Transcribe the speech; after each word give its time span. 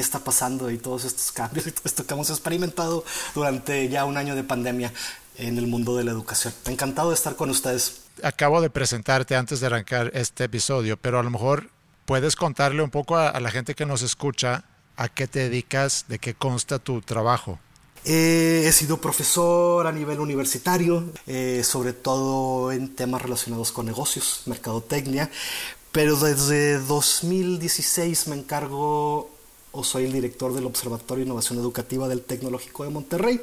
qué 0.00 0.04
está 0.04 0.18
pasando 0.20 0.70
y 0.70 0.78
todos 0.78 1.04
estos 1.04 1.30
cambios 1.30 1.66
y 1.66 1.72
todo 1.72 1.82
esto 1.84 2.06
que 2.06 2.14
hemos 2.14 2.30
experimentado 2.30 3.04
durante 3.34 3.88
ya 3.90 4.06
un 4.06 4.16
año 4.16 4.34
de 4.34 4.44
pandemia 4.44 4.92
en 5.36 5.58
el 5.58 5.66
mundo 5.66 5.96
de 5.96 6.04
la 6.04 6.10
educación. 6.10 6.54
Encantado 6.64 7.10
de 7.10 7.14
estar 7.14 7.36
con 7.36 7.50
ustedes. 7.50 8.02
Acabo 8.22 8.60
de 8.60 8.70
presentarte 8.70 9.36
antes 9.36 9.60
de 9.60 9.66
arrancar 9.66 10.10
este 10.14 10.44
episodio, 10.44 10.96
pero 10.96 11.18
a 11.18 11.22
lo 11.22 11.30
mejor 11.30 11.70
puedes 12.06 12.34
contarle 12.34 12.82
un 12.82 12.90
poco 12.90 13.16
a 13.16 13.38
la 13.40 13.50
gente 13.50 13.74
que 13.74 13.84
nos 13.84 14.02
escucha 14.02 14.64
¿A 15.00 15.08
qué 15.08 15.26
te 15.26 15.38
dedicas? 15.38 16.04
¿De 16.08 16.18
qué 16.18 16.34
consta 16.34 16.78
tu 16.78 17.00
trabajo? 17.00 17.58
Eh, 18.04 18.64
he 18.66 18.72
sido 18.72 19.00
profesor 19.00 19.86
a 19.86 19.92
nivel 19.92 20.20
universitario, 20.20 21.04
eh, 21.26 21.62
sobre 21.64 21.94
todo 21.94 22.70
en 22.70 22.94
temas 22.94 23.22
relacionados 23.22 23.72
con 23.72 23.86
negocios, 23.86 24.42
mercadotecnia, 24.44 25.30
pero 25.90 26.16
desde 26.16 26.78
2016 26.80 28.28
me 28.28 28.36
encargo 28.36 29.30
o 29.72 29.84
soy 29.84 30.04
el 30.04 30.12
director 30.12 30.52
del 30.52 30.66
Observatorio 30.66 31.24
de 31.24 31.28
Innovación 31.28 31.58
Educativa 31.58 32.08
del 32.08 32.22
Tecnológico 32.22 32.84
de 32.84 32.90
Monterrey. 32.90 33.40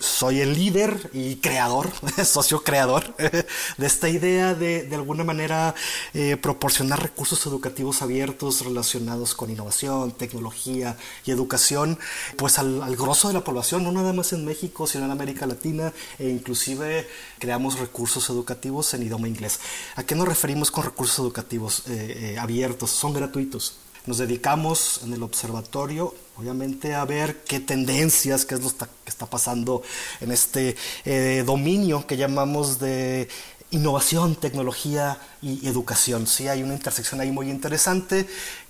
Soy 0.00 0.40
el 0.40 0.54
líder 0.54 1.10
y 1.12 1.36
creador, 1.36 1.90
socio 2.24 2.62
creador 2.62 3.14
de 3.78 3.86
esta 3.86 4.08
idea 4.08 4.54
de 4.54 4.82
de 4.82 4.96
alguna 4.96 5.24
manera 5.24 5.74
eh, 6.14 6.36
proporcionar 6.36 7.02
recursos 7.02 7.46
educativos 7.46 8.02
abiertos 8.02 8.64
relacionados 8.64 9.34
con 9.34 9.50
innovación, 9.50 10.12
tecnología 10.12 10.96
y 11.24 11.30
educación, 11.30 11.98
pues 12.36 12.58
al, 12.58 12.82
al 12.82 12.96
grosso 12.96 13.28
de 13.28 13.34
la 13.34 13.44
población, 13.44 13.84
no 13.84 13.92
nada 13.92 14.12
más 14.12 14.32
en 14.32 14.44
México, 14.44 14.86
sino 14.86 15.04
en 15.04 15.10
América 15.10 15.46
Latina 15.46 15.92
e 16.18 16.28
inclusive 16.28 17.08
creamos 17.38 17.78
recursos 17.78 18.28
educativos 18.30 18.92
en 18.94 19.02
idioma 19.02 19.28
inglés. 19.28 19.60
¿A 19.96 20.04
qué 20.04 20.14
nos 20.14 20.28
referimos 20.28 20.70
con 20.70 20.84
recursos 20.84 21.18
educativos 21.18 21.84
eh, 21.88 22.34
eh, 22.34 22.38
abiertos? 22.38 22.90
Son 22.90 23.12
gratuitos. 23.12 23.76
Nos 24.06 24.18
dedicamos 24.18 25.00
en 25.04 25.12
el 25.12 25.22
observatorio, 25.22 26.14
obviamente, 26.36 26.94
a 26.94 27.04
ver 27.04 27.42
qué 27.44 27.60
tendencias, 27.60 28.44
qué 28.44 28.54
es 28.54 28.62
lo 28.62 28.70
que 28.70 28.86
está 29.06 29.26
pasando 29.26 29.82
en 30.20 30.32
este 30.32 30.76
eh, 31.04 31.42
dominio 31.44 32.06
que 32.06 32.16
llamamos 32.16 32.78
de 32.78 33.28
innovación, 33.70 34.36
tecnología 34.36 35.18
y 35.42 35.66
educación. 35.68 36.26
Sí, 36.26 36.48
hay 36.48 36.62
una 36.62 36.74
intersección 36.74 37.20
ahí 37.20 37.30
muy 37.30 37.50
interesante 37.50 38.26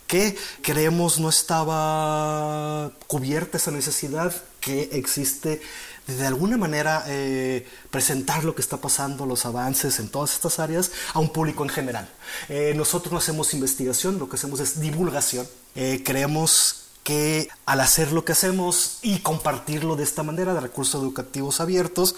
que 0.07 0.37
creemos 0.63 1.21
no 1.21 1.29
estaba 1.29 2.91
cubierta 3.07 3.59
esa 3.59 3.71
necesidad 3.71 4.35
que 4.61 4.91
existe 4.93 5.63
de 6.07 6.27
alguna 6.27 6.57
manera 6.57 7.05
eh, 7.07 7.67
presentar 7.91 8.45
lo 8.45 8.55
que 8.55 8.63
está 8.63 8.79
pasando, 8.79 9.27
los 9.27 9.47
avances 9.47 10.01
en 10.01 10.09
todas 10.09 10.33
estas 10.35 10.59
áreas 10.59 10.91
a 11.13 11.19
un 11.19 11.33
público 11.33 11.63
en 11.63 11.69
general. 11.69 12.09
Eh, 12.49 12.73
nosotros 12.77 13.13
no 13.13 13.19
hacemos 13.19 13.55
investigación, 13.55 14.19
lo 14.19 14.29
que 14.29 14.37
hacemos 14.37 14.61
es 14.61 14.81
divulgación. 14.81 15.47
Eh, 15.75 16.03
creemos 16.05 16.77
que 17.03 17.49
al 17.65 17.81
hacer 17.81 18.13
lo 18.13 18.25
que 18.25 18.33
hacemos 18.33 18.99
y 19.03 19.21
compartirlo 19.21 19.97
de 19.97 20.05
esta 20.05 20.23
manera 20.23 20.53
de 20.53 20.61
recursos 20.61 21.01
educativos 21.01 21.61
abiertos, 21.61 22.15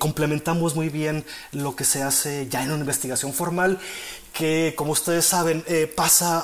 complementamos 0.00 0.74
muy 0.74 0.88
bien 0.88 1.24
lo 1.52 1.76
que 1.76 1.84
se 1.84 2.02
hace 2.02 2.48
ya 2.48 2.64
en 2.64 2.72
una 2.72 2.80
investigación 2.80 3.32
formal 3.32 3.78
que, 4.34 4.74
como 4.76 4.92
ustedes 4.92 5.24
saben, 5.24 5.64
eh, 5.68 5.86
pasa 5.86 6.42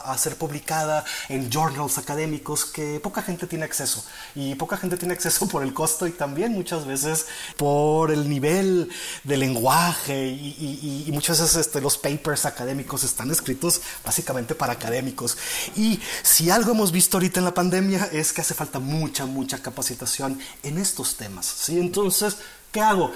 a, 0.00 0.18
ser 0.18 0.36
publicada 0.36 1.04
en 1.28 1.48
journals 1.48 1.96
académicos 1.96 2.64
que 2.64 2.98
poca 2.98 3.22
gente 3.22 3.46
tiene 3.46 3.64
acceso. 3.64 4.04
Y 4.34 4.56
poca 4.56 4.76
gente 4.76 4.96
tiene 4.96 5.14
acceso 5.14 5.46
por 5.48 5.62
el 5.62 5.72
costo 5.72 6.08
y 6.08 6.10
también 6.10 6.52
muchas 6.52 6.84
veces 6.84 7.26
por 7.56 8.10
el 8.10 8.28
nivel 8.28 8.90
de 9.22 9.36
lenguaje 9.36 10.26
y, 10.26 11.08
muchas 11.12 11.40
veces 11.40 11.66
este, 11.66 11.80
los 11.80 11.96
papers 11.96 12.44
académicos 12.44 13.04
están 13.04 13.30
escritos 13.30 13.80
básicamente 14.04 14.56
para 14.56 14.72
académicos. 14.72 15.38
Y 15.76 16.00
si 16.22 16.50
algo 16.50 16.72
hemos 16.72 16.90
visto 16.90 17.18
ahorita 17.18 17.38
en 17.38 17.44
la 17.44 17.54
pandemia 17.54 18.08
es 18.12 18.32
que 18.32 18.40
hace 18.40 18.54
falta 18.54 18.80
mucha, 18.80 19.26
mucha 19.26 19.62
capacitación 19.62 20.40
en 20.64 20.78
estos 20.78 21.16
temas. 21.16 21.46
¿sí? 21.46 21.78
Entonces, 21.78 22.36
¿qué 22.72 22.80
hago? 22.80 23.12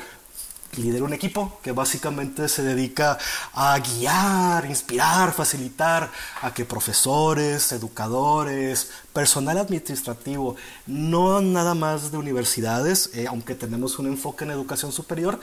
Lidero 0.77 1.05
un 1.05 1.13
equipo 1.13 1.59
que 1.63 1.73
básicamente 1.73 2.49
se 2.49 2.63
dedica 2.63 3.19
a 3.53 3.79
guiar, 3.79 4.65
inspirar, 4.67 5.33
facilitar 5.33 6.11
a 6.41 6.55
que 6.55 6.65
profesores, 6.65 7.73
educadores, 7.73 8.91
personal 9.13 9.59
administrativo, 9.59 10.57
no 10.87 11.41
nada 11.41 11.75
más 11.75 12.11
de 12.11 12.19
universidades, 12.19 13.11
eh, 13.15 13.27
aunque 13.29 13.55
tenemos 13.55 13.99
un 13.99 14.07
enfoque 14.07 14.45
en 14.45 14.51
educación 14.51 14.93
superior, 14.93 15.39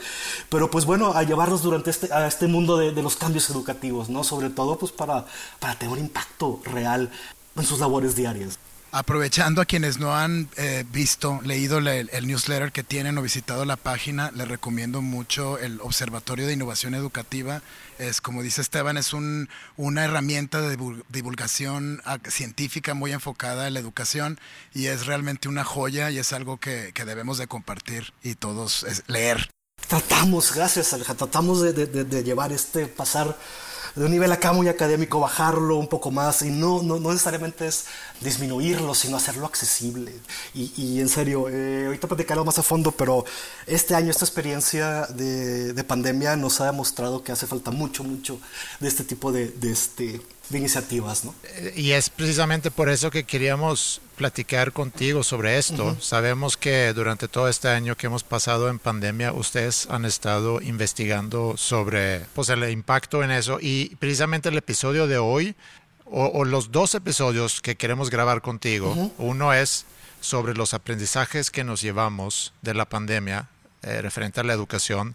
pero 0.48 0.70
pues 0.70 0.84
bueno, 0.84 1.12
a 1.14 1.22
llevarlos 1.22 1.62
durante 1.62 1.90
este, 1.90 2.12
a 2.12 2.26
este 2.26 2.46
mundo 2.46 2.76
de, 2.76 2.92
de 2.92 3.02
los 3.02 3.16
cambios 3.16 3.48
educativos, 3.50 4.08
¿no? 4.08 4.24
Sobre 4.24 4.50
todo 4.50 4.78
pues 4.78 4.90
para, 4.90 5.26
para 5.60 5.76
tener 5.78 5.92
un 5.92 6.00
impacto 6.00 6.60
real 6.64 7.10
en 7.56 7.64
sus 7.64 7.78
labores 7.78 8.16
diarias. 8.16 8.58
Aprovechando 8.92 9.62
a 9.62 9.66
quienes 9.66 10.00
no 10.00 10.16
han 10.16 10.48
eh, 10.56 10.84
visto, 10.90 11.40
leído 11.44 11.78
el, 11.78 12.26
newsletter 12.26 12.72
que 12.72 12.82
tienen 12.82 13.16
o 13.18 13.22
visitado 13.22 13.64
la 13.64 13.76
página, 13.76 14.32
les 14.32 14.48
recomiendo 14.48 15.00
mucho 15.00 15.58
el 15.58 15.80
Observatorio 15.80 16.48
de 16.48 16.54
Innovación 16.54 16.96
Educativa. 16.96 17.62
Es, 18.00 18.20
como 18.20 18.42
dice 18.42 18.60
Esteban, 18.60 18.96
es 18.96 19.12
un, 19.12 19.48
una 19.76 20.04
herramienta 20.04 20.60
de 20.60 20.76
divulgación 21.08 22.02
científica 22.28 22.94
muy 22.94 23.12
enfocada 23.12 23.68
en 23.68 23.74
la 23.74 23.80
educación 23.80 24.40
y 24.74 24.86
es 24.86 25.06
realmente 25.06 25.48
una 25.48 25.62
joya 25.62 26.10
y 26.10 26.18
es 26.18 26.32
algo 26.32 26.58
que, 26.58 26.92
debemos 26.92 27.38
de 27.38 27.46
compartir 27.46 28.12
y 28.24 28.34
todos 28.34 28.84
leer. 29.06 29.50
Tratamos, 29.88 30.52
gracias 30.52 30.92
Alja, 30.92 31.14
tratamos 31.14 31.62
de, 31.62 31.72
de 31.86 32.24
llevar 32.24 32.52
este, 32.52 32.86
pasar 32.86 33.36
de 33.94 34.04
un 34.04 34.10
nivel 34.10 34.30
acá 34.32 34.52
muy 34.52 34.68
académico, 34.68 35.20
bajarlo 35.20 35.76
un 35.76 35.88
poco 35.88 36.10
más 36.10 36.42
y 36.42 36.50
no, 36.50 36.82
no, 36.82 36.98
no 37.00 37.10
necesariamente 37.10 37.66
es 37.66 37.86
disminuirlo, 38.20 38.94
sino 38.94 39.16
hacerlo 39.16 39.46
accesible. 39.46 40.12
Y, 40.54 40.72
y 40.76 41.00
en 41.00 41.08
serio, 41.08 41.48
eh, 41.48 41.84
ahorita 41.86 42.08
platicarlo 42.08 42.44
más 42.44 42.58
a 42.58 42.62
fondo, 42.62 42.92
pero 42.92 43.24
este 43.66 43.94
año, 43.94 44.10
esta 44.10 44.24
experiencia 44.24 45.06
de, 45.06 45.72
de, 45.72 45.84
pandemia 45.84 46.36
nos 46.36 46.60
ha 46.60 46.66
demostrado 46.66 47.22
que 47.22 47.32
hace 47.32 47.46
falta 47.46 47.70
mucho, 47.70 48.04
mucho 48.04 48.40
de 48.78 48.88
este 48.88 49.04
tipo 49.04 49.32
de, 49.32 49.48
de 49.48 49.72
este, 49.72 50.20
de 50.50 50.58
iniciativas. 50.58 51.24
¿no? 51.24 51.34
Y 51.74 51.92
es 51.92 52.10
precisamente 52.10 52.70
por 52.70 52.88
eso 52.88 53.10
que 53.10 53.24
queríamos 53.24 54.00
platicar 54.16 54.72
contigo 54.72 55.22
sobre 55.22 55.56
esto. 55.56 55.96
Sabemos 56.00 56.56
que 56.56 56.92
durante 56.92 57.28
todo 57.28 57.48
este 57.48 57.68
año 57.68 57.96
que 57.96 58.06
hemos 58.06 58.22
pasado 58.22 58.68
en 58.68 58.78
pandemia, 58.78 59.32
ustedes 59.32 59.86
han 59.88 60.04
estado 60.04 60.60
investigando 60.60 61.56
sobre 61.56 62.20
pues, 62.34 62.48
el 62.50 62.68
impacto 62.70 63.22
en 63.22 63.30
eso 63.30 63.58
y 63.60 63.96
precisamente 63.96 64.50
el 64.50 64.58
episodio 64.58 65.06
de 65.06 65.18
hoy, 65.18 65.54
o, 66.04 66.44
los 66.44 66.72
dos 66.72 66.94
episodios 66.96 67.60
que 67.60 67.76
queremos 67.76 68.10
grabar 68.10 68.42
contigo, 68.42 69.12
uno 69.16 69.54
es 69.54 69.86
sobre 70.20 70.54
los 70.54 70.74
aprendizajes 70.74 71.50
que 71.50 71.64
nos 71.64 71.80
llevamos 71.80 72.52
de 72.62 72.74
la 72.74 72.84
pandemia 72.84 73.48
eh, 73.82 74.02
referente 74.02 74.40
a 74.40 74.44
la 74.44 74.52
educación 74.52 75.14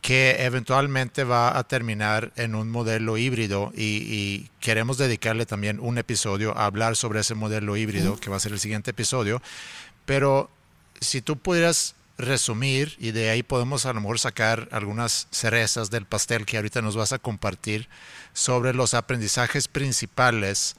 que 0.00 0.44
eventualmente 0.44 1.24
va 1.24 1.58
a 1.58 1.64
terminar 1.64 2.32
en 2.36 2.54
un 2.54 2.70
modelo 2.70 3.16
híbrido 3.16 3.72
y, 3.76 4.48
queremos 4.60 4.98
dedicarle 4.98 5.46
también 5.46 5.80
un 5.80 5.98
episodio 5.98 6.56
a 6.56 6.66
hablar 6.66 6.96
sobre 6.96 7.20
ese 7.20 7.34
modelo 7.34 7.76
híbrido, 7.76 8.16
que 8.16 8.28
va 8.28 8.36
a 8.36 8.40
ser 8.40 8.52
el 8.52 8.60
siguiente 8.60 8.90
episodio. 8.90 9.40
Pero 10.04 10.50
si 11.00 11.22
tú 11.22 11.36
pudieras 11.38 11.94
resumir 12.18 12.96
y 12.98 13.12
de 13.12 13.30
ahí 13.30 13.42
podemos 13.42 13.86
a 13.86 13.92
lo 13.92 14.00
mejor 14.00 14.18
sacar 14.18 14.68
algunas 14.72 15.28
cerezas 15.30 15.90
del 15.90 16.04
pastel 16.04 16.44
que 16.44 16.56
ahorita 16.56 16.82
nos 16.82 16.96
vas 16.96 17.12
a 17.12 17.18
compartir 17.18 17.88
sobre 18.32 18.74
los 18.74 18.94
aprendizajes 18.94 19.68
principales 19.68 20.76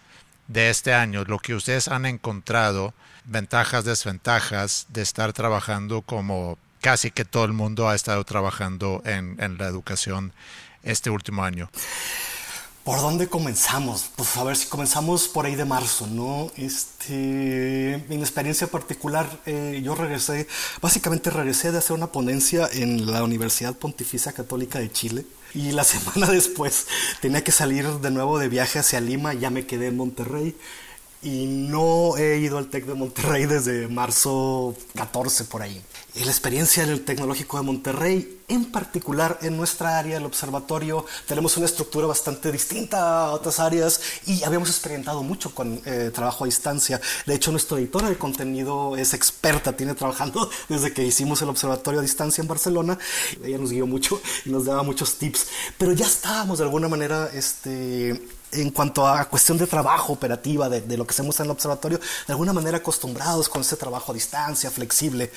de 0.47 0.69
este 0.69 0.93
año, 0.93 1.23
lo 1.25 1.39
que 1.39 1.55
ustedes 1.55 1.87
han 1.87 2.05
encontrado, 2.05 2.93
ventajas, 3.25 3.85
desventajas 3.85 4.87
de 4.89 5.01
estar 5.01 5.31
trabajando 5.33 6.01
como 6.01 6.57
casi 6.81 7.11
que 7.11 7.25
todo 7.25 7.45
el 7.45 7.53
mundo 7.53 7.89
ha 7.89 7.95
estado 7.95 8.23
trabajando 8.23 9.01
en, 9.05 9.37
en 9.39 9.57
la 9.57 9.67
educación 9.67 10.33
este 10.83 11.09
último 11.09 11.43
año. 11.43 11.69
¿Por 12.89 13.01
dónde 13.01 13.27
comenzamos? 13.27 14.09
Pues 14.15 14.35
a 14.37 14.43
ver 14.43 14.55
si 14.55 14.65
comenzamos 14.65 15.27
por 15.27 15.45
ahí 15.45 15.55
de 15.55 15.65
marzo, 15.65 16.07
¿no? 16.07 16.51
Este, 16.55 17.93
en 17.93 18.19
experiencia 18.19 18.65
particular, 18.65 19.29
eh, 19.45 19.79
yo 19.83 19.93
regresé, 19.93 20.47
básicamente 20.81 21.29
regresé 21.29 21.71
de 21.71 21.77
hacer 21.77 21.95
una 21.95 22.07
ponencia 22.07 22.67
en 22.71 23.11
la 23.11 23.23
Universidad 23.23 23.75
Pontificia 23.75 24.31
Católica 24.31 24.79
de 24.79 24.91
Chile 24.91 25.25
y 25.53 25.71
la 25.71 25.83
semana 25.83 26.31
después 26.31 26.87
tenía 27.21 27.43
que 27.43 27.51
salir 27.51 27.85
de 27.85 28.09
nuevo 28.11 28.39
de 28.39 28.49
viaje 28.49 28.79
hacia 28.79 29.01
Lima, 29.01 29.35
ya 29.35 29.51
me 29.51 29.67
quedé 29.67 29.87
en 29.87 29.97
Monterrey 29.97 30.55
y 31.21 31.45
no 31.45 32.17
he 32.17 32.37
ido 32.39 32.57
al 32.57 32.69
TEC 32.69 32.85
de 32.85 32.93
Monterrey 32.95 33.45
desde 33.45 33.87
marzo 33.87 34.75
14 34.95 35.43
por 35.45 35.61
ahí. 35.61 35.79
La 36.15 36.31
experiencia 36.31 36.81
en 36.81 36.89
el 36.89 37.05
Tecnológico 37.05 37.57
de 37.57 37.63
Monterrey, 37.63 38.41
en 38.47 38.71
particular 38.71 39.37
en 39.43 39.55
nuestra 39.55 39.99
área, 39.99 40.17
el 40.17 40.25
observatorio, 40.25 41.05
tenemos 41.27 41.55
una 41.55 41.67
estructura 41.67 42.07
bastante 42.07 42.51
distinta 42.51 43.25
a 43.25 43.31
otras 43.31 43.59
áreas 43.59 44.01
y 44.25 44.43
habíamos 44.43 44.69
experimentado 44.69 45.21
mucho 45.21 45.53
con 45.53 45.79
eh, 45.85 46.09
trabajo 46.11 46.45
a 46.45 46.47
distancia. 46.47 46.99
De 47.27 47.35
hecho, 47.35 47.51
nuestra 47.51 47.77
editora 47.77 48.09
de 48.09 48.17
contenido 48.17 48.97
es 48.97 49.13
experta, 49.13 49.77
tiene 49.77 49.93
trabajando 49.93 50.49
desde 50.67 50.93
que 50.93 51.05
hicimos 51.05 51.43
el 51.43 51.49
observatorio 51.49 51.99
a 51.99 52.03
distancia 52.03 52.41
en 52.41 52.47
Barcelona. 52.47 52.97
Ella 53.43 53.59
nos 53.59 53.71
guió 53.71 53.85
mucho 53.85 54.19
y 54.45 54.49
nos 54.49 54.65
daba 54.65 54.81
muchos 54.81 55.13
tips, 55.19 55.45
pero 55.77 55.93
ya 55.93 56.07
estábamos 56.07 56.57
de 56.57 56.65
alguna 56.65 56.87
manera 56.87 57.29
este, 57.31 58.19
en 58.51 58.71
cuanto 58.71 59.07
a 59.07 59.25
cuestión 59.25 59.57
de 59.57 59.67
trabajo 59.67 60.13
operativa, 60.13 60.69
de, 60.69 60.97
lo 60.97 61.05
que 61.05 61.11
hacemos 61.11 61.39
en 61.39 61.45
el 61.45 61.51
observatorio, 61.51 61.99
de 61.99 62.33
alguna 62.33 62.53
manera 62.53 62.77
acostumbrados 62.77 63.49
con 63.49 63.61
ese 63.61 63.75
trabajo 63.75 64.11
a 64.11 64.15
distancia, 64.15 64.71
flexible. 64.71 65.31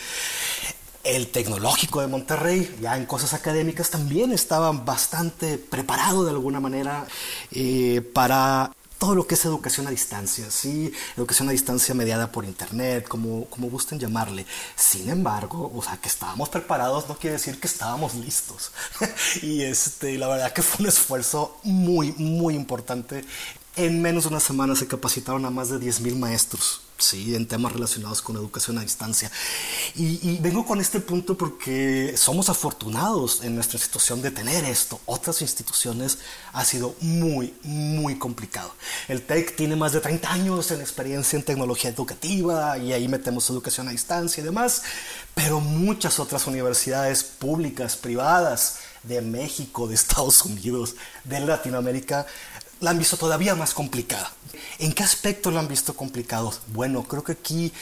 El 1.05 1.29
tecnológico 1.29 2.01
de 2.01 2.07
Monterrey, 2.07 2.77
ya 2.81 2.97
en 2.97 3.07
cosas 3.07 3.35
académicas, 3.35 3.91
también 3.91 4.33
estaba 4.33 4.71
bastante 4.71 5.59
preparado 5.59 6.25
de 6.25 6.31
alguna 6.31 6.61
manera 6.61 7.07
eh, 7.51 8.01
para 8.15 8.71
todo 9.03 9.17
lo 9.17 9.27
que 9.27 9.35
es 9.35 9.45
educación 9.45 9.89
a 9.89 9.91
distancia, 9.91 10.49
¿sí? 10.49 10.93
educación 11.17 11.49
a 11.49 11.51
distancia 11.51 11.93
mediada 11.93 12.31
por 12.31 12.45
internet, 12.45 13.09
como, 13.09 13.47
como 13.47 13.69
gusten 13.69 13.99
llamarle. 13.99 14.47
Sin 14.77 15.11
embargo, 15.11 15.73
o 15.75 15.83
sea, 15.83 15.97
que 15.97 16.07
estábamos 16.07 16.49
preparados 16.51 17.09
no 17.09 17.19
quiere 17.19 17.35
decir 17.35 17.59
que 17.59 17.67
estábamos 17.67 18.15
listos. 18.15 18.71
y 19.43 19.63
este, 19.63 20.17
la 20.19 20.29
verdad 20.29 20.53
que 20.53 20.63
fue 20.63 20.85
un 20.85 20.89
esfuerzo 20.89 21.59
muy, 21.65 22.13
muy 22.13 22.55
importante. 22.55 23.25
En 23.75 24.01
menos 24.01 24.23
de 24.23 24.29
una 24.29 24.39
semana 24.39 24.77
se 24.77 24.87
capacitaron 24.87 25.45
a 25.47 25.51
más 25.51 25.71
de 25.71 25.81
10.000 25.81 26.15
maestros 26.15 26.82
¿sí? 27.03 27.35
en 27.35 27.47
temas 27.47 27.73
relacionados 27.73 28.23
con 28.23 28.37
educación 28.37 28.79
a 28.79 28.83
distancia. 28.83 29.31
Y, 29.95 30.39
vengo 30.39 30.65
con 30.65 30.81
este 30.81 31.01
punto 31.01 31.37
porque 31.37 32.15
somos 32.17 32.49
afortunados 32.49 33.43
en 33.43 33.55
nuestra 33.55 33.77
institución 33.77 34.23
de 34.23 34.31
tener 34.31 34.65
esto. 34.65 35.01
Otras 35.07 35.43
instituciones 35.43 36.19
ha 36.53 36.65
sido 36.65 36.95
muy, 37.01 37.55
muy 37.63 38.19
complicado. 38.19 38.75
El 39.09 39.23
TEC 39.23 39.57
tiene 39.57 39.77
más 39.77 39.93
de 39.93 40.01
30 40.01 40.33
años 40.33 40.71
en 40.71 40.81
experiencia 40.81 41.37
en 41.37 41.45
tecnología 41.45 41.91
educativa 41.91 42.79
y 42.79 42.93
ahí 42.93 43.09
metemos 43.09 43.49
educación 43.51 43.89
a 43.89 43.93
distancia 43.93 44.41
y 44.41 44.45
demás, 44.45 44.83
pero 45.35 45.61
muchas 45.61 46.19
otras 46.19 46.47
universidades 46.47 47.23
públicas, 47.25 47.97
privadas, 47.97 48.79
de 49.03 49.21
México, 49.23 49.89
de 49.89 49.95
Estados 49.95 50.43
Unidos, 50.43 50.95
de 51.25 51.41
Latinoamérica, 51.41 52.27
la 52.81 52.91
han 52.91 52.99
visto 52.99 53.17
todavía 53.17 53.55
más 53.55 53.75
complicada. 53.75 54.33
¿En 54.79 54.93
qué 54.93 55.03
aspecto 55.03 55.51
la 55.51 55.61
han 55.61 55.69
visto 55.69 55.95
complicado? 55.95 56.53
Bueno, 56.69 57.05
creo 57.05 57.23
que 57.23 57.33
aquí 57.33 57.73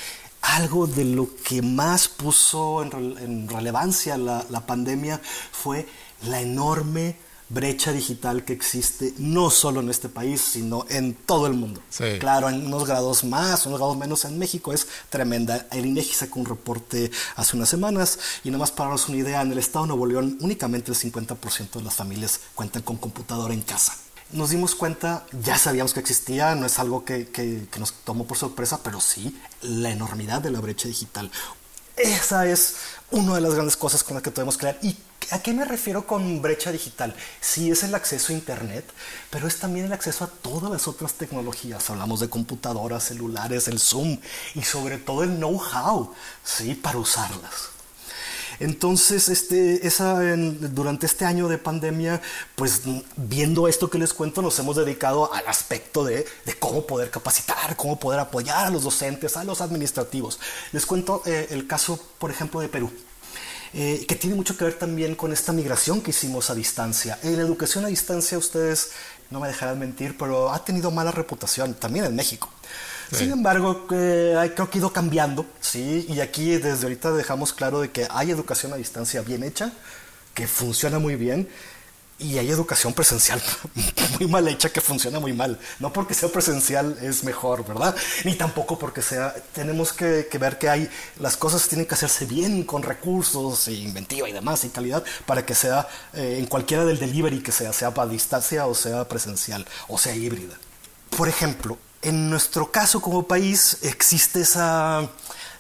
algo 0.43 0.87
de 0.87 1.05
lo 1.05 1.29
que 1.45 1.63
más 1.63 2.09
puso 2.09 2.83
en, 2.83 3.49
relevancia 3.49 4.17
la, 4.17 4.67
pandemia 4.67 5.21
fue 5.53 5.87
la 6.23 6.41
enorme 6.41 7.17
brecha 7.51 7.93
digital 7.93 8.45
que 8.45 8.53
existe 8.53 9.13
no 9.19 9.51
solo 9.51 9.81
en 9.81 9.91
este 9.91 10.09
país, 10.09 10.41
sino 10.41 10.87
en 10.89 11.15
todo 11.15 11.47
el 11.47 11.53
mundo. 11.53 11.83
Claro, 12.19 12.49
en 12.49 12.67
unos 12.67 12.87
grados 12.87 13.25
más, 13.25 13.67
unos 13.67 13.79
grados 13.79 13.99
menos 13.99 14.25
en 14.25 14.39
México 14.39 14.73
es 14.73 14.87
tremenda. 15.11 15.67
El 15.73 15.87
INEGI 15.87 16.15
sacó 16.15 16.41
un 16.41 16.47
reporte 16.47 17.11
hace 17.37 17.57
unas 17.57 17.69
semanas 17.69 18.19
y 18.45 18.51
nomás 18.51 18.71
para 18.71 18.91
darnos 18.91 19.09
una 19.09 19.19
idea, 19.19 19.43
en 19.43 19.53
el 19.53 19.59
estado 19.59 19.85
de 19.85 19.89
Nuevo 19.89 20.07
León 20.07 20.39
únicamente 20.41 20.93
el 20.93 20.97
50% 20.97 21.73
de 21.73 21.83
las 21.83 21.95
familias 21.95 22.41
cuentan 22.55 22.83
con 22.83 22.97
computadora 22.97 23.53
en 23.53 23.63
casa 23.63 23.95
nos 24.33 24.51
dimos 24.51 24.77
cuenta, 24.77 25.27
ya 25.43 25.59
sabíamos 25.59 25.93
que 25.93 26.01
existía, 26.01 26.55
no 26.55 26.67
es 26.67 26.79
algo 26.79 27.05
que, 27.05 27.27
que, 27.29 27.67
nos 27.79 27.93
tomó 27.93 28.27
por 28.27 28.37
sorpresa, 28.37 28.81
pero 28.83 29.01
sí 29.01 29.37
la 29.63 29.91
enormidad 29.91 30.41
de 30.41 30.51
la 30.51 30.61
brecha 30.61 30.87
digital. 30.87 31.31
Esa 32.03 32.47
es 32.47 32.77
una 33.11 33.35
de 33.35 33.41
las 33.41 33.55
grandes 33.55 33.77
cosas 33.77 34.03
con 34.03 34.15
las 34.15 34.23
que 34.23 34.31
podemos 34.31 34.57
crear. 34.57 34.79
¿Y 34.83 34.97
a 35.31 35.43
qué 35.43 35.53
me 35.53 35.65
refiero 35.65 36.07
con 36.07 36.41
brecha 36.41 36.73
digital? 36.73 37.15
Sí, 37.41 37.71
es 37.71 37.83
el 37.83 37.95
acceso 37.95 38.33
a 38.33 38.37
Internet, 38.37 38.85
pero 39.31 39.47
es 39.47 39.59
también 39.59 39.87
el 39.87 39.93
acceso 39.93 40.25
a 40.25 40.29
todas 40.29 40.71
las 40.71 40.89
otras 40.89 41.15
tecnologías. 41.15 41.91
Hablamos 41.91 42.21
de 42.21 42.31
computadoras, 42.31 43.05
celulares, 43.05 43.69
el 43.69 43.79
Zoom 43.79 44.19
y 44.55 44.63
sobre 44.63 44.99
todo 44.99 45.25
el 45.25 45.37
know-how, 45.37 46.15
¿sí? 46.45 46.75
Para 46.75 46.99
usarlas. 46.99 47.80
Entonces, 48.61 49.29
este, 49.29 49.87
esa, 49.87 50.21
durante 50.37 51.07
este 51.07 51.25
año 51.25 51.49
de 51.49 51.57
pandemia, 51.59 52.21
pues 52.55 52.83
viendo 53.17 53.67
esto 53.69 53.89
que 53.89 53.99
les 53.99 54.13
cuento, 54.13 54.43
nos 54.43 54.59
hemos 54.59 54.77
dedicado 54.77 55.33
al 55.33 55.47
aspecto 55.49 56.05
de, 56.05 56.27
cómo 56.59 56.87
poder 56.87 57.11
capacitar, 57.11 57.75
cómo 57.77 57.99
poder 57.99 58.21
apoyar 58.21 58.67
a 58.67 58.71
los 58.71 58.85
docentes, 58.85 59.37
a 59.37 59.45
los 59.45 59.63
administrativos. 59.63 60.39
Les 60.73 60.85
cuento 60.85 61.23
eh, 61.25 61.49
el 61.51 61.67
caso, 61.67 61.99
por 62.19 62.31
ejemplo, 62.31 62.61
de 62.61 62.69
Perú. 62.69 62.91
Eh, 63.73 64.05
que 64.09 64.17
tiene 64.17 64.35
mucho 64.35 64.57
que 64.57 64.65
ver 64.65 64.75
también 64.75 65.15
con 65.15 65.33
esta 65.33 65.53
migración 65.53 66.01
que 66.01 66.11
hicimos 66.11 66.51
a 66.51 66.55
distancia. 66.55 67.19
En 67.23 67.37
la 67.37 67.43
educación 67.43 67.85
a 67.85 67.89
distancia, 67.89 68.37
ustedes 68.37 68.91
no 69.31 69.39
me 69.39 69.47
dejarán 69.47 69.79
mentir, 69.79 70.17
pero 70.19 70.53
ha 70.53 70.65
tenido 70.65 70.91
mala 70.91 71.13
reputación 71.13 71.75
también 71.75 72.05
en 72.05 72.17
México. 72.17 72.49
Sin 73.13 73.31
embargo, 73.31 73.87
eh, 73.93 74.53
creo 74.55 74.71
que 74.71 74.79
ha 74.79 74.81
ido 74.81 74.93
cambiando, 74.93 75.45
¿sí? 75.61 76.07
Y 76.09 76.21
aquí 76.21 76.57
desde 76.57 76.85
ahorita 76.85 77.13
dejamos 77.13 77.53
claro 77.53 77.81
de 77.81 77.91
que 77.91 78.07
hay 78.11 78.31
educación 78.31 78.73
a 78.73 78.77
distancia 78.77 79.23
bien 79.23 79.43
hecha, 79.43 79.73
que 80.35 80.47
funciona 80.47 80.99
muy 80.99 81.17
bien, 81.17 81.49
y 82.21 82.39
hay 82.39 82.51
educación 82.51 82.93
presencial 82.93 83.43
muy 84.19 84.29
mal 84.29 84.47
hecha 84.47 84.71
que 84.71 84.81
funciona 84.81 85.19
muy 85.19 85.33
mal. 85.33 85.59
No 85.79 85.93
porque 85.93 86.15
sea 86.15 86.29
presencial 86.29 86.99
es 87.01 87.25
mejor, 87.25 87.67
¿verdad? 87.67 87.97
Ni 88.25 88.35
tampoco 88.35 88.79
porque 88.79 89.03
sea... 89.03 89.35
Tenemos 89.53 89.93
que, 89.93 90.29
ver 90.39 90.59
que 90.59 90.69
hay... 90.69 90.91
Las 91.19 91.37
cosas 91.37 91.67
tienen 91.69 91.87
que 91.87 91.95
hacerse 91.95 92.27
bien 92.27 92.65
con 92.65 92.83
recursos, 92.83 93.67
e 93.69 93.73
inventiva 93.73 94.29
y 94.29 94.33
demás, 94.33 94.65
y 94.65 94.69
calidad, 94.69 95.03
para 95.27 95.45
que 95.45 95.55
sea 95.55 95.89
eh, 96.13 96.37
en 96.39 96.47
cualquiera 96.47 96.85
del 96.85 96.99
delivery 96.99 97.43
que 97.43 97.53
sea, 97.53 97.73
sea 97.73 97.93
para 97.95 98.11
distancia 98.11 98.67
o 98.67 98.75
sea 98.75 99.09
presencial, 99.09 99.67
o 99.89 99.99
sea 99.99 100.15
híbrida. 100.15 100.57
Por 101.17 101.29
ejemplo, 101.29 101.79
en 102.03 102.31
nuestro 102.31 102.71
caso 102.71 103.01
como 103.01 103.27
país 103.27 103.79
existe 103.83 104.41
esa 104.41 105.09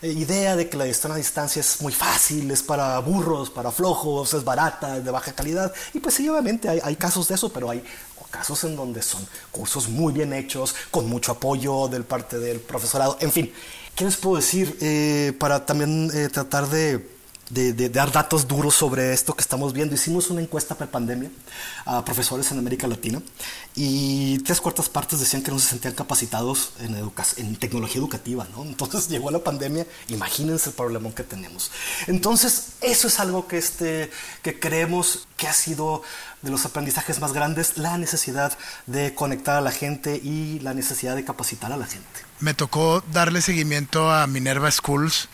idea 0.02 0.56
de 0.56 0.68
que 0.68 0.76
la 0.76 0.84
a 0.84 1.16
distancia 1.16 1.60
es 1.60 1.80
muy 1.80 1.92
fácil, 1.92 2.50
es 2.50 2.62
para 2.62 2.98
burros, 3.00 3.50
para 3.50 3.70
flojos, 3.70 4.32
es 4.34 4.44
barata, 4.44 4.96
es 4.96 5.04
de 5.04 5.10
baja 5.10 5.32
calidad. 5.32 5.72
Y 5.92 6.00
pues 6.00 6.14
sí, 6.14 6.28
obviamente 6.28 6.68
hay, 6.68 6.96
casos 6.96 7.28
de 7.28 7.34
eso, 7.34 7.52
pero 7.52 7.70
hay 7.70 7.82
casos 8.30 8.64
en 8.64 8.76
donde 8.76 9.02
son 9.02 9.26
cursos 9.50 9.88
muy 9.88 10.12
bien 10.12 10.32
hechos, 10.32 10.74
con 10.90 11.08
mucho 11.08 11.32
apoyo 11.32 11.88
del 11.88 12.04
parte 12.04 12.38
del 12.38 12.60
profesorado. 12.60 13.18
En 13.20 13.32
fin, 13.32 13.52
¿qué 13.94 14.04
les 14.04 14.16
puedo 14.16 14.36
decir 14.36 14.76
eh, 14.80 15.32
para 15.38 15.66
también 15.66 16.10
eh, 16.14 16.28
tratar 16.28 16.68
de 16.68 17.19
de, 17.50 17.88
dar 17.88 18.12
datos 18.12 18.46
duros 18.46 18.74
sobre 18.74 19.12
esto 19.12 19.34
que 19.34 19.42
estamos 19.42 19.72
viendo. 19.72 19.94
Hicimos 19.94 20.30
una 20.30 20.40
encuesta 20.40 20.76
pre-pandemia 20.76 21.30
a 21.84 22.04
profesores 22.04 22.50
en 22.52 22.58
América 22.58 22.86
Latina 22.86 23.20
y 23.74 24.38
tres 24.38 24.60
cuartas 24.60 24.88
partes 24.88 25.20
decían 25.20 25.42
que 25.42 25.50
no 25.50 25.58
se 25.58 25.68
sentían 25.68 25.94
capacitados 25.94 26.72
en, 26.80 26.94
en 26.94 27.56
tecnología 27.56 27.98
educativa. 27.98 28.46
¿no? 28.56 28.62
Entonces 28.62 29.08
llegó 29.10 29.30
la 29.30 29.40
pandemia, 29.40 29.86
imagínense 30.08 30.70
el 30.70 30.76
problemón 30.76 31.12
que 31.12 31.24
tenemos. 31.24 31.70
Entonces 32.06 32.74
eso 32.80 33.08
es 33.08 33.20
algo 33.20 33.46
que, 33.48 33.58
este, 33.58 34.10
que 34.42 34.58
creemos 34.58 35.26
que 35.36 35.48
ha 35.48 35.52
sido 35.52 36.02
de 36.42 36.50
los 36.50 36.64
aprendizajes 36.64 37.20
más 37.20 37.32
grandes, 37.32 37.76
la 37.76 37.98
necesidad 37.98 38.56
de 38.86 39.14
conectar 39.14 39.56
a 39.56 39.60
la 39.60 39.72
gente 39.72 40.16
y 40.16 40.60
la 40.60 40.72
necesidad 40.72 41.16
de 41.16 41.24
capacitar 41.24 41.72
a 41.72 41.76
la 41.76 41.86
gente. 41.86 42.29
Me 42.40 42.54
tocó 42.54 43.04
darle 43.12 43.42
seguimiento 43.42 44.10
a 44.10 44.26
Minerva 44.26 44.70
Schools, 44.70 45.28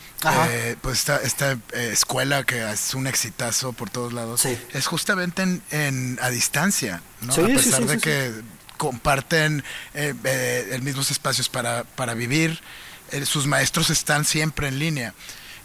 eh, 0.49 0.77
pues 0.81 1.01
esta, 1.01 1.17
esta 1.19 1.53
eh, 1.53 1.91
escuela 1.93 2.45
que 2.45 2.69
es 2.71 2.95
un 2.95 3.07
exitazo 3.07 3.73
por 3.73 3.91
todos 3.91 4.13
lados, 4.13 4.45
es 4.45 4.87
justamente 4.87 5.43
en, 5.71 6.19
a 6.21 6.31
distancia, 6.31 7.03
¿no? 7.21 7.33
a 7.33 7.47
pesar 7.47 7.87
de 7.87 7.99
que 7.99 8.33
comparten 8.77 9.65
eh, 9.95 10.69
el 10.73 10.83
mismos 10.83 11.11
espacios 11.11 11.49
para, 11.49 11.85
para 11.85 12.15
vivir, 12.15 12.61
sus 13.25 13.47
maestros 13.47 13.91
están 13.91 14.25
siempre 14.25 14.69
en 14.69 14.79
línea. 14.79 15.15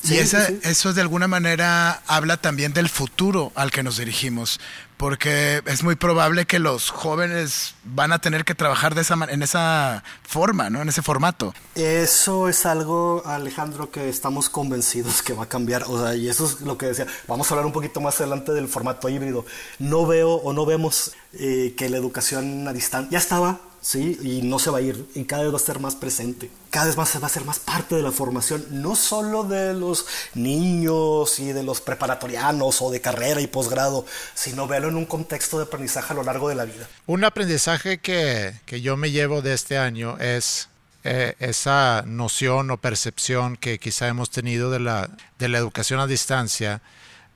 Y 0.04 0.16
esa, 0.16 0.48
eso 0.64 0.94
de 0.94 1.02
alguna 1.02 1.28
manera 1.28 2.02
habla 2.08 2.38
también 2.38 2.74
del 2.74 2.90
futuro 2.90 3.52
al 3.56 3.72
que 3.72 3.84
nos 3.84 3.98
dirigimos, 3.98 4.60
porque 5.02 5.64
es 5.66 5.84
muy 5.84 5.96
probable 5.96 6.46
que 6.46 6.60
los 6.60 6.92
jóvenes 6.92 7.74
van 7.84 8.12
a 8.12 8.20
tener 8.20 8.46
que 8.46 8.54
trabajar 8.54 8.94
de 8.94 9.02
esa, 9.02 9.16
en 9.30 9.42
esa 9.42 10.04
forma, 10.22 10.70
¿no? 10.70 10.84
en 10.84 10.90
ese 10.90 11.02
formato. 11.02 11.56
Eso 11.74 12.48
es 12.48 12.68
algo, 12.68 13.24
Alejandro, 13.26 13.90
que 13.90 14.10
estamos 14.10 14.48
convencidos 14.48 15.24
que 15.24 15.34
va 15.34 15.46
a 15.46 15.50
cambiar. 15.50 15.86
O 15.88 16.00
sea, 16.00 16.14
y 16.14 16.30
eso 16.30 16.46
es 16.46 16.62
lo 16.62 16.78
que 16.78 16.86
decía. 16.86 17.08
Vamos 17.28 17.50
a 17.50 17.56
hablar 17.56 17.66
un 17.66 17.72
poquito 17.72 18.00
más 18.00 18.22
adelante 18.22 18.52
del 18.52 18.68
formato 18.68 19.10
híbrido. 19.10 19.44
No 19.80 20.06
veo 20.06 20.34
o 20.34 20.54
no 20.54 20.68
vemos 20.68 21.14
eh, 21.34 21.74
que 21.76 21.90
la 21.90 21.98
educación 21.98 22.68
a 22.68 22.72
distancia 22.72 23.10
ya 23.10 23.18
estaba 23.18 23.60
¿sí? 23.82 24.18
Y 24.22 24.42
no 24.44 24.60
se 24.60 24.70
va 24.70 24.78
a 24.78 24.82
ir, 24.82 25.08
y 25.16 25.26
cada 25.26 25.44
vez 25.44 25.52
va 25.52 25.58
a 25.58 25.60
ser 25.60 25.80
más 25.80 25.96
presente. 25.96 26.50
Cada 26.70 26.86
vez 26.86 26.98
más 26.98 27.22
va 27.22 27.26
a 27.26 27.30
ser 27.30 27.44
más 27.44 27.60
parte 27.60 27.96
de 27.96 28.02
la 28.02 28.12
formación, 28.12 28.66
no 28.70 28.96
solo 28.96 29.44
de 29.44 29.74
los 29.74 30.06
niños 30.34 31.40
y 31.40 31.52
de 31.52 31.64
los 31.64 31.82
preparatorianos 31.82 32.82
o 32.82 32.92
de 32.92 33.02
carrera 33.02 33.42
y 33.42 33.48
posgrado, 33.48 34.06
sino 34.34 34.68
verlo 34.68 34.90
en 34.90 34.96
un 34.96 35.06
contexto 35.06 35.58
de 35.58 35.66
aprendizaje 35.66 36.14
a 36.14 36.16
lo 36.16 36.24
largo 36.24 36.48
de 36.48 36.56
la 36.56 36.66
vida. 36.66 36.88
Un 37.08 37.24
aprendizaje 37.24 37.98
que, 37.98 38.54
que 38.66 38.82
yo 38.82 38.96
me 38.96 39.12
llevo 39.12 39.42
de 39.42 39.54
este 39.54 39.78
año 39.78 40.18
es 40.20 40.70
eh, 41.04 41.36
esa 41.40 42.04
noción 42.06 42.70
o 42.70 42.78
percepción 42.78 43.58
que 43.58 43.80
quizá 43.80 44.08
hemos 44.08 44.30
tenido 44.30 44.70
de 44.70 44.80
la, 44.80 45.10
de 45.40 45.50
la 45.50 45.58
educación 45.58 46.00
a 46.00 46.06
distancia, 46.06 46.82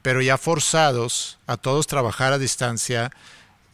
pero 0.03 0.21
ya 0.21 0.37
forzados 0.37 1.39
a 1.47 1.57
todos 1.57 1.87
trabajar 1.87 2.31
a 2.31 2.37
distancia, 2.37 3.11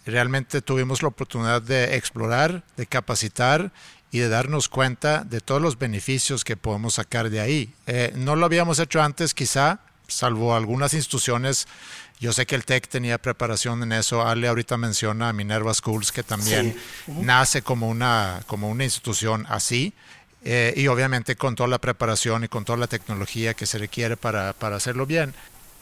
realmente 0.05 0.61
tuvimos 0.61 1.01
la 1.01 1.09
oportunidad 1.09 1.61
de 1.61 1.95
explorar, 1.95 2.63
de 2.77 2.85
capacitar 2.85 3.71
y 4.11 4.19
de 4.19 4.29
darnos 4.29 4.67
cuenta 4.67 5.23
de 5.23 5.39
todos 5.39 5.61
los 5.61 5.79
beneficios 5.79 6.43
que 6.43 6.57
podemos 6.57 6.95
sacar 6.95 7.29
de 7.29 7.39
ahí. 7.39 7.73
Eh, 7.87 8.11
no 8.15 8.35
lo 8.35 8.45
habíamos 8.45 8.79
hecho 8.79 9.01
antes 9.01 9.33
quizá, 9.33 9.79
salvo 10.07 10.55
algunas 10.55 10.93
instituciones. 10.93 11.67
Yo 12.19 12.33
sé 12.33 12.45
que 12.45 12.55
el 12.55 12.65
TEC 12.65 12.87
tenía 12.87 13.17
preparación 13.17 13.81
en 13.81 13.93
eso. 13.93 14.27
Ale 14.27 14.47
ahorita 14.47 14.77
menciona 14.77 15.33
Minerva 15.33 15.73
Schools, 15.73 16.11
que 16.11 16.21
también 16.21 16.77
nace 17.07 17.63
como 17.63 17.89
una, 17.89 18.41
como 18.45 18.69
una 18.69 18.83
institución 18.83 19.45
así. 19.49 19.93
Eh, 20.43 20.73
y 20.75 20.87
obviamente 20.87 21.35
con 21.35 21.55
toda 21.55 21.69
la 21.69 21.79
preparación 21.79 22.43
y 22.43 22.47
con 22.47 22.65
toda 22.65 22.77
la 22.77 22.87
tecnología 22.87 23.53
que 23.53 23.65
se 23.65 23.77
requiere 23.77 24.17
para, 24.17 24.53
para 24.53 24.75
hacerlo 24.75 25.05
bien. 25.05 25.33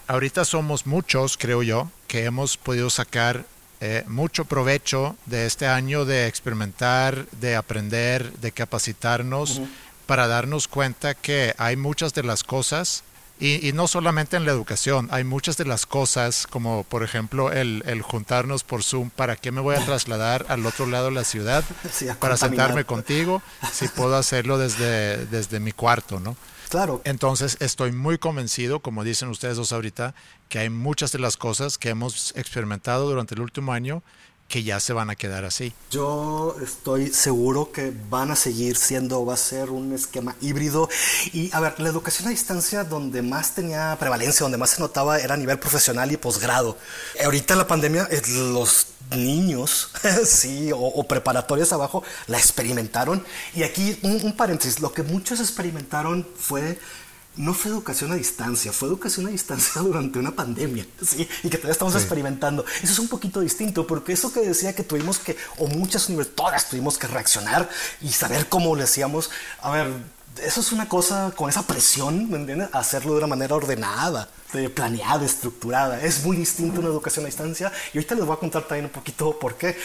Ahorita 0.08 0.46
somos 0.46 0.86
muchos, 0.86 1.38
creo 1.38 1.62
yo, 1.64 1.92
que 2.08 2.26
hemos 2.26 2.58
podido 2.58 2.90
sacar 2.90 3.46
eh, 3.82 4.04
mucho 4.08 4.46
provecho 4.46 5.16
de 5.26 5.46
este 5.46 5.68
año 5.68 6.06
de 6.06 6.28
experimentar, 6.28 7.26
de 7.32 7.56
aprender, 7.56 8.32
de 8.40 8.52
capacitarnos 8.52 9.62
para 10.06 10.28
darnos 10.28 10.68
cuenta 10.68 11.14
que 11.14 11.54
hay 11.58 11.76
muchas 11.76 12.14
de 12.14 12.24
las 12.24 12.44
cosas, 12.44 13.04
y, 13.42 13.72
no 13.74 13.88
solamente 13.88 14.36
en 14.36 14.44
la 14.44 14.52
educación, 14.52 15.08
hay 15.12 15.24
muchas 15.24 15.56
de 15.56 15.64
las 15.64 15.86
cosas, 15.86 16.46
como 16.46 16.84
por 16.84 17.04
ejemplo 17.04 17.54
el, 17.54 17.84
el 17.86 18.02
juntarnos 18.02 18.66
por 18.66 18.84
Zoom, 18.84 19.12
¿para 19.12 19.38
qué 19.38 19.54
me 19.54 19.62
voy 19.62 19.78
a 19.78 19.86
trasladar 19.86 20.46
al 20.50 20.66
otro 20.66 20.86
lado 20.88 21.06
de 21.06 21.12
la 21.14 21.24
ciudad 21.24 21.64
para 22.20 22.36
sentarme 22.36 22.84
contigo 22.84 23.42
si 23.72 23.88
puedo 23.88 24.18
hacerlo 24.18 24.58
desde, 24.58 25.26
desde 25.28 25.62
mi 25.62 25.72
cuarto, 25.72 26.20
¿no? 26.20 26.36
Claro. 26.70 27.02
Entonces 27.04 27.58
estoy 27.60 27.92
muy 27.92 28.20
convencido, 28.20 28.80
como 28.80 29.04
dicen 29.04 29.30
ustedes 29.30 29.58
dos 29.58 29.74
ahorita, 29.74 30.14
que 30.50 30.60
hay 30.60 30.70
muchas 30.70 31.12
de 31.12 31.18
las 31.18 31.36
cosas 31.36 31.80
que 31.80 31.90
hemos 31.90 32.32
experimentado 32.36 33.10
durante 33.10 33.34
el 33.34 33.42
último 33.42 33.74
año 33.74 34.04
que 34.50 34.64
ya 34.64 34.80
se 34.80 34.94
van 34.94 35.10
a 35.12 35.16
quedar 35.16 35.46
así. 35.46 35.72
Yo 35.92 36.56
estoy 36.62 37.14
seguro 37.14 37.72
que 37.72 37.94
van 38.10 38.32
a 38.32 38.36
seguir 38.36 38.76
siendo, 38.76 39.24
va 39.26 39.36
a 39.36 39.38
ser 39.38 39.70
un 39.70 39.94
esquema 39.94 40.36
híbrido. 40.42 40.90
Y 41.32 41.54
a 41.54 41.60
ver, 41.60 41.80
la 41.80 41.88
educación 41.88 42.28
a 42.28 42.32
distancia 42.32 42.84
donde 42.84 43.22
más 43.22 43.54
tenía 43.54 43.96
prevalencia, 44.00 44.44
donde 44.44 44.58
más 44.58 44.72
se 44.72 44.82
notaba 44.82 45.20
era 45.20 45.36
a 45.36 45.38
nivel 45.38 45.60
profesional 45.60 46.12
y 46.12 46.18
posgrado. 46.18 46.78
Ahorita 47.24 47.54
en 47.54 47.60
la 47.60 47.68
pandemia, 47.68 48.08
eh, 48.10 48.22
los 48.52 48.88
niños, 49.16 49.92
sí, 50.26 50.72
o, 50.74 51.04
preparatorias 51.08 51.72
abajo, 51.72 52.04
la 52.26 52.40
experimentaron. 52.40 53.24
Y 53.54 53.62
aquí 53.62 54.00
un, 54.02 54.20
un 54.24 54.36
paréntesis, 54.36 54.80
lo 54.80 54.92
que 54.92 55.04
muchos 55.04 55.40
experimentaron 55.40 56.28
fue 56.38 56.80
no 57.36 57.54
fue 57.54 57.72
educación 57.72 58.12
a 58.12 58.16
distancia, 58.16 58.74
fue 58.74 58.90
educación 58.90 59.28
a 59.28 59.30
distancia 59.30 59.82
durante 59.84 60.20
una 60.20 60.32
pandemia, 60.32 60.86
¿sí? 61.02 61.28
Y 61.44 61.50
que 61.50 61.58
todavía 61.58 61.74
estamos 61.74 61.96
experimentando. 61.96 62.66
Eso 62.82 62.94
es 62.94 63.00
un 63.00 63.08
poquito 63.08 63.40
distinto, 63.42 63.88
porque 63.88 64.14
eso 64.14 64.34
que 64.34 64.42
decía 64.42 64.76
que 64.76 64.84
tuvimos 64.84 65.20
que, 65.20 65.38
o 65.58 65.68
muchas 65.68 66.08
universidades, 66.10 66.36
todas 66.36 66.70
tuvimos 66.70 66.98
que 66.98 67.08
reaccionar 67.08 67.70
y 68.02 68.10
saber 68.10 68.48
cómo 68.50 68.76
le 68.76 68.84
hacíamos, 68.84 69.30
a 69.62 69.72
ver, 69.72 69.88
eso 70.44 70.62
es 70.62 70.72
una 70.72 70.88
cosa 70.88 71.34
con 71.36 71.50
esa 71.50 71.64
presión, 71.64 72.30
¿me 72.30 72.38
entiendes? 72.38 72.70
Hacerlo 72.72 73.14
de 73.14 73.18
una 73.20 73.28
manera 73.28 73.56
ordenada, 73.56 74.30
planeada, 74.74 75.26
estructurada. 75.26 76.02
Es 76.02 76.24
muy 76.24 76.38
distinto 76.38 76.80
una 76.80 76.90
educación 76.90 77.26
a 77.26 77.28
distancia. 77.28 77.72
Y 77.94 77.98
ahorita 77.98 78.16
les 78.16 78.26
voy 78.26 78.36
a 78.36 78.40
contar 78.40 78.64
también 78.64 78.86
un 78.86 78.92
poquito 78.92 79.38
por 79.38 79.56
qué. 79.56 79.78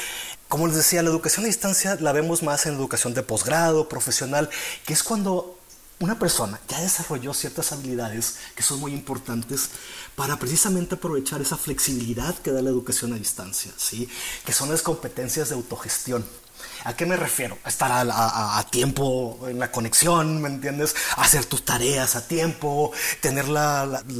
Como 0.48 0.66
les 0.66 0.76
decía, 0.76 1.02
la 1.02 1.10
educación 1.10 1.44
a 1.44 1.48
distancia 1.48 1.96
la 2.00 2.12
vemos 2.12 2.42
más 2.42 2.66
en 2.66 2.74
educación 2.74 3.14
de 3.14 3.22
posgrado, 3.22 3.88
profesional, 3.88 4.48
que 4.86 4.92
es 4.92 5.02
cuando 5.02 5.58
una 6.00 6.18
persona 6.18 6.60
ya 6.68 6.80
desarrolló 6.80 7.32
ciertas 7.34 7.72
habilidades 7.72 8.36
que 8.54 8.62
son 8.62 8.80
muy 8.80 8.92
importantes 8.92 9.70
para 10.16 10.38
precisamente 10.38 10.96
aprovechar 10.96 11.40
esa 11.40 11.56
flexibilidad 11.56 12.36
que 12.38 12.50
da 12.50 12.62
la 12.62 12.70
educación 12.70 13.12
a 13.12 13.16
distancia, 13.16 13.72
¿sí? 13.76 14.08
que 14.44 14.52
son 14.52 14.70
las 14.70 14.82
competencias 14.82 15.48
de 15.48 15.54
autogestión. 15.54 16.24
¿A 16.84 16.96
qué 16.96 17.06
me 17.06 17.16
refiero? 17.16 17.58
Estar 17.66 17.90
a, 17.92 18.66
tiempo 18.70 19.38
en 19.48 19.58
la 19.58 19.70
conexión, 19.70 20.42
¿me 20.42 20.48
entiendes? 20.48 20.94
Hacer 21.16 21.44
tus 21.44 21.64
tareas 21.64 22.16
a 22.16 22.26
tiempo, 22.26 22.92
tener 23.20 23.46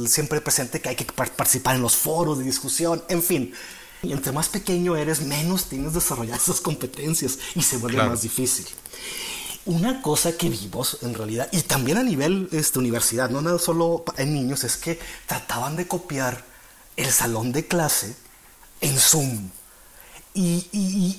siempre 0.07 0.41
presente 0.41 0.81
que 0.81 0.89
hay 0.89 0.95
que 0.95 1.05
participar 1.05 1.75
en 1.75 1.81
los 1.81 1.95
foros 1.95 2.39
de 2.39 2.45
discusión, 2.45 3.03
en 3.09 3.21
fin. 3.21 3.53
Y 4.01 4.13
entre 4.13 4.31
más 4.31 4.49
pequeño 4.49 4.95
eres, 4.95 5.21
menos 5.21 5.65
tienes 5.65 5.93
desarrollar 5.93 6.37
esas 6.37 6.61
competencias 6.61 7.39
y 7.55 7.61
se 7.61 7.77
vuelve 7.77 8.03
más 8.03 8.21
difícil. 8.21 8.67
Una 9.65 10.01
cosa 10.03 10.37
que 10.37 10.47
vimos 10.47 10.99
en 11.01 11.15
realidad, 11.15 11.49
y 11.51 11.61
también 11.63 11.97
a 11.97 12.03
nivel 12.03 12.49
este, 12.51 12.77
universidad, 12.77 13.31
no 13.31 13.41
nada 13.41 13.57
solo 13.57 14.05
en 14.17 14.33
niños, 14.33 14.63
es 14.63 14.77
que 14.77 14.99
trataban 15.25 15.75
de 15.75 15.87
copiar 15.87 16.43
el 16.95 17.11
salón 17.11 17.51
de 17.51 17.67
clase 17.67 18.15
en 18.81 18.97
Zoom. 18.97 19.49
Y, 20.35 20.67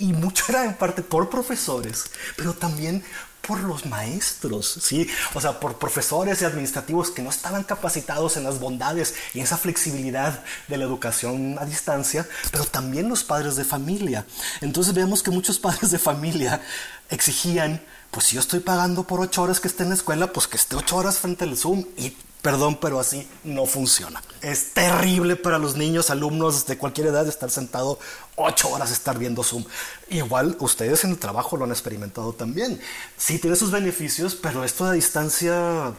y, 0.01 0.13
mucho 0.13 0.45
era 0.51 0.67
en 0.67 0.75
parte 0.75 1.03
por 1.03 1.31
profesores, 1.31 2.05
pero 2.37 2.53
también 2.53 3.03
por 3.41 3.61
los 3.61 3.87
maestros, 3.87 4.79
¿sí? 4.83 5.09
O 5.35 5.41
sea, 5.41 5.59
por 5.59 5.79
profesores 5.79 6.43
y 6.43 6.45
administrativos 6.45 7.11
que 7.11 7.23
no 7.23 7.31
estaban 7.31 7.65
capacitados 7.65 8.37
en 8.37 8.45
las 8.45 8.61
bondades 8.61 9.15
y 9.33 9.41
esa 9.41 9.57
flexibilidad 9.57 10.45
de 10.69 10.77
la 10.77 10.85
educación 10.85 11.57
a 11.59 11.65
distancia, 11.65 12.29
pero 12.53 12.65
también 12.65 13.09
los 13.09 13.25
padres 13.25 13.57
de 13.57 13.65
familia. 13.65 14.27
Entonces 14.61 14.93
vemos 14.93 15.23
que 15.23 15.31
muchos 15.31 15.59
padres 15.59 15.91
de 15.91 15.99
familia 15.99 16.61
exigían 17.09 17.81
pues 18.17 18.29
si 18.29 18.37
yo 18.37 18.41
estoy 18.41 18.61
pagando 18.61 19.05
por 19.05 19.21
ocho 19.21 19.43
horas 19.43 19.61
que 19.61 19.69
esté 19.69 19.83
en 19.83 19.91
la 19.91 19.95
escuela, 19.95 20.33
pues 20.33 20.47
que 20.49 20.57
esté 20.57 20.75
ocho 20.75 20.97
horas 20.97 21.19
frente 21.19 21.45
al 21.45 21.55
Zoom 21.55 21.85
y 21.99 22.17
perdón, 22.41 22.79
pero 22.81 22.99
así 22.99 23.29
no 23.45 23.67
funciona. 23.67 24.23
Es 24.41 24.73
terrible 24.73 25.37
para 25.37 25.59
los 25.59 25.77
niños, 25.77 26.09
alumnos 26.09 26.65
de 26.65 26.79
cualquier 26.79 27.09
edad 27.09 27.29
estar 27.29 27.51
sentado 27.51 27.99
ocho 28.37 28.71
horas 28.71 28.91
estar 28.91 29.19
viendo 29.19 29.45
Zoom. 29.45 29.67
Igual 30.09 30.57
ustedes 30.61 31.05
en 31.05 31.11
el 31.11 31.19
trabajo 31.19 31.59
lo 31.59 31.65
han 31.65 31.73
experimentado 31.73 32.33
también. 32.33 32.81
Sí 33.19 33.39
tiene 33.39 33.55
sus 33.55 33.71
beneficios, 33.71 34.35
pero 34.35 34.65
esto 34.65 34.87
de 34.87 34.95
distancia 34.95 35.93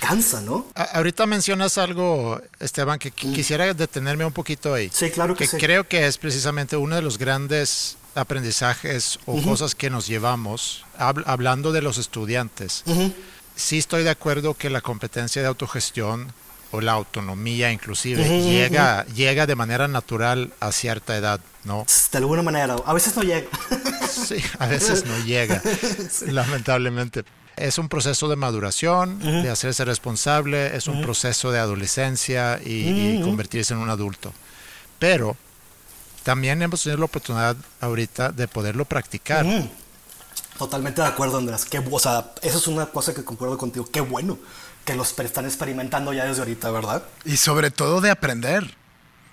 cansa, 0.00 0.42
¿no? 0.42 0.66
ahorita 0.74 1.24
mencionas 1.24 1.78
algo, 1.78 2.42
Esteban, 2.60 2.98
que 2.98 3.08
mm. 3.08 3.32
quisiera 3.32 3.72
detenerme 3.72 4.26
un 4.26 4.32
poquito 4.34 4.74
ahí. 4.74 4.90
Sí, 4.92 5.08
claro 5.10 5.34
que, 5.34 5.48
que 5.48 5.56
creo 5.56 5.88
que 5.88 6.06
es 6.06 6.18
precisamente 6.18 6.76
uno 6.76 6.96
de 6.96 7.00
los 7.00 7.16
grandes 7.16 7.96
aprendizajes 8.14 9.18
o 9.26 9.40
cosas 9.42 9.74
que 9.74 9.90
nos 9.90 10.06
llevamos, 10.06 10.84
hablando 10.98 11.72
de 11.72 11.82
los 11.82 11.98
estudiantes. 11.98 12.84
Sí 13.56 13.78
estoy 13.78 14.02
de 14.02 14.10
acuerdo 14.10 14.54
que 14.54 14.70
la 14.70 14.80
competencia 14.80 15.42
de 15.42 15.48
autogestión 15.48 16.32
o 16.74 16.80
la 16.80 16.92
autonomía 16.92 17.70
inclusive 17.70 18.24
llega, 18.42 19.06
llega 19.06 19.46
de 19.46 19.54
manera 19.54 19.86
natural 19.86 20.52
a 20.58 20.72
cierta 20.72 21.16
edad, 21.16 21.40
¿no? 21.62 21.86
De 22.10 22.18
alguna 22.18 22.42
manera, 22.42 22.74
a 22.84 22.92
veces 22.92 23.14
no 23.16 23.22
llega. 23.22 23.46
sí, 24.10 24.42
a 24.58 24.66
veces 24.66 25.04
no 25.04 25.16
llega, 25.24 25.62
lamentablemente. 26.26 27.24
Es 27.56 27.78
un 27.78 27.88
proceso 27.88 28.28
de 28.28 28.34
maduración, 28.34 29.20
de 29.20 29.48
hacerse 29.48 29.84
responsable, 29.84 30.76
es 30.76 30.88
un 30.88 31.02
proceso 31.02 31.52
de 31.52 31.60
adolescencia 31.60 32.60
y 32.64 33.20
convertirse 33.22 33.74
en 33.74 33.78
un 33.78 33.90
adulto. 33.90 34.32
Pero 34.98 35.36
también 36.24 36.60
hemos 36.62 36.82
tenido 36.82 36.98
la 36.98 37.04
oportunidad 37.04 37.56
ahorita 37.80 38.32
de 38.32 38.48
poderlo 38.48 38.84
practicar. 38.84 39.46
Totalmente 40.58 41.02
de 41.02 41.06
acuerdo, 41.06 41.38
Andrés. 41.38 41.64
Qué, 41.64 41.82
o 41.88 41.98
sea, 41.98 42.32
eso 42.42 42.58
es 42.58 42.66
una 42.66 42.86
cosa 42.86 43.14
que 43.14 43.24
concuerdo 43.24 43.58
contigo. 43.58 43.86
Qué 43.90 44.00
bueno 44.00 44.38
que 44.84 44.94
los 44.94 45.18
están 45.18 45.44
experimentando 45.44 46.12
ya 46.12 46.24
desde 46.24 46.40
ahorita, 46.40 46.70
¿verdad? 46.70 47.02
Y 47.24 47.36
sobre 47.36 47.70
todo 47.70 48.00
de 48.00 48.10
aprender. 48.10 48.74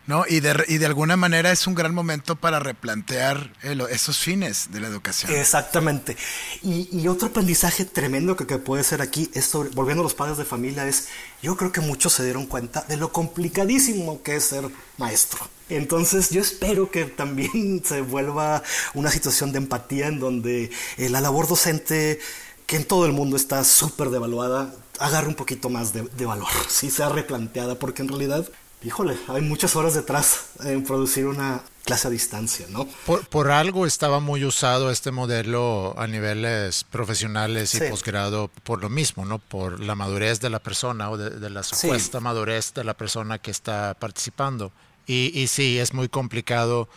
¿No? 0.08 0.26
Y 0.28 0.40
de, 0.40 0.66
y 0.68 0.78
de 0.78 0.86
alguna 0.86 1.16
manera 1.16 1.52
es 1.52 1.68
un 1.68 1.76
gran 1.76 1.94
momento 1.94 2.36
para 2.36 2.60
replantear 2.60 3.54
esos 3.90 4.18
fines 4.18 4.72
de 4.72 4.80
la 4.80 4.88
educación. 4.88 5.32
Exactamente. 5.34 6.18
Y, 6.64 7.08
otro 7.08 7.28
aprendizaje 7.28 7.86
tremendo 7.86 8.36
que, 8.36 8.46
puede 8.58 8.84
ser 8.84 9.02
aquí, 9.02 9.30
es 9.34 9.46
sobre, 9.46 9.70
volviendo 9.70 10.02
a 10.02 10.06
los 10.06 10.14
padres 10.14 10.38
de 10.38 10.46
familia, 10.46 10.88
es, 10.88 11.08
yo 11.42 11.58
creo 11.58 11.72
que 11.72 11.82
muchos 11.82 12.14
se 12.14 12.24
dieron 12.24 12.46
cuenta 12.46 12.86
de 12.88 12.98
lo 12.98 13.12
complicadísimo 13.12 14.24
que 14.24 14.38
es 14.38 14.46
ser 14.46 14.70
maestro. 14.98 15.40
Entonces 15.70 16.30
yo 16.30 16.42
espero 16.42 16.92
que 16.92 17.06
también 17.06 17.82
se 17.86 18.02
vuelva 18.02 18.64
una 18.94 19.12
situación 19.12 19.52
de 19.52 19.60
empatía 19.60 20.08
en 20.08 20.20
donde 20.20 20.72
eh, 20.98 21.10
la 21.10 21.22
labor 21.22 21.48
docente 21.48 22.20
que 22.66 22.78
en 22.78 22.86
todo 22.86 23.06
el 23.06 23.12
mundo 23.12 23.36
está 23.36 23.64
súper 23.66 24.10
devaluada, 24.10 24.74
agarre 25.00 25.28
un 25.28 25.36
poquito 25.36 25.70
más 25.70 25.92
de, 25.92 26.04
de 26.04 26.26
valor, 26.26 26.48
si 26.70 26.90
sea 26.90 27.10
replanteada, 27.10 27.76
porque 27.76 28.02
en 28.02 28.08
realidad 28.08 28.48
híjole, 28.84 29.18
hay 29.28 29.42
muchas 29.42 29.76
horas 29.76 29.94
detrás 29.94 30.52
en 30.64 30.84
producir 30.84 31.28
una 31.28 31.62
clase 31.84 32.08
a 32.08 32.12
distancia, 32.12 32.66
¿no? 32.70 32.88
Por, 33.06 33.52
algo 33.52 33.86
estaba 33.86 34.20
muy 34.20 34.46
usado 34.46 34.92
este 34.92 35.12
modelo 35.12 35.96
a 35.98 36.08
niveles 36.08 36.84
profesionales 36.86 37.74
y 37.76 37.82
posgrado 37.90 38.50
por 38.64 38.82
lo 38.82 38.90
mismo, 38.90 39.26
¿no? 39.26 39.40
Por 39.40 39.80
la 39.80 39.96
madurez 39.96 40.40
de 40.40 40.50
la 40.50 40.60
persona 40.60 41.10
o 41.10 41.18
de, 41.18 41.50
la 41.50 41.64
supuesta 41.64 42.20
madurez 42.20 42.74
de 42.74 42.84
la 42.84 42.94
persona 42.94 43.40
que 43.40 43.52
está 43.52 43.96
participando. 44.00 44.72
Y, 45.08 45.32
y 45.34 45.48
sí, 45.48 45.80
es 45.80 45.94
muy 45.94 46.10
complicado 46.10 46.88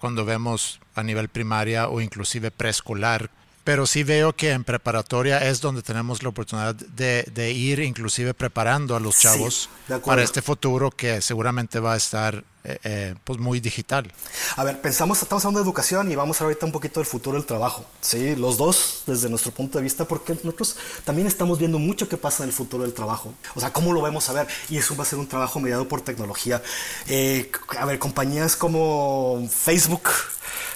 cuando 0.00 0.24
vemos 0.24 0.80
a 0.94 1.02
nivel 1.02 1.28
primaria 1.28 1.88
o 1.88 2.00
inclusive 2.00 2.50
preescolar 2.50 3.30
pero 3.64 3.86
sí 3.86 4.02
veo 4.02 4.34
que 4.34 4.50
en 4.50 4.64
preparatoria 4.64 5.38
es 5.48 5.60
donde 5.60 5.82
tenemos 5.82 6.22
la 6.22 6.30
oportunidad 6.30 6.74
de, 6.74 7.52
ir 7.52 7.80
inclusive 7.80 8.34
preparando 8.34 8.96
a 8.96 9.00
los 9.00 9.18
chavos 9.18 9.68
para 10.04 10.22
este 10.22 10.42
futuro 10.42 10.90
que 10.90 11.20
seguramente 11.20 11.78
va 11.80 11.94
a 11.94 11.96
estar 11.96 12.44
eh, 12.64 12.78
eh, 12.84 13.14
pues 13.24 13.40
muy 13.40 13.58
digital. 13.58 14.12
A 14.54 14.62
ver, 14.62 14.80
pensamos, 14.80 15.20
estamos 15.20 15.44
hablando 15.44 15.58
de 15.58 15.64
educación 15.64 16.12
y 16.12 16.14
vamos 16.14 16.40
a 16.40 16.44
ahorita 16.44 16.64
un 16.64 16.70
poquito 16.70 17.00
del 17.00 17.06
futuro 17.08 17.36
del 17.36 17.44
trabajo, 17.44 17.84
¿sí? 18.00 18.36
Los 18.36 18.56
dos 18.56 19.02
desde 19.04 19.28
nuestro 19.28 19.50
punto 19.50 19.78
de 19.78 19.84
vista, 19.84 20.04
porque 20.04 20.34
nosotros 20.34 20.76
también 21.04 21.26
estamos 21.26 21.58
viendo 21.58 21.80
mucho 21.80 22.08
que 22.08 22.16
pasa 22.16 22.44
en 22.44 22.50
el 22.50 22.54
futuro 22.54 22.84
del 22.84 22.94
trabajo. 22.94 23.34
O 23.56 23.60
sea, 23.60 23.72
¿cómo 23.72 23.92
lo 23.92 24.00
vemos 24.00 24.28
a 24.28 24.32
ver? 24.32 24.46
Y 24.70 24.78
eso 24.78 24.94
va 24.96 25.02
a 25.02 25.06
ser 25.06 25.18
un 25.18 25.26
trabajo 25.26 25.58
mediado 25.58 25.88
por 25.88 26.02
tecnología. 26.02 26.62
Eh, 27.08 27.50
a 27.78 27.84
ver, 27.84 27.98
compañías 27.98 28.54
como 28.54 29.44
Facebook, 29.50 30.08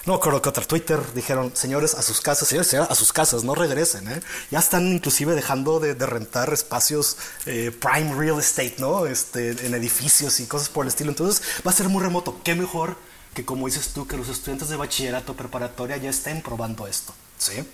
no 0.06 0.20
creo 0.20 0.40
que 0.40 0.48
otra 0.48 0.64
Twitter 0.64 1.00
dijeron, 1.14 1.50
señores, 1.54 1.94
a 1.94 2.02
sus 2.02 2.20
casas, 2.20 2.48
señores, 2.48 2.72
a 2.74 2.94
sus 2.94 3.12
casas, 3.12 3.42
no 3.42 3.54
regresen, 3.54 4.08
¿eh? 4.08 4.20
Ya 4.50 4.60
están 4.60 4.86
inclusive 4.86 5.34
dejando 5.34 5.80
de, 5.80 5.94
rentar 5.94 6.52
espacios 6.52 7.16
eh, 7.44 7.72
prime 7.72 8.14
real 8.14 8.38
estate, 8.38 8.76
¿no? 8.78 9.06
Este, 9.06 9.66
en 9.66 9.74
edificios 9.74 10.38
y 10.38 10.46
cosas 10.46 10.68
por 10.68 10.84
el 10.84 10.88
estilo. 10.88 11.10
Entonces 11.10 11.42
va 11.66 11.72
a 11.72 11.74
ser 11.74 11.88
muy 11.88 12.02
remoto. 12.02 12.40
¿Qué 12.44 12.54
mejor 12.54 12.96
que, 13.34 13.44
como 13.44 13.66
dices 13.66 13.88
tú, 13.88 14.06
que 14.06 14.16
los 14.16 14.28
estudiantes 14.28 14.68
de 14.68 14.76
bachillerato 14.76 15.34
preparatoria 15.34 15.96
ya 15.96 16.10
estén 16.10 16.40
probando 16.40 16.86
esto? 16.86 17.12
¿Sí? 17.36 17.64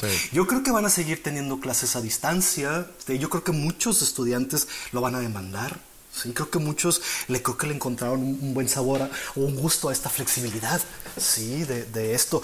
Sí. 0.00 0.30
Yo 0.32 0.46
creo 0.46 0.62
que 0.62 0.70
van 0.70 0.86
a 0.86 0.90
seguir 0.90 1.22
teniendo 1.22 1.60
clases 1.60 1.94
a 1.94 2.00
distancia. 2.00 2.86
Yo 3.06 3.28
creo 3.28 3.44
que 3.44 3.52
muchos 3.52 4.00
estudiantes 4.00 4.66
lo 4.92 5.02
van 5.02 5.14
a 5.14 5.20
demandar. 5.20 5.78
Sí, 6.14 6.32
creo 6.32 6.50
que 6.50 6.58
muchos 6.58 7.00
le 7.28 7.42
creo 7.42 7.56
que 7.56 7.66
le 7.66 7.74
encontraron 7.74 8.20
un, 8.20 8.52
buen 8.52 8.68
sabor 8.68 9.08
o 9.34 9.40
un 9.40 9.56
gusto 9.56 9.88
a 9.88 9.92
esta 9.92 10.10
flexibilidad, 10.10 10.78
sí, 11.16 11.64
de, 11.64 12.14
esto. 12.14 12.42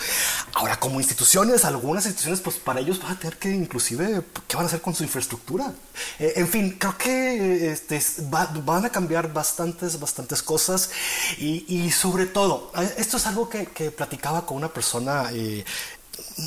Ahora, 0.54 0.80
como 0.80 1.00
instituciones, 1.00 1.66
algunas 1.66 2.06
instituciones, 2.06 2.40
pues 2.40 2.56
para 2.56 2.80
ellos 2.80 3.00
van 3.02 3.12
a 3.12 3.18
tener 3.18 3.36
que 3.36 3.50
inclusive, 3.50 4.22
¿qué 4.46 4.56
van 4.56 4.64
a 4.64 4.68
hacer 4.68 4.80
con 4.80 4.94
su 4.94 5.02
infraestructura? 5.02 5.74
Eh, 6.18 6.32
en 6.36 6.48
fin, 6.48 6.76
creo 6.78 6.96
que 6.96 7.70
este, 7.70 8.02
van 8.30 8.86
a 8.86 8.90
cambiar 8.90 9.34
bastantes, 9.34 10.00
bastantes 10.00 10.42
cosas 10.42 10.90
y, 11.36 11.90
sobre 11.90 12.24
todo, 12.24 12.72
eh, 12.74 12.94
esto 12.96 13.18
es 13.18 13.26
algo 13.26 13.50
que, 13.50 13.68
platicaba 13.90 14.46
con 14.46 14.56
una 14.56 14.72
persona 14.72 15.30
eh, 15.32 15.64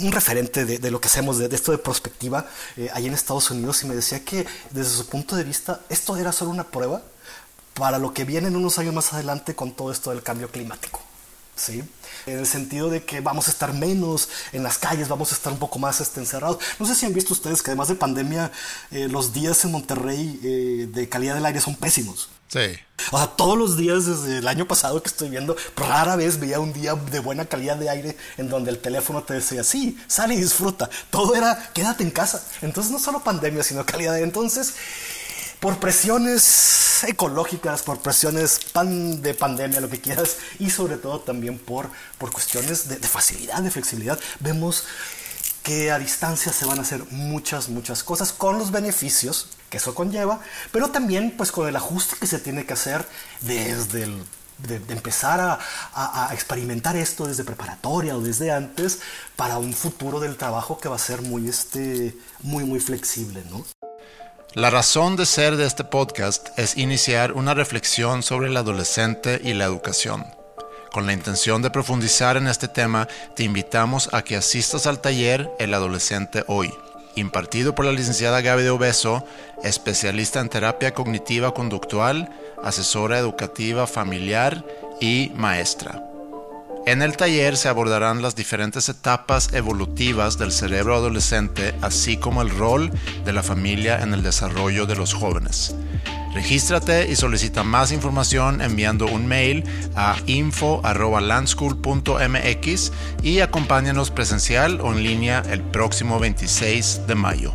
un 0.02 0.12
referente 0.12 0.66
de, 0.66 0.92
lo 0.92 1.02
que 1.02 1.08
hacemos, 1.08 1.38
de, 1.38 1.54
esto 1.54 1.72
de 1.72 1.78
prospectiva, 1.78 2.48
eh, 2.78 2.90
ahí 2.94 3.08
en 3.08 3.14
Estados 3.14 3.52
Unidos, 3.52 3.84
y 3.84 3.88
me 3.88 3.96
decía 3.96 4.24
que 4.24 4.46
desde 4.72 4.92
su 4.98 5.08
punto 5.08 5.36
de 5.36 5.44
vista 5.44 5.82
esto 5.90 6.16
era 6.18 6.32
solo 6.32 6.52
una 6.52 6.66
prueba 6.66 7.02
para 7.74 7.98
lo 7.98 8.14
que 8.14 8.26
viene 8.26 8.48
en 8.48 8.56
unos 8.56 8.78
años 8.80 8.94
más 8.94 9.14
adelante 9.14 9.56
con 9.56 9.72
todo 9.72 9.92
esto 9.92 10.12
del 10.12 10.24
cambio 10.24 10.50
climático. 10.50 11.02
¿Sí? 11.56 11.84
En 12.26 12.40
el 12.40 12.48
sentido 12.48 12.90
de 12.90 13.04
que 13.04 13.20
vamos 13.20 13.48
a 13.48 13.52
estar 13.52 13.74
menos 13.74 14.30
en 14.52 14.64
las 14.64 14.78
calles, 14.78 15.10
vamos 15.10 15.32
a 15.32 15.36
estar 15.36 15.52
un 15.52 15.60
poco 15.60 15.80
más 15.80 16.02
este, 16.02 16.20
encerrados. 16.20 16.58
No 16.80 16.86
sé 16.86 16.96
si 16.96 17.06
han 17.06 17.14
visto 17.14 17.34
ustedes 17.34 17.62
que 17.62 17.72
además 17.72 17.90
de 17.90 17.96
pandemia, 17.96 18.52
eh, 18.90 19.08
los 19.08 19.34
días 19.34 19.64
en 19.66 19.72
Monterrey 19.72 20.40
eh, 20.44 20.88
de 20.92 21.10
calidad 21.10 21.36
del 21.36 21.46
aire 21.46 21.62
son 21.62 21.76
pésimos. 21.76 22.30
Sí. 22.52 22.78
O 23.12 23.18
sea, 23.18 23.28
todos 23.28 23.58
los 23.58 23.78
días 23.78 24.06
desde 24.06 24.40
el 24.40 24.48
año 24.48 24.68
pasado 24.68 25.02
que 25.02 25.08
estoy 25.08 25.30
viendo, 25.30 25.56
rara 25.78 26.18
vez 26.18 26.38
veía 26.38 26.60
un 26.60 26.74
día 26.74 26.96
de 26.96 27.20
buena 27.20 27.46
calidad 27.46 27.78
de 27.78 27.90
aire 27.90 28.18
en 28.38 28.50
donde 28.50 28.72
el 28.72 28.80
teléfono 28.80 29.24
te 29.24 29.36
decía, 29.36 29.64
sí, 29.64 29.98
sale 30.08 30.34
y 30.34 30.38
disfruta. 30.38 30.90
Todo 31.10 31.34
era, 31.34 31.72
quédate 31.74 32.04
en 32.04 32.12
casa. 32.12 32.44
Entonces, 32.62 32.92
no 32.92 33.00
solo 33.00 33.24
pandemia, 33.24 33.64
sino 33.64 33.86
calidad. 33.86 34.20
Entonces, 34.20 34.74
por 35.62 35.80
presiones 35.80 37.06
ecológicas, 37.06 37.84
por 37.84 38.00
presiones 38.00 38.60
pan 38.74 39.22
de 39.22 39.34
pandemia, 39.34 39.80
lo 39.80 39.90
que 39.90 40.02
quieras, 40.02 40.36
y 40.60 40.72
sobre 40.72 40.98
todo 40.98 41.22
también 41.22 41.58
por, 41.58 41.90
por 42.18 42.34
cuestiones 42.34 42.90
de 42.90 42.98
facilidad, 42.98 43.62
de 43.62 43.72
flexibilidad, 43.72 44.20
vemos 44.42 44.84
que 45.64 45.92
a 45.92 46.00
distancia 46.00 46.52
se 46.52 46.66
van 46.66 46.80
a 46.80 46.82
hacer 46.82 47.04
muchas, 47.12 47.70
muchas 47.70 48.04
cosas 48.04 48.34
con 48.34 48.58
los 48.58 48.72
beneficios 48.72 49.48
que 49.70 49.78
eso 49.78 49.96
conlleva, 49.96 50.40
pero 50.72 50.90
también 50.90 51.34
pues 51.38 51.52
con 51.52 51.68
el 51.68 51.76
ajuste 51.76 52.16
que 52.20 52.28
se 52.28 52.40
tiene 52.40 52.66
que 52.66 52.74
hacer 52.74 53.08
desde 53.42 54.04
el 54.04 54.24
de, 54.68 54.76
empezar 54.94 55.40
a, 55.40 55.60
a, 55.94 56.34
experimentar 56.34 56.96
esto 56.96 57.26
desde 57.26 57.44
preparatoria 57.44 58.16
o 58.16 58.22
desde 58.22 58.52
antes 58.52 59.00
para 59.36 59.58
un 59.58 59.74
futuro 59.74 60.20
del 60.20 60.38
trabajo 60.38 60.80
que 60.80 60.90
va 60.90 60.96
a 60.96 61.00
ser 61.00 61.22
muy, 61.22 61.48
este, 61.48 62.16
muy, 62.42 62.64
muy 62.64 62.80
flexible, 62.80 63.44
¿no? 63.50 63.66
La 64.54 64.70
razón 64.70 65.16
de 65.16 65.26
ser 65.26 65.56
de 65.56 65.66
este 65.66 65.86
podcast 65.86 66.50
es 66.60 66.78
iniciar 66.78 67.32
una 67.34 67.54
reflexión 67.54 68.22
sobre 68.22 68.50
el 68.50 68.58
adolescente 68.58 69.40
y 69.44 69.54
la 69.54 69.66
educación. 69.66 70.26
Con 70.92 71.06
la 71.06 71.14
intención 71.14 71.62
de 71.62 71.70
profundizar 71.70 72.36
en 72.36 72.48
este 72.48 72.68
tema, 72.68 73.08
te 73.34 73.44
invitamos 73.44 74.10
a 74.12 74.24
que 74.24 74.36
asistas 74.36 74.88
al 74.88 75.00
taller 75.00 75.50
El 75.58 75.74
Adolescente 75.74 76.44
Hoy, 76.48 76.74
impartido 77.16 77.74
por 77.74 77.86
la 77.86 77.94
licenciada 77.94 78.42
Gaby 78.42 78.64
de 78.64 78.72
Obeso, 78.72 79.26
especialista 79.64 80.42
en 80.42 80.50
terapia 80.50 80.94
cognitiva 80.94 81.54
conductual, 81.54 82.30
asesora 82.62 83.20
educativa 83.20 83.88
familiar 83.88 84.66
y 85.00 85.32
maestra. 85.34 86.11
En 86.88 87.04
el 87.04 87.16
taller 87.16 87.58
se 87.58 87.70
abordarán 87.70 88.24
las 88.24 88.36
diferentes 88.36 88.90
etapas 88.90 89.54
evolutivas 89.54 90.40
del 90.40 90.52
cerebro 90.52 90.96
adolescente, 90.96 91.76
así 91.82 92.18
como 92.18 92.42
el 92.42 92.50
rol 92.50 92.92
de 93.24 93.34
la 93.34 93.44
familia 93.44 94.02
en 94.02 94.16
el 94.16 94.24
desarrollo 94.24 94.88
de 94.88 94.96
los 94.96 95.14
jóvenes. 95.14 95.76
Regístrate 96.34 97.12
y 97.12 97.16
solicita 97.16 97.64
más 97.64 97.92
información 97.92 98.62
enviando 98.62 99.06
un 99.06 99.28
mail 99.28 99.64
a 99.96 100.16
info.landschool.mx 100.26 102.92
y 103.22 103.42
acompáñanos 103.42 104.10
presencial 104.10 104.82
o 104.82 104.92
en 104.92 105.04
línea 105.04 105.44
el 105.52 105.62
próximo 105.62 106.18
26 106.20 107.06
de 107.06 107.16
mayo. 107.16 107.54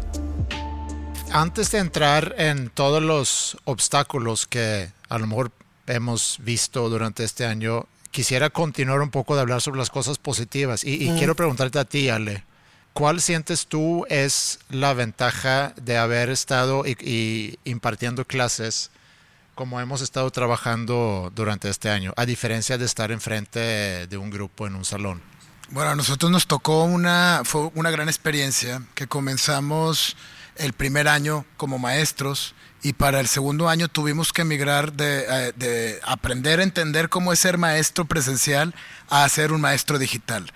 Antes 1.32 1.72
de 1.72 1.78
entrar 1.78 2.36
en 2.38 2.70
todos 2.70 3.02
los 3.02 3.58
obstáculos 3.64 4.46
que 4.46 4.88
a 5.08 5.18
lo 5.18 5.26
mejor 5.26 5.50
hemos 5.88 6.38
visto 6.42 6.88
durante 6.88 7.24
este 7.24 7.44
año, 7.44 7.88
quisiera 8.16 8.48
continuar 8.48 9.02
un 9.02 9.10
poco 9.10 9.34
de 9.34 9.42
hablar 9.42 9.60
sobre 9.60 9.78
las 9.78 9.90
cosas 9.90 10.16
positivas 10.16 10.84
y, 10.84 11.06
quiero 11.18 11.34
preguntarte 11.34 11.78
a 11.78 11.84
ti, 11.84 12.08
Ale. 12.08 12.44
¿Cuál 12.94 13.20
sientes 13.20 13.66
tú 13.66 14.06
es 14.08 14.58
la 14.70 14.94
ventaja 14.94 15.74
de 15.76 15.98
haber 15.98 16.30
estado 16.30 16.84
y, 16.86 17.58
impartiendo 17.64 18.24
clases 18.24 18.90
como 19.54 19.82
hemos 19.82 20.00
estado 20.00 20.30
trabajando 20.30 21.30
durante 21.34 21.68
este 21.68 21.90
año, 21.90 22.14
a 22.16 22.24
diferencia 22.24 22.78
de 22.78 22.86
estar 22.86 23.12
enfrente 23.12 24.06
de 24.06 24.16
un 24.16 24.30
grupo 24.30 24.66
en 24.66 24.76
un 24.76 24.86
salón? 24.86 25.20
Bueno, 25.68 25.90
a 25.90 25.94
nosotros 25.94 26.32
nos 26.32 26.46
tocó 26.46 26.84
una, 26.84 27.42
fue 27.44 27.70
una 27.74 27.90
gran 27.90 28.08
experiencia 28.08 28.82
que 28.94 29.06
comenzamos 29.06 30.16
el 30.58 30.72
primer 30.72 31.08
año 31.08 31.44
como 31.56 31.78
maestros 31.78 32.54
y 32.82 32.92
para 32.92 33.20
el 33.20 33.28
segundo 33.28 33.68
año 33.68 33.88
tuvimos 33.88 34.32
que 34.32 34.42
emigrar 34.42 34.92
de, 34.92 35.24
eh, 35.28 35.52
de 35.56 36.00
aprender 36.04 36.60
a 36.60 36.62
entender 36.62 37.08
cómo 37.08 37.32
es 37.32 37.38
ser 37.38 37.58
maestro 37.58 38.04
presencial 38.04 38.74
a 39.08 39.28
ser 39.28 39.52
un 39.52 39.60
maestro 39.60 39.98
digital. 39.98 40.52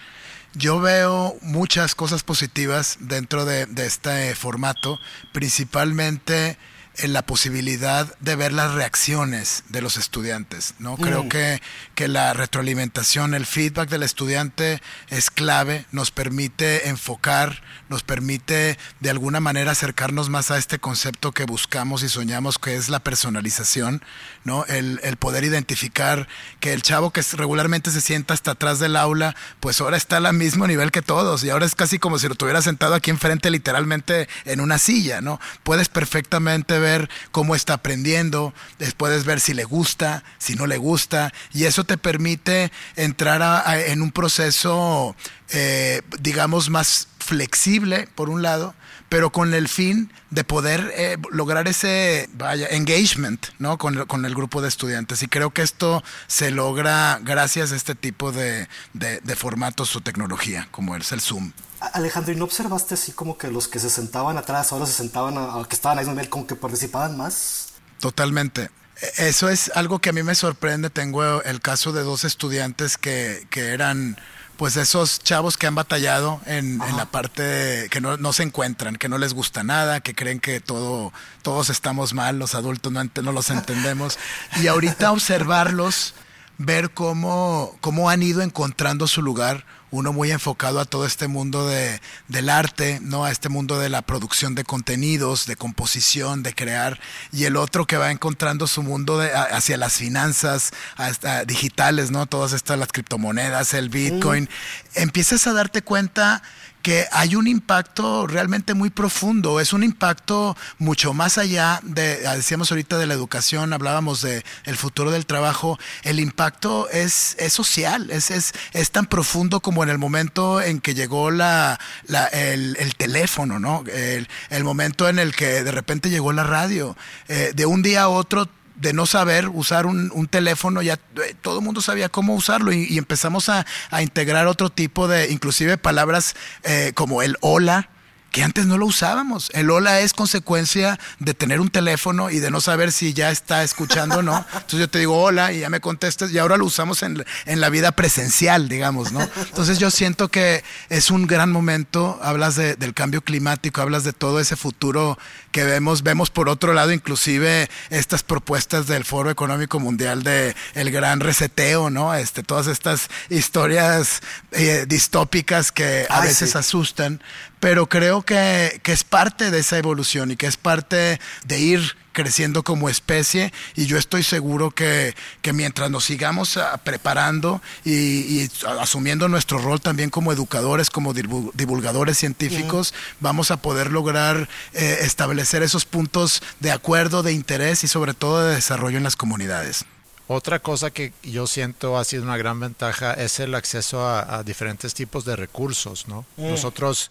Yo 0.55 0.81
veo 0.81 1.37
muchas 1.43 1.95
cosas 1.95 2.25
positivas 2.25 2.97
dentro 3.01 3.45
de, 3.45 3.69
este 3.77 4.35
formato, 4.35 4.99
principalmente 5.33 6.59
en 7.03 7.13
la 7.13 7.23
posibilidad 7.23 8.17
de 8.21 8.37
ver 8.37 8.53
las 8.53 8.75
reacciones 8.75 9.65
de 9.69 9.83
los 9.83 9.97
estudiantes. 9.97 10.75
¿no? 10.79 10.97
Creo 10.97 11.29
que, 11.29 11.61
que 11.95 12.09
la 12.09 12.33
retroalimentación, 12.33 13.35
el 13.35 13.47
feedback 13.47 13.89
del 13.89 14.03
estudiante 14.03 14.81
es 15.09 15.31
clave, 15.31 15.87
nos 15.93 16.11
permite 16.11 16.89
enfocar, 16.89 17.63
nos 17.89 18.03
permite 18.03 18.79
de 19.01 19.11
alguna 19.11 19.41
manera 19.41 19.73
acercarnos 19.73 20.29
más 20.29 20.51
a 20.51 20.59
este 20.59 20.79
concepto 20.79 21.33
que 21.33 21.45
buscamos 21.45 22.03
y 22.03 22.09
soñamos, 22.09 22.59
que 22.59 22.77
es 22.77 22.89
la 22.89 23.01
personalización, 23.01 24.03
¿no? 24.45 24.65
el, 24.67 25.01
el 25.03 25.17
poder 25.17 25.45
identificar 25.45 26.29
que 26.61 26.73
el 26.73 26.83
chavo 26.83 27.11
que 27.11 27.23
regularmente 27.33 27.91
se 27.91 28.01
sienta 28.01 28.35
hasta 28.35 28.53
atrás 28.53 28.79
del 28.79 28.97
aula, 28.97 29.37
pues 29.61 29.81
ahora 29.81 29.97
está 29.97 30.17
al 30.17 30.33
mismo 30.33 30.67
nivel 30.67 30.91
que 30.91 31.03
todos 31.03 31.45
y 31.45 31.51
ahora 31.51 31.67
es 31.67 31.75
casi 31.75 31.99
como 31.99 32.19
si 32.19 32.29
lo 32.29 32.35
tuviera 32.35 32.63
sentado 32.63 32.95
aquí 32.95 33.11
enfrente 33.11 33.51
literalmente 33.51 34.29
en 34.45 34.61
una 34.61 34.79
silla, 34.79 35.21
¿no? 35.21 35.41
Puedes 35.63 35.89
perfectamente 35.89 36.79
ver 36.79 37.09
cómo 37.31 37.55
está 37.55 37.75
aprendiendo, 37.75 38.55
puedes 38.97 39.25
ver 39.25 39.41
si 39.41 39.55
le 39.55 39.65
gusta, 39.65 40.25
si 40.39 40.55
no 40.55 40.67
le 40.67 40.79
gusta 40.79 41.33
y 41.53 41.65
eso 41.65 41.85
te 41.85 41.99
permite 41.99 42.73
entrar 42.97 43.41
en 43.87 44.03
un 44.03 44.13
proceso, 44.13 45.15
eh, 45.51 46.03
digamos, 46.21 46.71
más 46.71 47.09
flexible, 47.31 48.09
por 48.17 48.29
un 48.29 48.43
lado, 48.43 48.75
pero 49.09 49.31
con 49.31 49.55
el 49.55 49.69
fin 49.69 50.13
de 50.31 50.43
poder 50.43 50.93
eh, 50.97 51.17
lograr 51.31 51.69
ese 51.69 52.29
vaya, 52.33 52.67
engagement 52.71 53.47
¿no? 53.61 53.79
Con, 53.79 54.05
con, 54.07 54.25
el 54.25 54.35
grupo 54.35 54.61
de 54.61 54.67
estudiantes. 54.67 55.23
Y 55.23 55.29
creo 55.29 55.51
que 55.51 55.63
esto 55.63 56.03
se 56.27 56.51
logra 56.51 57.21
gracias 57.23 57.71
a 57.71 57.77
este 57.77 57.95
tipo 57.95 58.33
de, 58.33 58.69
de, 58.95 59.21
de 59.21 59.37
formatos 59.37 59.95
o 59.95 60.01
tecnología, 60.01 60.67
como 60.73 60.97
es 60.97 61.13
el 61.13 61.21
Zoom. 61.21 61.53
Alejandro, 61.93 62.33
¿y 62.33 62.37
no 62.37 62.47
observaste 62.47 62.95
así 62.95 63.13
como 63.13 63.39
que 63.39 63.49
los 63.49 63.69
que 63.69 63.79
se 63.79 63.91
sentaban 63.91 64.37
atrás 64.37 64.73
ahora 64.73 64.87
se 64.87 64.93
sentaban 64.93 65.39
a, 65.39 65.61
a 65.61 65.69
que 65.69 65.77
estaban 65.77 66.01
ahí 66.01 66.07
nivel 66.07 66.29
como 66.29 66.49
que 66.49 66.57
participaban 66.57 67.17
más? 67.17 67.75
Totalmente. 68.01 68.71
E, 69.01 69.29
eso 69.29 69.49
es 69.49 69.71
algo 69.77 70.01
que 70.01 70.11
a 70.11 70.13
mí 70.13 70.25
me 70.25 70.35
sorprende. 70.35 70.91
Tengo 70.91 71.45
el 71.45 71.61
caso 71.61 71.93
de 71.93 72.03
dos 72.03 72.25
estudiantes 72.25 72.99
que, 72.99 73.47
que 73.51 73.69
eran 73.69 74.17
pues 74.61 74.77
esos 74.77 75.21
chavos 75.21 75.57
que 75.57 75.67
han 75.67 75.75
batallado 75.75 76.39
en, 76.45 76.83
en 76.83 76.97
la 76.99 77.07
parte 77.07 77.89
que 77.91 78.03
no, 78.03 78.19
no, 78.19 78.35
se 78.35 78.43
encuentran, 78.43 78.97
que 78.97 79.09
no 79.09 79.17
les 79.17 79.33
gusta 79.33 79.63
nada, 79.63 80.01
que 80.01 80.15
creen 80.15 80.39
que 80.39 80.61
todo, 80.61 81.15
todos 81.41 81.71
estamos 81.71 82.13
mal, 82.13 82.39
los 82.39 82.55
adultos 82.55 82.93
no, 82.93 83.03
no 83.03 83.33
los 83.33 83.49
entendemos. 83.49 84.19
Y 84.61 84.67
ahorita 84.67 85.13
observarlos, 85.13 86.13
ver 86.59 86.91
cómo, 86.91 87.75
cómo 87.81 88.11
han 88.11 88.23
ido 88.23 88.43
encontrando 88.43 89.07
su 89.07 89.23
lugar, 89.23 89.65
uno 89.91 90.13
muy 90.13 90.31
enfocado 90.31 90.81
a 90.81 90.85
todo 90.85 91.07
este 91.07 91.29
mundo 91.29 91.67
de, 91.67 92.01
del 92.29 92.49
arte, 92.49 93.01
¿no? 93.03 93.25
A 93.25 93.31
este 93.31 93.49
mundo 93.49 93.79
de 93.79 93.89
la 93.89 94.03
producción 94.03 94.55
de 94.55 94.65
contenidos, 94.65 95.47
de 95.47 95.57
composición, 95.57 96.43
de 96.43 96.55
crear, 96.55 97.01
y 97.33 97.45
el 97.45 97.57
otro 97.57 97.87
que 97.87 97.97
va 97.97 98.11
encontrando 98.11 98.67
su 98.67 98.83
mundo 98.83 99.19
de, 99.19 99.33
hacia 99.33 99.77
las 99.77 99.95
finanzas 99.95 100.73
hasta 100.97 101.45
digitales, 101.45 102.11
¿no? 102.11 102.27
Todas 102.27 102.53
estas, 102.53 102.79
las 102.79 102.93
criptomonedas, 102.93 103.75
el 103.75 103.89
Bitcoin. 103.89 104.45
Mm. 104.45 105.03
Empiezas 105.03 105.47
a 105.47 105.53
darte 105.53 105.83
cuenta 105.83 106.43
que 106.83 107.07
hay 107.13 107.35
un 107.37 107.47
impacto 107.47 108.27
realmente 108.27 108.75
muy 108.75 108.91
profundo, 108.91 109.61
es 109.61 109.73
un 109.73 109.83
impacto 109.83 110.57
mucho 110.79 111.13
más 111.13 111.39
allá 111.39 111.81
de, 111.83 112.19
decíamos 112.19 112.71
ahorita 112.71 112.99
de 112.99 113.07
la 113.07 113.15
educación, 113.15 113.73
hablábamos 113.73 114.23
de 114.23 114.45
el 114.65 114.77
futuro 114.77 115.11
del 115.11 115.27
trabajo, 115.27 115.79
el 116.03 116.21
impacto 116.21 116.89
es, 116.91 117.37
es 117.39 117.53
social, 117.53 118.11
es, 118.11 118.31
es, 118.31 118.53
es 118.73 118.91
tan 118.91 119.07
profundo 119.07 119.61
como 119.61 119.83
en 119.83 119.91
el 119.91 119.99
momento 119.99 120.61
en 120.61 120.81
que 120.81 120.95
llegó 120.95 121.31
la, 121.31 121.79
la 122.07 122.27
el, 122.27 122.77
el, 122.79 122.95
teléfono, 122.95 123.59
¿no? 123.59 123.85
El, 123.93 124.29
el, 124.51 124.65
momento 124.65 125.09
en 125.09 125.19
el 125.19 125.35
que 125.35 125.63
de 125.63 125.71
repente 125.71 126.11
llegó 126.11 126.33
la 126.33 126.45
radio, 126.45 126.97
eh, 127.29 127.53
de 127.55 127.67
un 127.67 127.83
día 127.83 128.03
a 128.03 128.09
otro 128.09 128.49
de 128.81 128.93
no 128.93 129.07
saber 129.07 129.49
usar 129.49 129.87
un, 129.87 130.11
un 130.15 130.27
teléfono, 130.27 130.83
ya 130.83 130.95
eh, 130.95 131.35
todo 131.41 131.59
el 131.59 131.65
mundo 131.65 131.83
sabía 131.83 132.09
cómo 132.09 132.35
usarlo 132.35 132.73
y, 132.73 132.97
empezamos 132.97 133.49
a, 133.49 133.67
a, 133.91 134.03
integrar 134.03 134.47
otro 134.47 134.71
tipo 134.71 135.07
de, 135.07 135.31
inclusive 135.31 135.77
palabras 135.77 136.35
eh, 136.63 136.93
como 136.95 137.23
el 137.23 137.37
hola, 137.41 137.91
que 138.31 138.43
antes 138.43 138.67
no 138.67 138.79
lo 138.79 138.87
usábamos. 138.87 139.51
El 139.55 139.71
hola 139.71 140.01
es 140.01 140.13
consecuencia 140.13 140.99
de 141.19 141.35
tener 141.35 141.61
un 141.61 141.69
teléfono 141.69 142.31
y 142.31 142.39
de 142.39 142.51
no 142.51 142.61
saber 142.61 142.93
si 142.93 143.13
ya 143.13 143.31
está 143.31 143.65
escuchando 143.65 144.19
o 144.19 144.23
no. 144.23 144.45
Entonces 144.53 144.81
yo 144.81 144.89
te 144.89 144.99
digo 144.99 145.21
hola 145.21 145.53
y 145.53 145.61
ya 145.61 145.71
me 145.71 145.81
contestas 145.81 146.31
y 146.31 146.39
ahora 146.39 146.57
lo 146.57 146.65
usamos 146.65 147.03
en, 147.03 147.25
en, 147.47 147.61
la 147.61 147.69
vida 147.69 147.93
presencial, 147.93 148.69
digamos, 148.69 149.13
¿no? 149.13 149.21
Entonces 149.21 149.79
yo 149.79 149.91
siento 149.91 150.29
que 150.29 150.63
es 150.89 151.11
un 151.11 151.27
gran 151.27 151.51
momento, 151.51 152.19
hablas 152.23 152.57
de, 152.57 152.77
del 152.77 152.95
cambio 152.95 153.23
climático, 153.23 153.81
hablas 153.81 154.05
de 154.05 154.13
todo 154.13 154.41
ese 154.41 154.57
futuro 154.57 155.19
que 155.51 155.65
vemos, 155.65 156.03
vemos 156.03 156.31
por 156.31 156.49
otro 156.49 156.73
lado 156.73 156.93
inclusive 156.93 157.69
estas 157.91 158.23
propuestas 158.23 158.87
del 158.87 159.05
Foro 159.05 159.31
Económico 159.31 159.81
Mundial 159.81 160.23
de 160.23 160.55
el 160.75 160.91
gran 160.91 161.21
reseteo, 161.21 161.91
¿no? 161.91 162.15
Este, 162.15 162.43
todas 162.43 162.67
estas 162.69 163.09
historias 163.29 164.21
eh, 164.53 164.85
distópicas 164.87 165.73
que 165.73 166.07
a 166.09 166.21
Ay, 166.21 166.29
veces 166.29 166.53
sí. 166.53 166.59
asustan, 166.59 167.21
pero 167.61 167.89
creo 167.89 168.23
que, 168.23 168.81
que, 168.83 168.93
es 168.93 169.05
parte 169.05 169.51
de 169.51 169.61
esa 169.61 169.79
evolución 169.79 170.31
y 170.31 170.37
que 170.37 170.47
es 170.47 170.57
parte 170.57 171.21
de 171.45 171.59
ir 171.61 171.97
creciendo 172.13 172.63
como 172.65 172.89
especie 172.89 173.53
y 173.77 173.87
yo 173.87 173.97
estoy 173.97 174.23
seguro 174.23 174.71
que, 174.71 175.15
que 175.43 175.53
mientras 175.53 175.91
nos 175.91 176.05
sigamos 176.05 176.59
preparando 176.83 177.63
y, 177.85 177.93
y, 177.93 178.51
asumiendo 178.81 179.29
nuestro 179.29 179.59
rol 179.59 179.81
también 179.81 180.11
como 180.11 180.33
educadores, 180.33 180.91
como 180.91 181.13
divulgadores 181.13 182.19
científicos, 182.19 182.95
vamos 183.21 183.51
a 183.51 183.59
poder 183.59 183.93
lograr 183.93 184.49
eh, 184.73 184.99
establecer 185.03 185.63
esos 185.63 185.85
puntos 185.85 186.43
de 186.59 186.73
acuerdo, 186.73 187.23
de 187.23 187.33
interés 187.33 187.85
y 187.85 187.89
sobre 187.89 188.15
todo 188.15 188.45
de 188.45 188.55
desarrollo 188.57 188.97
en 188.97 189.05
las 189.05 189.17
comunidades. 189.17 189.85
Otra 190.27 190.61
cosa 190.61 190.91
que 190.93 191.13
yo 191.25 191.47
siento 191.49 191.99
ha 191.99 192.05
sido 192.05 192.23
una 192.23 192.37
gran 192.37 192.61
ventaja 192.61 193.13
es 193.15 193.41
el 193.41 193.55
acceso 193.55 194.07
a, 194.07 194.37
a 194.37 194.43
diferentes 194.45 194.95
tipos 194.95 195.25
de 195.25 195.35
recursos, 195.35 196.07
¿no? 196.07 196.25
Mm. 196.37 196.51
Nosotros 196.51 197.11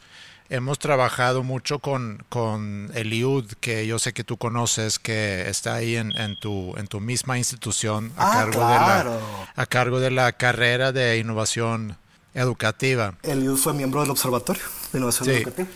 hemos 0.49 0.79
trabajado 0.79 1.43
mucho 1.43 1.79
con, 1.79 2.23
con 2.29 2.91
el 2.93 3.13
IUD, 3.13 3.53
que 3.59 3.85
yo 3.87 3.99
sé 3.99 4.13
que 4.13 4.23
tú 4.23 4.37
conoces, 4.37 4.99
que 4.99 5.49
está 5.49 5.75
ahí 5.75 5.95
en, 5.95 6.15
en 6.17 6.39
tu, 6.39 6.75
en 6.77 6.87
tu 6.87 6.99
misma 6.99 7.37
institución 7.37 8.11
a, 8.17 8.27
ah, 8.27 8.33
cargo 8.33 8.59
claro. 8.59 9.11
de 9.13 9.19
la, 9.19 9.53
a 9.55 9.65
cargo 9.65 9.99
de 9.99 10.11
la 10.11 10.31
carrera 10.33 10.91
de 10.91 11.17
innovación 11.17 11.97
educativa. 12.33 13.15
El 13.23 13.43
IUD 13.43 13.57
fue 13.57 13.73
miembro 13.73 14.01
del 14.01 14.09
Observatorio 14.09 14.63
de 14.91 14.97
Innovación 14.97 15.25
sí. 15.25 15.31
Educativa. 15.31 15.67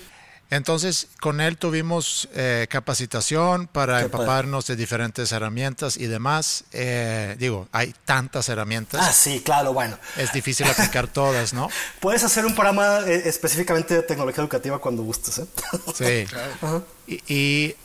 Entonces, 0.53 1.07
con 1.19 1.41
él 1.41 1.57
tuvimos 1.57 2.29
eh, 2.35 2.67
capacitación 2.69 3.65
para 3.65 3.97
Qué 3.97 4.05
empaparnos 4.05 4.65
padre. 4.65 4.75
de 4.75 4.81
diferentes 4.81 5.31
herramientas 5.31 5.97
y 5.97 6.05
demás. 6.05 6.65
Eh, 6.71 7.35
digo, 7.39 7.67
hay 7.71 7.95
tantas 8.05 8.49
herramientas. 8.49 9.01
Ah, 9.03 9.11
sí, 9.11 9.41
claro, 9.43 9.73
bueno. 9.73 9.97
Es 10.15 10.31
difícil 10.31 10.67
aplicar 10.67 11.07
todas, 11.07 11.53
¿no? 11.53 11.69
Puedes 11.99 12.23
hacer 12.23 12.45
un 12.45 12.53
programa 12.53 12.99
eh, 12.99 13.23
específicamente 13.25 13.95
de 13.95 14.03
tecnología 14.03 14.43
educativa 14.43 14.77
cuando 14.77 15.01
gustes, 15.01 15.39
¿eh? 15.39 15.45
Sí. 15.95 16.25
claro. 16.29 16.85
y 17.07 17.75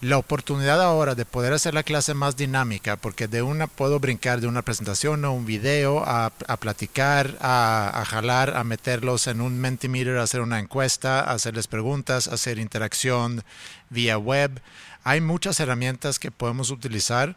la 0.00 0.18
oportunidad 0.18 0.80
ahora 0.80 1.14
de 1.14 1.24
poder 1.24 1.52
hacer 1.52 1.74
la 1.74 1.82
clase 1.82 2.14
más 2.14 2.36
dinámica, 2.36 2.96
porque 2.96 3.26
de 3.26 3.42
una 3.42 3.66
puedo 3.66 3.98
brincar 3.98 4.40
de 4.40 4.46
una 4.46 4.62
presentación 4.62 5.24
o 5.24 5.32
un 5.32 5.44
video 5.44 6.04
a, 6.06 6.32
a 6.46 6.56
platicar, 6.56 7.36
a, 7.40 7.90
a, 8.00 8.04
jalar, 8.04 8.56
a 8.56 8.62
meterlos 8.62 9.26
en 9.26 9.40
un 9.40 9.58
Mentimeter, 9.58 10.16
a 10.18 10.22
hacer 10.22 10.40
una 10.40 10.60
encuesta, 10.60 11.20
a 11.20 11.32
hacerles 11.32 11.66
preguntas, 11.66 12.28
a 12.28 12.34
hacer 12.34 12.58
interacción 12.58 13.42
vía 13.90 14.18
web. 14.18 14.60
Hay 15.02 15.20
muchas 15.20 15.58
herramientas 15.58 16.18
que 16.18 16.30
podemos 16.30 16.70
utilizar 16.70 17.34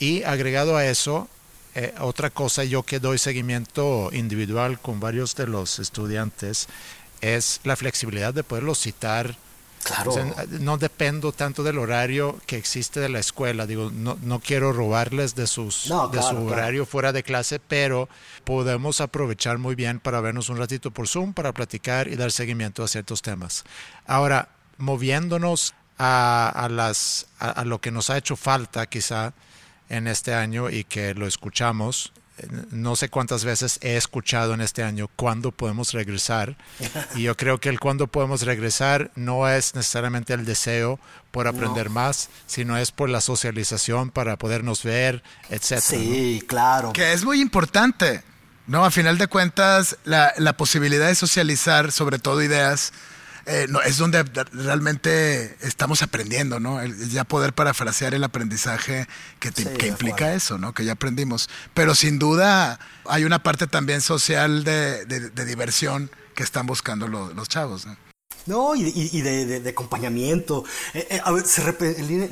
y 0.00 0.24
agregado 0.24 0.76
a 0.76 0.86
eso, 0.86 1.28
eh, 1.76 1.94
otra 2.00 2.30
cosa 2.30 2.64
yo 2.64 2.82
que 2.82 2.98
doy 2.98 3.18
seguimiento 3.18 4.10
individual 4.12 4.80
con 4.80 4.98
varios 4.98 5.36
de 5.36 5.46
los 5.46 5.78
estudiantes 5.78 6.66
es 7.20 7.60
la 7.62 7.76
flexibilidad 7.76 8.34
de 8.34 8.42
poderlos 8.42 8.80
citar 8.80 9.36
Claro. 9.82 10.10
O 10.10 10.14
sea, 10.14 10.24
no 10.60 10.76
dependo 10.76 11.32
tanto 11.32 11.62
del 11.62 11.78
horario 11.78 12.38
que 12.46 12.56
existe 12.56 13.00
de 13.00 13.08
la 13.08 13.18
escuela. 13.18 13.66
Digo, 13.66 13.90
no, 13.90 14.18
no 14.22 14.38
quiero 14.40 14.72
robarles 14.72 15.34
de, 15.34 15.46
sus, 15.46 15.88
no, 15.88 16.08
de 16.08 16.18
claro, 16.18 16.36
su 16.36 16.46
horario 16.46 16.82
claro. 16.82 16.90
fuera 16.90 17.12
de 17.12 17.22
clase, 17.22 17.60
pero 17.60 18.08
podemos 18.44 19.00
aprovechar 19.00 19.58
muy 19.58 19.74
bien 19.74 19.98
para 19.98 20.20
vernos 20.20 20.48
un 20.48 20.58
ratito 20.58 20.90
por 20.90 21.08
Zoom, 21.08 21.32
para 21.32 21.52
platicar 21.52 22.08
y 22.08 22.16
dar 22.16 22.30
seguimiento 22.30 22.84
a 22.84 22.88
ciertos 22.88 23.22
temas. 23.22 23.64
Ahora, 24.06 24.50
moviéndonos 24.76 25.74
a, 25.98 26.52
a 26.54 26.68
las, 26.68 27.26
a, 27.38 27.50
a 27.50 27.64
lo 27.64 27.80
que 27.80 27.90
nos 27.90 28.10
ha 28.10 28.18
hecho 28.18 28.36
falta 28.36 28.86
quizá 28.86 29.32
en 29.88 30.06
este 30.06 30.34
año 30.34 30.70
y 30.70 30.84
que 30.84 31.14
lo 31.14 31.26
escuchamos, 31.26 32.12
no 32.70 32.96
sé 32.96 33.08
cuántas 33.08 33.44
veces 33.44 33.78
he 33.82 33.96
escuchado 33.96 34.54
en 34.54 34.60
este 34.60 34.82
año 34.82 35.08
cuándo 35.16 35.52
podemos 35.52 35.92
regresar. 35.92 36.56
Y 37.14 37.22
yo 37.22 37.36
creo 37.36 37.58
que 37.58 37.68
el 37.68 37.80
cuándo 37.80 38.06
podemos 38.06 38.42
regresar 38.42 39.10
no 39.16 39.48
es 39.48 39.74
necesariamente 39.74 40.32
el 40.32 40.44
deseo 40.44 41.00
por 41.30 41.48
aprender 41.48 41.86
no. 41.86 41.94
más, 41.94 42.28
sino 42.46 42.76
es 42.76 42.92
por 42.92 43.08
la 43.08 43.20
socialización 43.20 44.10
para 44.10 44.36
podernos 44.36 44.82
ver, 44.82 45.22
etc. 45.48 45.80
Sí, 45.80 46.38
¿no? 46.40 46.46
claro. 46.46 46.92
Que 46.92 47.12
es 47.12 47.24
muy 47.24 47.40
importante. 47.40 48.22
No, 48.66 48.84
a 48.84 48.90
final 48.90 49.18
de 49.18 49.26
cuentas, 49.26 49.96
la, 50.04 50.32
la 50.36 50.56
posibilidad 50.56 51.08
de 51.08 51.14
socializar, 51.16 51.90
sobre 51.90 52.18
todo 52.18 52.42
ideas, 52.42 52.92
eh, 53.46 53.66
no, 53.68 53.80
es 53.82 53.98
donde 53.98 54.22
realmente 54.52 55.56
estamos 55.60 56.02
aprendiendo, 56.02 56.60
¿no? 56.60 56.84
ya 56.84 57.24
poder 57.24 57.52
parafrasear 57.52 58.14
el 58.14 58.24
aprendizaje 58.24 59.06
que, 59.38 59.50
que 59.52 59.86
implica 59.86 60.34
eso, 60.34 60.58
¿no? 60.58 60.72
Que 60.72 60.84
ya 60.84 60.92
aprendimos. 60.92 61.48
Pero 61.74 61.94
sin 61.94 62.18
duda 62.18 62.78
hay 63.06 63.24
una 63.24 63.42
parte 63.42 63.66
también 63.66 64.00
social 64.00 64.64
de, 64.64 65.04
de, 65.04 65.44
diversión 65.44 66.10
que 66.34 66.42
están 66.42 66.66
buscando 66.66 67.08
los 67.08 67.48
chavos, 67.48 67.86
¿no? 67.86 67.96
No, 68.46 68.74
y, 68.74 69.20
de, 69.20 69.68
acompañamiento. 69.68 70.64
Eh, 70.94 71.06
eh, 71.10 71.20
a 71.22 71.30
ver, 71.32 71.44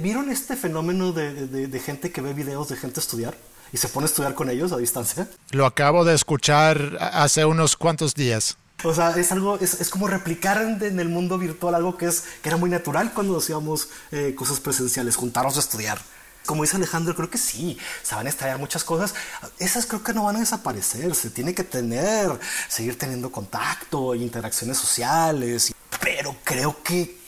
¿Vieron 0.00 0.30
este 0.30 0.56
fenómeno 0.56 1.12
de, 1.12 1.82
gente 1.84 2.10
que 2.10 2.20
ve 2.20 2.32
videos 2.32 2.68
de 2.68 2.76
gente 2.76 3.00
estudiar? 3.00 3.36
y 3.70 3.76
se 3.76 3.88
pone 3.88 4.06
a 4.06 4.08
estudiar 4.08 4.34
con 4.34 4.48
ellos 4.48 4.72
a 4.72 4.78
distancia. 4.78 5.28
Lo 5.50 5.66
acabo 5.66 6.02
de 6.06 6.14
escuchar 6.14 6.96
hace 7.00 7.44
unos 7.44 7.76
cuantos 7.76 8.14
días. 8.14 8.56
O 8.84 8.94
sea, 8.94 9.10
es 9.10 9.32
algo, 9.32 9.58
es, 9.58 9.80
es 9.80 9.90
como 9.90 10.06
replicar 10.06 10.62
en, 10.62 11.00
el 11.00 11.08
mundo 11.08 11.36
virtual 11.36 11.74
algo 11.74 11.96
que 11.96 12.06
es 12.06 12.24
que 12.42 12.48
era 12.48 12.56
muy 12.56 12.70
natural 12.70 13.12
cuando 13.12 13.36
hacíamos 13.36 13.88
eh, 14.12 14.34
cosas 14.36 14.60
presenciales, 14.60 15.16
juntarnos 15.16 15.56
a 15.56 15.60
estudiar. 15.60 15.98
Como 16.46 16.62
dice 16.62 16.76
Alejandro, 16.76 17.14
creo 17.14 17.28
que 17.28 17.38
sí, 17.38 17.76
se 18.02 18.14
van 18.14 18.26
a 18.26 18.30
estallar 18.30 18.58
muchas 18.58 18.84
cosas. 18.84 19.14
Esas 19.58 19.84
creo 19.84 20.02
que 20.02 20.14
no 20.14 20.24
van 20.24 20.36
a 20.36 20.40
desaparecer, 20.40 21.14
se 21.14 21.30
tiene 21.30 21.54
que 21.54 21.64
tener, 21.64 22.30
seguir 22.68 22.96
teniendo 22.96 23.32
contacto, 23.32 24.14
interacciones 24.14 24.78
sociales, 24.78 25.74
pero 26.00 26.36
creo 26.44 26.80
que 26.82 27.18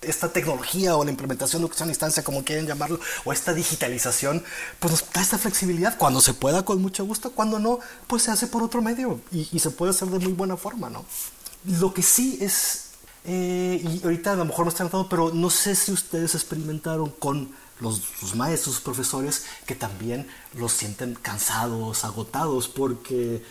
esta 0.00 0.32
tecnología 0.32 0.96
o 0.96 1.04
la 1.04 1.10
implementación 1.10 1.60
de 1.60 1.66
educación 1.66 1.88
a 1.88 1.90
distancia, 1.90 2.22
como 2.22 2.44
quieren 2.44 2.66
llamarlo, 2.66 3.00
o 3.24 3.32
esta 3.32 3.52
digitalización, 3.52 4.44
pues 4.78 4.92
nos 4.92 5.12
da 5.12 5.20
esta 5.20 5.38
flexibilidad. 5.38 5.96
Cuando 5.98 6.20
se 6.20 6.34
pueda, 6.34 6.64
con 6.64 6.80
mucho 6.80 7.04
gusto, 7.04 7.32
cuando 7.32 7.58
no, 7.58 7.80
pues 8.06 8.22
se 8.22 8.30
hace 8.30 8.46
por 8.46 8.62
otro 8.62 8.80
medio 8.80 9.20
y, 9.32 9.58
se 9.58 9.70
puede 9.70 9.90
hacer 9.90 10.08
de 10.08 10.18
muy 10.20 10.32
buena 10.32 10.56
forma, 10.56 10.88
¿no? 10.88 11.04
Lo 11.64 11.92
que 11.92 12.02
sí 12.02 12.38
es, 12.40 12.90
eh, 13.24 13.82
y 13.82 14.00
ahorita 14.04 14.32
a 14.32 14.36
lo 14.36 14.44
mejor 14.44 14.66
no 14.66 14.70
están 14.70 14.88
tratando, 14.88 15.08
pero 15.08 15.32
no 15.34 15.50
sé 15.50 15.74
si 15.74 15.90
ustedes 15.90 16.34
experimentaron 16.34 17.10
con 17.10 17.52
los, 17.80 18.00
maestros, 18.36 18.76
sus 18.76 18.84
profesores, 18.84 19.44
que 19.66 19.74
también 19.74 20.28
los 20.54 20.72
sienten 20.72 21.14
cansados, 21.14 22.04
agotados, 22.04 22.68
porque 22.68 23.42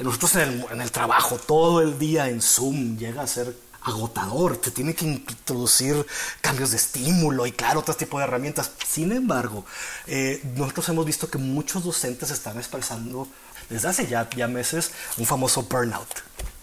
nosotros 0.00 0.36
en 0.36 0.40
el, 0.40 0.66
en 0.70 0.80
el 0.80 0.92
trabajo 0.92 1.38
todo 1.44 1.80
el 1.80 1.98
día 1.98 2.28
en 2.28 2.40
Zoom 2.40 2.96
llega 2.96 3.22
a 3.22 3.26
ser 3.26 3.67
agotador, 3.82 4.56
te 4.56 4.70
tiene 4.70 4.94
que 4.94 5.04
introducir 5.04 6.06
cambios 6.40 6.70
de 6.70 6.76
estímulo 6.76 7.46
y 7.46 7.52
claro, 7.52 7.80
otro 7.80 7.94
tipo 7.94 8.18
de 8.18 8.24
herramientas. 8.24 8.70
Sin 8.86 9.12
embargo, 9.12 9.64
eh, 10.06 10.42
nosotros 10.56 10.88
hemos 10.88 11.06
visto 11.06 11.30
que 11.30 11.38
muchos 11.38 11.84
docentes 11.84 12.30
están 12.30 12.58
expresando 12.58 13.28
desde 13.70 13.88
hace 13.88 14.06
ya, 14.06 14.28
ya 14.30 14.48
meses 14.48 14.90
un 15.16 15.26
famoso 15.26 15.62
burnout. 15.62 16.22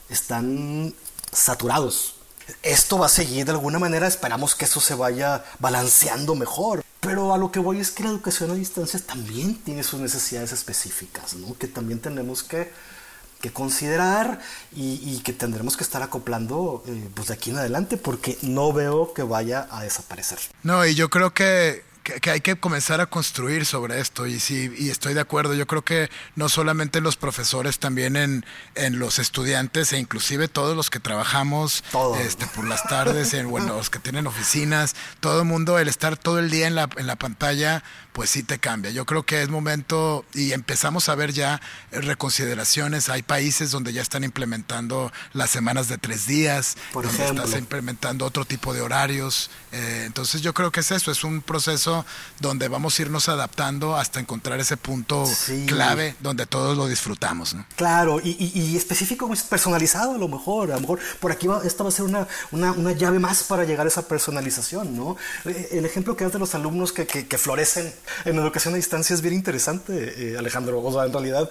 Están 0.10 0.93
saturados. 1.32 2.15
Esto 2.62 2.99
va 2.99 3.08
a 3.08 3.10
seguir 3.10 3.45
de 3.45 3.51
alguna 3.51 3.80
manera, 3.80 4.08
esperamos 4.08 4.54
que 4.54 4.65
eso 4.65 4.80
se 4.80 4.93
vaya 4.93 5.43
balanceando 5.60 6.36
mejor. 6.36 6.84
Pero 6.99 7.34
a 7.34 7.38
lo 7.38 7.51
que 7.51 7.60
voy 7.60 7.80
es 7.80 7.91
que 7.91 8.04
la 8.04 8.10
educación 8.10 8.51
a 8.51 8.56
distancia 8.56 8.99
también 8.99 9.56
tiene 9.56 9.84
sus 9.84 9.99
necesidades 9.99 10.51
específicas, 10.51 11.36
¿no? 11.36 11.56
que 11.58 11.67
también 11.67 11.99
tenemos 11.99 12.43
que 12.43 12.71
considerar 13.51 14.39
y, 14.75 15.19
que 15.23 15.34
tendremos 15.34 15.77
que 15.77 15.84
estar 15.84 16.03
acoplando 16.03 16.84
eh, 16.88 17.10
pues 17.13 17.29
de 17.29 17.34
aquí 17.34 17.49
en 17.49 17.58
adelante 17.58 17.97
porque 17.97 18.38
no 18.41 18.73
veo 18.73 19.13
que 19.13 19.23
vaya 19.23 19.67
a 19.71 19.84
desaparecer. 19.84 20.39
No, 20.63 20.86
y 20.86 20.95
yo 20.95 21.10
creo 21.10 21.34
que 21.34 21.84
que, 22.06 22.32
hay 22.32 22.41
que 22.41 22.56
comenzar 22.56 23.02
a 23.02 23.08
construir 23.08 23.65
sobre 23.65 24.00
esto 24.00 24.28
y 24.28 24.39
sí 24.39 24.72
y 24.78 24.89
estoy 24.89 25.13
de 25.13 25.22
acuerdo. 25.22 25.54
Yo 25.54 25.65
creo 25.68 25.84
que 25.84 26.10
no 26.36 26.50
solamente 26.50 27.02
los 27.02 27.18
profesores 27.18 27.80
también 27.80 28.15
en, 28.15 28.46
en 28.76 29.00
los 29.00 29.20
estudiantes 29.20 29.91
e 29.94 30.00
inclusive 30.00 30.48
todos 30.48 30.76
los 30.76 30.89
que 30.89 31.00
trabajamos 31.00 31.84
este 32.20 32.46
por 32.48 32.65
las 32.65 32.84
tardes 32.84 33.34
en 33.34 33.50
bueno 33.50 33.76
los 33.76 33.89
que 33.89 34.00
tienen 34.00 34.28
oficinas 34.28 34.96
todo 35.20 35.39
el 35.39 35.46
mundo 35.46 35.80
el 35.80 35.88
estar 35.88 36.18
todo 36.18 36.39
el 36.39 36.50
día 36.50 36.68
en 36.68 36.76
la, 36.76 36.89
en 36.98 37.08
la 37.08 37.15
pantalla 37.15 37.84
pues 38.13 38.30
sí 38.30 38.44
te 38.44 38.60
cambia. 38.60 38.91
Yo 38.91 39.06
creo 39.06 39.24
que 39.24 39.41
es 39.41 39.50
momento 39.50 40.24
y 40.34 40.54
empezamos 40.54 41.10
a 41.10 41.15
ver 41.15 41.34
ya 41.34 41.62
reconsideraciones. 41.91 43.10
Hay 43.10 43.24
países 43.24 43.72
donde 43.72 43.91
ya 43.91 44.02
están 44.02 44.24
implementando 44.24 45.12
las 45.34 45.50
semanas 45.50 45.89
de 45.89 45.98
tres 45.98 46.26
días 46.26 46.78
por 46.94 47.06
ejemplo 47.06 47.44
estás 47.44 47.60
implementando 47.60 48.26
otro 48.26 48.46
tipo 48.46 48.74
de 48.74 48.82
horarios 48.82 49.50
eh, 49.76 50.04
entonces 50.06 50.42
yo 50.42 50.54
creo 50.54 50.72
que 50.72 50.80
es 50.80 50.92
eso 50.92 51.12
es 51.12 51.26
un 51.26 51.42
proceso 51.42 52.06
donde 52.40 52.70
vamos 52.70 52.98
a 52.98 53.02
irnos 53.02 53.28
adaptando 53.28 53.98
hasta 53.98 54.22
encontrar 54.22 54.58
ese 54.62 54.78
punto 54.78 55.26
clave 55.68 56.16
donde 56.22 56.46
todos 56.46 56.78
lo 56.78 56.88
disfrutamos. 56.88 57.54
¿no? 57.54 57.66
Claro, 57.76 58.22
y, 58.24 58.54
y, 58.56 58.78
específico, 58.78 59.28
pues, 59.28 59.44
personalizado 59.44 60.16
a 60.16 60.18
lo 60.18 60.30
mejor. 60.30 60.72
A 60.72 60.76
lo 60.76 60.82
mejor 60.82 61.00
por 61.20 61.34
aquí 61.34 61.48
va, 61.48 61.62
esta 61.66 61.84
va 61.84 61.90
a 61.90 61.92
ser 61.92 62.06
una, 62.06 62.26
una, 62.52 62.72
una, 62.72 62.94
llave 62.94 63.20
más 63.20 63.44
para 63.44 63.66
llegar 63.66 63.86
a 63.86 63.90
esa 63.90 64.08
personalización. 64.08 64.96
¿no? 64.96 65.18
Eh, 65.44 65.70
el 65.74 65.86
ejemplo 65.86 66.16
que 66.16 66.24
das 66.24 66.32
de 66.32 66.40
los 66.40 66.56
alumnos 66.56 66.94
que, 66.94 67.06
que, 67.06 67.28
que 67.28 67.38
florecen 67.38 67.94
en 68.24 68.38
educación 68.38 68.76
a 68.76 68.78
distancia 68.78 69.14
es 69.14 69.22
bien 69.22 69.34
interesante, 69.34 70.32
eh, 70.32 70.38
Alejandro. 70.38 70.82
O 70.82 70.94
sea, 70.94 71.04
en 71.04 71.12
realidad 71.12 71.50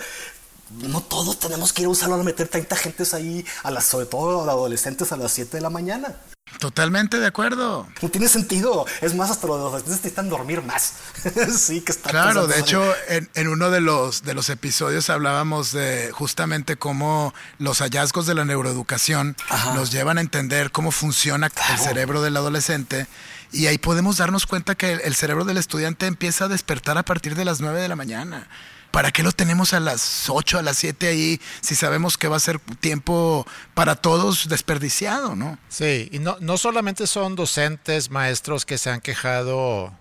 no 0.71 1.03
todos 1.03 1.39
tenemos 1.39 1.73
que 1.73 1.83
ir 1.83 1.87
a 1.87 1.91
un 1.91 1.97
salón 1.97 2.21
a 2.21 2.25
meter 2.25 2.49
30 2.49 2.77
gentes 2.77 3.15
ahí, 3.15 3.45
a 3.63 3.71
las, 3.71 3.85
sobre 3.85 4.07
todo 4.07 4.43
a 4.43 4.47
los 4.47 4.55
adolescentes, 4.55 5.13
a 5.13 5.17
las 5.17 5.33
7 5.33 5.57
de 5.57 5.61
la 5.61 5.71
mañana. 5.71 6.17
Totalmente 6.59 7.19
de 7.19 7.27
acuerdo. 7.27 7.89
No 8.01 8.11
tiene 8.11 8.29
sentido. 8.29 8.87
Es 9.01 9.15
más, 9.15 9.31
hasta 9.31 9.47
los 9.47 9.57
adolescentes 9.57 9.97
necesitan 9.97 10.29
dormir 10.29 10.63
más. 10.63 10.95
sí, 11.59 11.81
que 11.81 11.93
está 11.93 12.11
Claro, 12.11 12.47
de 12.47 12.61
hecho, 12.61 12.83
en, 13.09 13.49
uno 13.49 13.71
de 13.71 13.81
los, 13.81 14.23
de 14.23 14.35
los 14.35 14.51
episodios 14.51 15.11
hablábamos 15.11 15.73
de 15.73 16.11
justamente 16.13 16.77
cómo 16.77 17.35
los 17.59 17.81
hallazgos 17.81 18.27
de 18.27 18.35
la 18.35 18.45
neuroeducación 18.45 19.37
nos 19.75 19.91
llevan 19.91 20.19
a 20.19 20.21
entender 20.21 20.71
cómo 20.71 20.93
funciona 20.93 21.51
el 21.71 21.79
cerebro 21.79 22.23
del 22.23 22.37
adolescente. 22.37 23.07
Y 23.51 23.67
ahí 23.67 23.79
podemos 23.79 24.19
darnos 24.19 24.47
cuenta 24.47 24.75
que 24.75 24.93
el 24.93 25.15
cerebro 25.15 25.45
del 25.45 25.57
estudiante 25.57 26.07
empieza 26.07 26.45
a 26.45 26.49
despertar 26.49 26.99
a 26.99 27.05
partir 27.05 27.35
de 27.37 27.45
las 27.45 27.61
9 27.61 27.81
de 27.81 27.89
la 27.89 27.97
mañana. 27.97 28.49
¿Para 28.95 29.11
qué 29.11 29.25
lo 29.25 29.33
tenemos 29.33 29.73
a 29.73 29.81
las 29.81 30.31
8, 30.31 30.61
a 30.61 30.63
las 30.63 30.77
7 30.79 31.09
ahí 31.09 31.41
si 31.61 31.75
sabemos 31.75 32.17
que 32.17 32.29
va 32.29 32.37
a 32.37 32.41
ser 32.41 32.61
tiempo 32.79 33.45
para 33.75 33.97
todos 33.97 34.49
desperdiciado, 34.49 35.35
¿no? 35.35 35.59
Sí, 35.69 36.09
y 36.13 36.21
no, 36.21 36.37
no 36.39 36.57
solamente 36.59 37.09
son 37.09 37.35
docentes, 37.35 38.13
maestros 38.13 38.65
que 38.65 38.79
se 38.79 38.91
han 38.91 39.01
quejado 39.01 39.93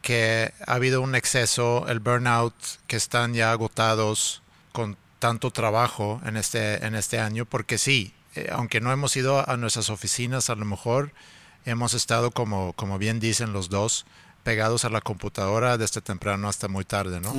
que 0.00 0.54
ha 0.66 0.72
habido 0.72 1.02
un 1.02 1.14
exceso, 1.14 1.86
el 1.88 2.00
burnout, 2.00 2.54
que 2.86 2.96
están 2.96 3.34
ya 3.34 3.52
agotados 3.52 4.42
con 4.72 4.96
tanto 5.18 5.50
trabajo 5.50 6.22
en 6.24 6.38
este, 6.38 6.84
en 6.86 6.94
este 6.94 7.20
año, 7.20 7.44
porque 7.44 7.76
sí, 7.76 8.14
eh, 8.36 8.48
aunque 8.52 8.80
no 8.80 8.90
hemos 8.90 9.14
ido 9.16 9.46
a 9.46 9.58
nuestras 9.58 9.90
oficinas, 9.90 10.48
a 10.48 10.54
lo 10.54 10.64
mejor 10.64 11.12
hemos 11.66 11.92
estado, 11.92 12.30
como, 12.30 12.72
como 12.72 12.96
bien 12.96 13.20
dicen 13.20 13.52
los 13.52 13.68
dos, 13.68 14.06
pegados 14.44 14.84
a 14.84 14.90
la 14.90 15.00
computadora 15.00 15.76
desde 15.76 16.00
temprano 16.00 16.48
hasta 16.48 16.68
muy 16.68 16.84
tarde, 16.84 17.18
¿no? 17.20 17.34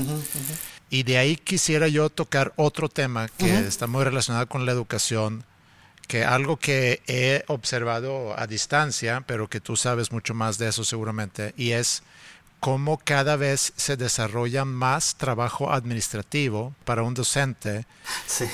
Y 0.90 1.04
de 1.04 1.18
ahí 1.18 1.38
quisiera 1.38 1.88
yo 1.88 2.10
tocar 2.10 2.52
otro 2.58 2.90
tema 2.90 3.30
que 3.30 3.60
está 3.60 3.88
muy 3.88 4.04
relacionado 4.04 4.48
con 4.48 4.66
la 4.66 4.72
educación, 4.74 5.46
que 6.08 6.26
algo 6.26 6.58
que 6.58 7.02
he 7.08 7.44
observado 7.48 8.38
a 8.38 8.48
distancia, 8.48 9.24
pero 9.26 9.48
que 9.48 9.62
tú 9.62 9.76
sabes 9.76 10.12
mucho 10.12 10.34
más 10.34 10.58
de 10.58 10.68
eso 10.68 10.84
seguramente, 10.84 11.54
y 11.58 11.72
es 11.72 12.04
cómo 12.60 12.98
cada 12.98 13.36
vez 13.36 13.74
se 13.76 13.98
desarrolla 13.98 14.66
más 14.66 15.16
trabajo 15.16 15.72
administrativo 15.72 16.74
para 16.84 17.04
un 17.04 17.14
docente 17.14 17.86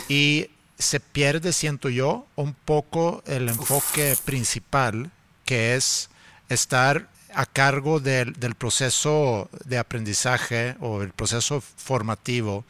y 0.09 0.49
se 0.77 0.99
pierde, 0.99 1.53
siento 1.53 1.89
yo, 1.89 2.25
un 2.35 2.53
poco 2.53 3.23
el 3.27 3.47
enfoque 3.47 4.17
principal, 4.25 5.11
que 5.45 5.75
es 5.75 6.09
estar 6.49 7.07
a 7.33 7.45
cargo 7.45 7.99
del, 7.99 8.33
proceso 8.57 9.49
de 9.65 9.77
aprendizaje 9.77 10.75
o 10.79 11.01
el 11.01 11.11
proceso 11.11 11.61
formativo 11.61 12.65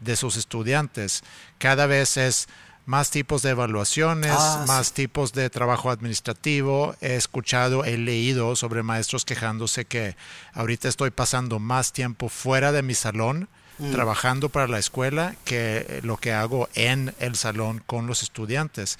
de 0.00 0.16
sus 0.16 0.36
estudiantes. 0.36 1.22
Cada 1.58 1.86
vez 1.86 2.16
es 2.16 2.48
más 2.86 3.10
tipos 3.10 3.42
de 3.42 3.50
evaluaciones, 3.50 4.32
ah, 4.34 4.64
más 4.66 4.92
tipos 4.92 5.32
de 5.32 5.50
trabajo 5.50 5.90
administrativo. 5.90 6.96
He 7.00 7.16
escuchado, 7.16 7.84
he 7.84 7.98
leído 7.98 8.56
sobre 8.56 8.82
maestros 8.82 9.24
quejándose 9.24 9.84
que 9.84 10.16
ahorita 10.54 10.88
estoy 10.88 11.10
pasando 11.10 11.58
más 11.58 11.92
tiempo 11.92 12.30
fuera 12.30 12.72
de 12.72 12.82
mi 12.82 12.94
salón 12.94 13.48
mm. 13.78 13.92
trabajando 13.92 14.48
para 14.48 14.68
la 14.68 14.78
escuela 14.78 15.34
que 15.44 16.00
lo 16.02 16.16
que 16.16 16.32
hago 16.32 16.68
en 16.74 17.14
el 17.18 17.36
salón 17.36 17.82
con 17.86 18.06
los 18.06 18.22
estudiantes. 18.22 18.98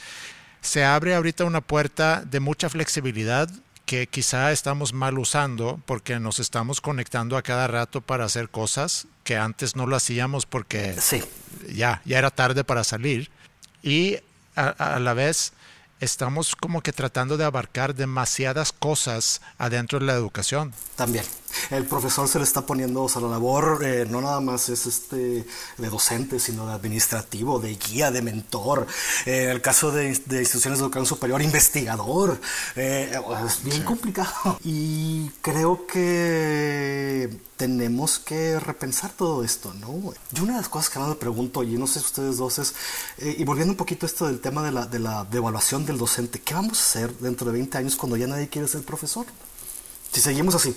Se 0.60 0.84
abre 0.84 1.14
ahorita 1.14 1.44
una 1.44 1.60
puerta 1.60 2.22
de 2.26 2.40
mucha 2.40 2.68
flexibilidad 2.68 3.48
que 3.88 4.06
quizá 4.06 4.52
estamos 4.52 4.92
mal 4.92 5.18
usando 5.18 5.80
porque 5.86 6.20
nos 6.20 6.40
estamos 6.40 6.82
conectando 6.82 7.38
a 7.38 7.42
cada 7.42 7.66
rato 7.66 8.02
para 8.02 8.26
hacer 8.26 8.50
cosas 8.50 9.06
que 9.24 9.38
antes 9.38 9.76
no 9.76 9.86
lo 9.86 9.96
hacíamos 9.96 10.44
porque 10.44 10.94
ya, 11.72 12.02
ya 12.04 12.18
era 12.18 12.30
tarde 12.30 12.64
para 12.64 12.84
salir. 12.84 13.30
Y 13.82 14.18
a, 14.56 14.98
la 14.98 15.14
vez 15.14 15.54
estamos 16.00 16.54
como 16.54 16.82
que 16.82 16.92
tratando 16.92 17.38
de 17.38 17.46
abarcar 17.46 17.94
demasiadas 17.94 18.72
cosas 18.72 19.40
adentro 19.56 20.00
de 20.00 20.04
la 20.04 20.12
educación. 20.12 20.74
También. 20.94 21.24
El 21.70 21.84
profesor 21.86 22.28
se 22.28 22.38
le 22.38 22.44
está 22.44 22.66
poniendo 22.66 23.04
o 23.04 23.08
sea, 23.08 23.22
la 23.22 23.28
labor, 23.28 23.80
eh, 23.84 24.06
no 24.08 24.20
nada 24.20 24.40
más 24.40 24.68
es 24.68 24.86
este 24.86 25.46
de 25.76 25.88
docente, 25.88 26.38
sino 26.38 26.66
de 26.66 26.72
administrativo, 26.72 27.58
de 27.58 27.74
guía, 27.74 28.10
de 28.10 28.22
mentor. 28.22 28.86
Eh, 29.26 29.44
en 29.44 29.50
el 29.50 29.60
caso 29.60 29.90
de, 29.90 30.18
de, 30.26 30.40
instituciones 30.40 30.78
de 30.78 30.84
educación 30.84 31.06
superior, 31.06 31.42
investigador. 31.42 32.40
Eh, 32.76 33.12
es 33.46 33.64
bien 33.64 33.82
complicado. 33.82 34.58
Y 34.64 35.30
creo 35.42 35.86
que 35.86 37.28
tenemos 37.58 38.20
que 38.20 38.60
repensar 38.60 39.10
todo 39.10 39.42
esto, 39.44 39.74
¿no? 39.74 40.14
Yo 40.32 40.44
una 40.44 40.54
de 40.54 40.60
las 40.60 40.68
cosas 40.68 40.90
que 40.90 41.00
más 41.00 41.08
me 41.08 41.16
pregunto, 41.16 41.64
y 41.64 41.76
no 41.76 41.86
sé 41.86 41.98
si 41.98 42.06
ustedes 42.06 42.36
dos, 42.38 42.58
es, 42.58 42.74
eh, 43.18 43.34
y 43.36 43.44
volviendo 43.44 43.72
un 43.72 43.76
poquito 43.76 44.06
a 44.06 44.08
esto 44.08 44.26
del 44.26 44.40
tema 44.40 44.62
de 44.62 44.70
la, 44.70 44.86
de 44.86 45.00
la 45.00 45.24
devaluación 45.24 45.84
del 45.84 45.98
docente, 45.98 46.40
¿qué 46.40 46.54
vamos 46.54 46.78
a 46.78 46.82
hacer 46.82 47.18
dentro 47.18 47.48
de 47.48 47.54
20 47.54 47.76
años 47.78 47.96
cuando 47.96 48.16
ya 48.16 48.28
nadie 48.28 48.48
quiere 48.48 48.68
ser 48.68 48.82
profesor? 48.82 49.26
Si 50.12 50.20
seguimos 50.20 50.54
así, 50.54 50.74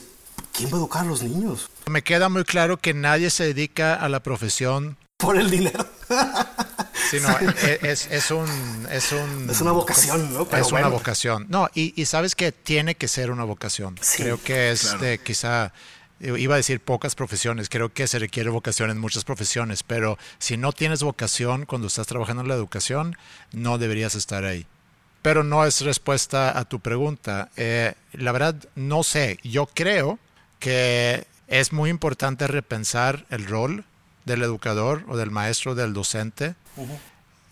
¿quién 0.54 0.69
va 0.69 0.75
a 0.75 0.80
educar 0.80 1.01
a 1.04 1.06
los 1.06 1.23
niños? 1.23 1.69
Me 1.88 2.04
queda 2.04 2.30
muy 2.30 2.43
claro 2.43 2.77
que 2.77 2.93
nadie 2.93 3.30
se 3.30 3.45
dedica 3.45 3.95
a 3.95 4.10
la 4.10 4.21
profesión 4.21 4.97
por 5.17 5.38
el 5.38 5.49
dinero. 5.49 5.86
Sí, 7.10 7.17
no, 7.19 7.38
es, 7.82 8.08
es, 8.10 8.32
un, 8.32 8.47
es, 8.89 9.12
un, 9.12 9.49
es 9.49 9.60
una 9.60 9.73
vocación, 9.73 10.34
¿no? 10.34 10.45
Pero 10.45 10.65
es 10.65 10.71
una 10.71 10.88
vocación. 10.88 11.45
No, 11.49 11.67
y, 11.73 11.99
y, 12.01 12.06
sabes 12.06 12.36
que 12.36 12.54
tiene 12.54 12.95
que 12.95 13.10
ser 13.10 13.32
una 13.32 13.43
vocación. 13.43 13.97
Sí, 13.99 14.23
Creo 14.23 14.41
que 14.41 14.71
es 14.71 14.84
claro. 14.84 14.99
de 14.99 15.17
quizá 15.17 15.73
iba 16.21 16.54
a 16.54 16.58
decir 16.58 16.80
pocas 16.80 17.15
profesiones, 17.15 17.69
creo 17.69 17.91
que 17.91 18.08
se 18.08 18.19
requiere 18.19 18.49
vocación 18.49 18.91
en 18.91 18.99
muchas 18.99 19.23
profesiones, 19.23 19.84
pero 19.84 20.17
si 20.39 20.58
no 20.58 20.71
tienes 20.71 21.04
vocación 21.04 21.65
cuando 21.65 21.88
estás 21.88 22.08
trabajando 22.08 22.43
en 22.43 22.47
la 22.47 22.56
educación, 22.56 23.17
no 23.51 23.77
deberías 23.77 24.15
estar 24.15 24.45
ahí. 24.45 24.65
Pero 25.21 25.43
no 25.43 25.65
es 25.65 25.82
respuesta 25.82 26.58
a 26.58 26.65
tu 26.65 26.80
pregunta. 26.80 27.49
Eh, 27.56 27.93
la 28.13 28.32
verdad, 28.32 28.56
no 28.75 29.04
sé. 29.04 29.38
Yo 29.43 29.67
creo 29.67 30.17
que 30.62 31.28
es 31.47 31.74
muy 31.74 31.89
importante 31.89 32.47
repensar 32.47 33.26
el 33.30 33.45
rol 33.45 33.84
del 34.24 34.43
educador 34.43 35.04
o 35.10 35.17
del 35.17 35.32
maestro, 35.32 35.76
del 35.76 35.91
docente, 35.91 36.56
uh 36.78 36.86
-huh. 36.86 37.00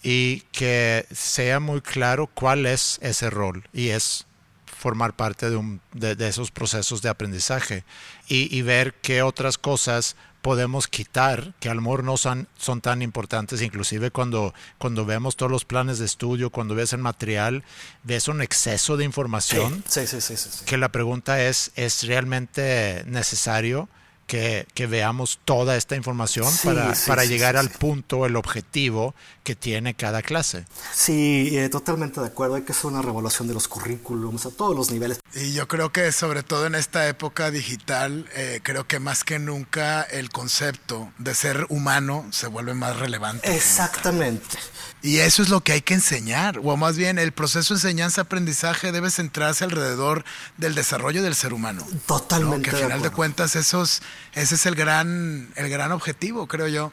y 0.03 0.41
que 0.53 1.05
sea 1.11 1.59
muy 1.59 1.81
claro 1.81 2.27
cuál 2.27 2.65
es 2.65 2.99
ese 3.01 3.29
rol. 3.29 3.67
Y 3.73 3.89
es 3.89 4.25
formar 4.65 5.13
parte 5.13 5.49
de, 5.49 5.57
un, 5.57 5.81
de, 5.91 6.15
de 6.15 6.27
esos 6.29 6.51
procesos 6.51 7.01
de 7.01 7.09
aprendizaje 7.09 7.83
y, 8.29 8.55
y, 8.55 8.61
ver 8.61 8.93
qué 9.01 9.21
otras 9.23 9.57
cosas 9.57 10.15
podemos 10.41 10.87
quitar 10.87 11.53
que 11.59 11.69
a 11.69 11.73
lo 11.73 11.81
mejor 11.81 12.03
no 12.03 12.17
son, 12.17 12.47
son 12.57 12.81
tan 12.81 13.01
importantes, 13.01 13.61
inclusive 13.61 14.11
cuando, 14.11 14.53
cuando 14.77 15.05
vemos 15.05 15.35
todos 15.35 15.51
los 15.51 15.65
planes 15.65 15.99
de 15.99 16.05
estudio, 16.05 16.49
cuando 16.49 16.75
ves 16.75 16.93
el 16.93 16.99
material, 16.99 17.63
ves 18.03 18.27
un 18.27 18.41
exceso 18.41 18.97
de 18.97 19.05
información, 19.05 19.83
sí, 19.87 20.07
sí, 20.07 20.21
sí, 20.21 20.37
sí 20.37 20.65
que 20.65 20.77
la 20.77 20.89
pregunta 20.89 21.43
es, 21.43 21.71
¿es 21.75 22.03
realmente 22.03 23.03
necesario? 23.05 23.89
Que, 24.29 24.67
que, 24.75 24.85
veamos 24.85 25.39
toda 25.43 25.75
esta 25.75 25.95
información 25.95 26.45
sí, 26.51 26.67
para, 26.67 26.93
sí, 26.93 27.07
para 27.07 27.23
sí, 27.23 27.29
llegar 27.29 27.55
sí, 27.55 27.59
al 27.61 27.71
punto, 27.71 28.27
el 28.27 28.35
objetivo 28.35 29.15
que 29.43 29.55
tiene 29.55 29.95
cada 29.95 30.21
clase. 30.21 30.65
Sí, 30.93 31.57
eh, 31.57 31.67
totalmente 31.69 32.21
de 32.21 32.27
acuerdo. 32.27 32.53
Hay 32.53 32.61
que 32.61 32.73
hacer 32.73 32.85
una 32.85 33.01
revaluación 33.01 33.47
de 33.47 33.55
los 33.55 33.67
currículums 33.67 34.45
a 34.45 34.51
todos 34.51 34.75
los 34.75 34.91
niveles. 34.91 35.19
Y 35.33 35.53
yo 35.53 35.67
creo 35.67 35.91
que 35.91 36.11
sobre 36.11 36.43
todo 36.43 36.67
en 36.67 36.75
esta 36.75 37.07
época 37.07 37.49
digital, 37.49 38.29
eh, 38.35 38.59
creo 38.61 38.85
que 38.85 38.99
más 38.99 39.23
que 39.23 39.39
nunca 39.39 40.03
el 40.03 40.29
concepto 40.29 41.11
de 41.17 41.33
ser 41.33 41.65
humano 41.69 42.27
se 42.29 42.45
vuelve 42.45 42.75
más 42.75 42.97
relevante. 42.97 43.55
Exactamente. 43.55 44.59
Y 45.01 45.19
eso 45.19 45.41
es 45.41 45.49
lo 45.49 45.61
que 45.61 45.71
hay 45.71 45.81
que 45.81 45.93
enseñar, 45.93 46.59
o 46.61 46.75
más 46.75 46.97
bien 46.97 47.19
el 47.19 47.31
proceso 47.31 47.73
de 47.73 47.77
enseñanza-aprendizaje 47.77 48.91
debe 48.91 49.09
centrarse 49.09 49.63
alrededor 49.63 50.25
del 50.57 50.75
desarrollo 50.75 51.23
del 51.23 51.35
ser 51.35 51.53
humano. 51.53 51.87
Totalmente. 52.05 52.57
¿no? 52.57 52.63
Que 52.63 52.69
al 52.71 52.89
final 52.89 53.01
de, 53.01 53.09
de, 53.09 53.15
cuentas 53.15 53.55
esos, 53.55 54.01
ese 54.33 54.55
es 54.55 54.65
el 54.65 54.75
gran, 54.75 55.51
el 55.55 55.69
gran 55.69 55.91
objetivo, 55.91 56.47
creo 56.47 56.67
yo. 56.67 56.91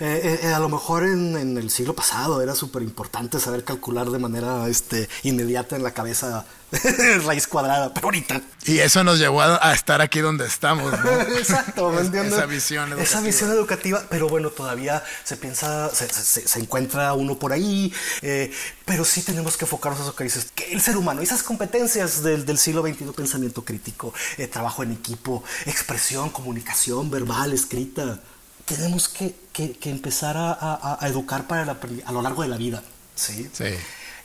Eh, 0.00 0.40
eh, 0.42 0.52
a 0.52 0.58
lo 0.58 0.68
mejor 0.68 1.04
en, 1.04 1.36
en, 1.36 1.56
el 1.56 1.70
siglo 1.70 1.94
pasado 1.94 2.42
era 2.42 2.54
súper 2.54 2.82
importante 2.82 3.40
saber 3.40 3.64
calcular 3.64 4.10
de 4.10 4.18
manera 4.18 4.68
este, 4.68 5.08
inmediata 5.22 5.76
en 5.76 5.82
la 5.82 5.92
cabeza 5.92 6.44
raíz 7.24 7.46
cuadrada, 7.46 7.92
pero 7.92 8.06
ahorita. 8.08 8.40
Y 8.66 8.78
eso 8.78 9.04
nos 9.04 9.18
llevó 9.18 9.42
a, 9.42 9.68
a 9.68 9.74
estar 9.74 10.00
aquí 10.00 10.20
donde 10.20 10.46
estamos, 10.46 10.92
¿no? 10.92 11.10
Exacto, 11.38 11.90
¿me 11.90 12.00
entiendes? 12.00 12.34
Esa 12.34 12.46
visión 12.46 12.84
educativa. 12.88 13.02
Esa 13.02 13.20
visión 13.20 13.50
educativa, 13.50 14.02
pero 14.10 14.28
bueno, 14.28 14.50
todavía 14.50 15.02
se 15.24 15.36
piensa, 15.36 15.90
se, 15.94 16.08
se, 16.08 16.46
se 16.46 16.58
encuentra 16.58 17.12
uno 17.14 17.38
por 17.38 17.52
ahí, 17.52 17.92
eh, 18.22 18.52
pero 18.84 19.04
sí 19.04 19.22
tenemos 19.22 19.56
que 19.56 19.64
enfocarnos 19.64 20.00
en 20.00 20.06
eso 20.06 20.16
que 20.16 20.24
dices, 20.24 20.48
que 20.54 20.72
el 20.72 20.80
ser 20.80 20.96
humano, 20.96 21.20
esas 21.20 21.42
competencias 21.42 22.22
del, 22.22 22.44
del 22.44 22.58
siglo 22.58 22.82
XXI, 22.82 23.04
pensamiento 23.16 23.64
crítico, 23.64 24.14
eh, 24.38 24.46
trabajo 24.46 24.82
en 24.82 24.92
equipo, 24.92 25.44
expresión, 25.66 26.30
comunicación, 26.30 27.10
verbal, 27.10 27.52
escrita, 27.52 28.20
tenemos 28.64 29.08
que, 29.08 29.34
que, 29.52 29.72
que 29.72 29.90
empezar 29.90 30.36
a, 30.36 30.52
a, 30.52 30.98
a, 31.00 31.08
educar 31.08 31.46
para 31.46 31.64
la, 31.64 31.76
a 32.06 32.12
lo 32.12 32.22
largo 32.22 32.42
de 32.42 32.48
la 32.48 32.56
vida, 32.56 32.82
¿sí? 33.14 33.48
Sí. 33.52 33.74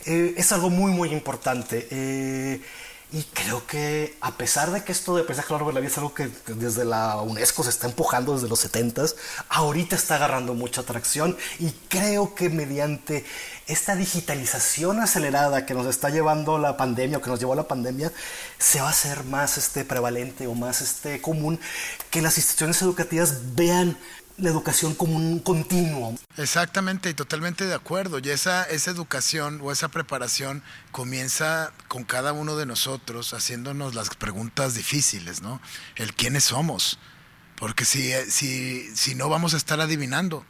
Eh, 0.05 0.33
es 0.37 0.51
algo 0.51 0.69
muy, 0.69 0.91
muy 0.91 1.09
importante. 1.09 1.87
Eh, 1.91 2.61
y 3.11 3.23
creo 3.23 3.65
que 3.65 4.15
a 4.21 4.37
pesar 4.37 4.69
de 4.69 4.83
que 4.83 4.91
esto 4.91 5.15
de 5.15 5.23
aprendizaje 5.23 5.47
a 5.47 5.57
lo 5.57 5.57
largo 5.57 5.71
de 5.71 5.73
la 5.75 5.79
vida 5.79 5.91
es 5.91 5.97
algo 5.97 6.13
que 6.13 6.29
desde 6.45 6.85
la 6.85 7.19
UNESCO 7.21 7.63
se 7.63 7.71
está 7.71 7.87
empujando 7.87 8.35
desde 8.35 8.47
los 8.47 8.63
70s, 8.63 9.15
ahorita 9.49 9.95
está 9.95 10.15
agarrando 10.15 10.53
mucha 10.53 10.81
atracción 10.81 11.35
y 11.57 11.71
creo 11.87 12.35
que 12.35 12.49
mediante 12.49 13.25
esta 13.65 13.95
digitalización 13.95 14.99
acelerada 14.99 15.65
que 15.65 15.73
nos 15.73 15.87
está 15.87 16.11
llevando 16.11 16.59
la 16.59 16.77
pandemia 16.77 17.17
o 17.17 17.21
que 17.21 17.31
nos 17.31 17.39
llevó 17.39 17.55
la 17.55 17.67
pandemia, 17.67 18.11
se 18.59 18.79
va 18.79 18.87
a 18.87 18.91
hacer 18.91 19.23
más 19.23 19.57
este, 19.57 19.85
prevalente 19.85 20.45
o 20.45 20.53
más 20.53 20.81
este, 20.81 21.19
común 21.19 21.59
que 22.11 22.21
las 22.21 22.37
instituciones 22.37 22.79
educativas 22.83 23.55
vean 23.55 23.97
la 24.39 24.49
educación 24.49 24.95
como 24.95 25.15
un 25.15 25.39
continuo. 25.39 26.15
Exactamente 26.37 27.09
y 27.09 27.13
totalmente 27.13 27.65
de 27.65 27.73
acuerdo. 27.73 28.19
Y 28.19 28.29
esa, 28.29 28.63
esa 28.63 28.91
educación 28.91 29.59
o 29.61 29.71
esa 29.71 29.89
preparación 29.89 30.63
comienza 30.91 31.71
con 31.87 32.03
cada 32.03 32.33
uno 32.33 32.55
de 32.55 32.65
nosotros 32.65 33.33
haciéndonos 33.33 33.95
las 33.95 34.09
preguntas 34.09 34.73
difíciles, 34.75 35.41
¿no? 35.41 35.61
El 35.95 36.13
quiénes 36.13 36.45
somos. 36.45 36.99
Porque 37.55 37.85
si, 37.85 38.11
si, 38.29 38.95
si 38.95 39.15
no 39.15 39.29
vamos 39.29 39.53
a 39.53 39.57
estar 39.57 39.81
adivinando, 39.81 40.45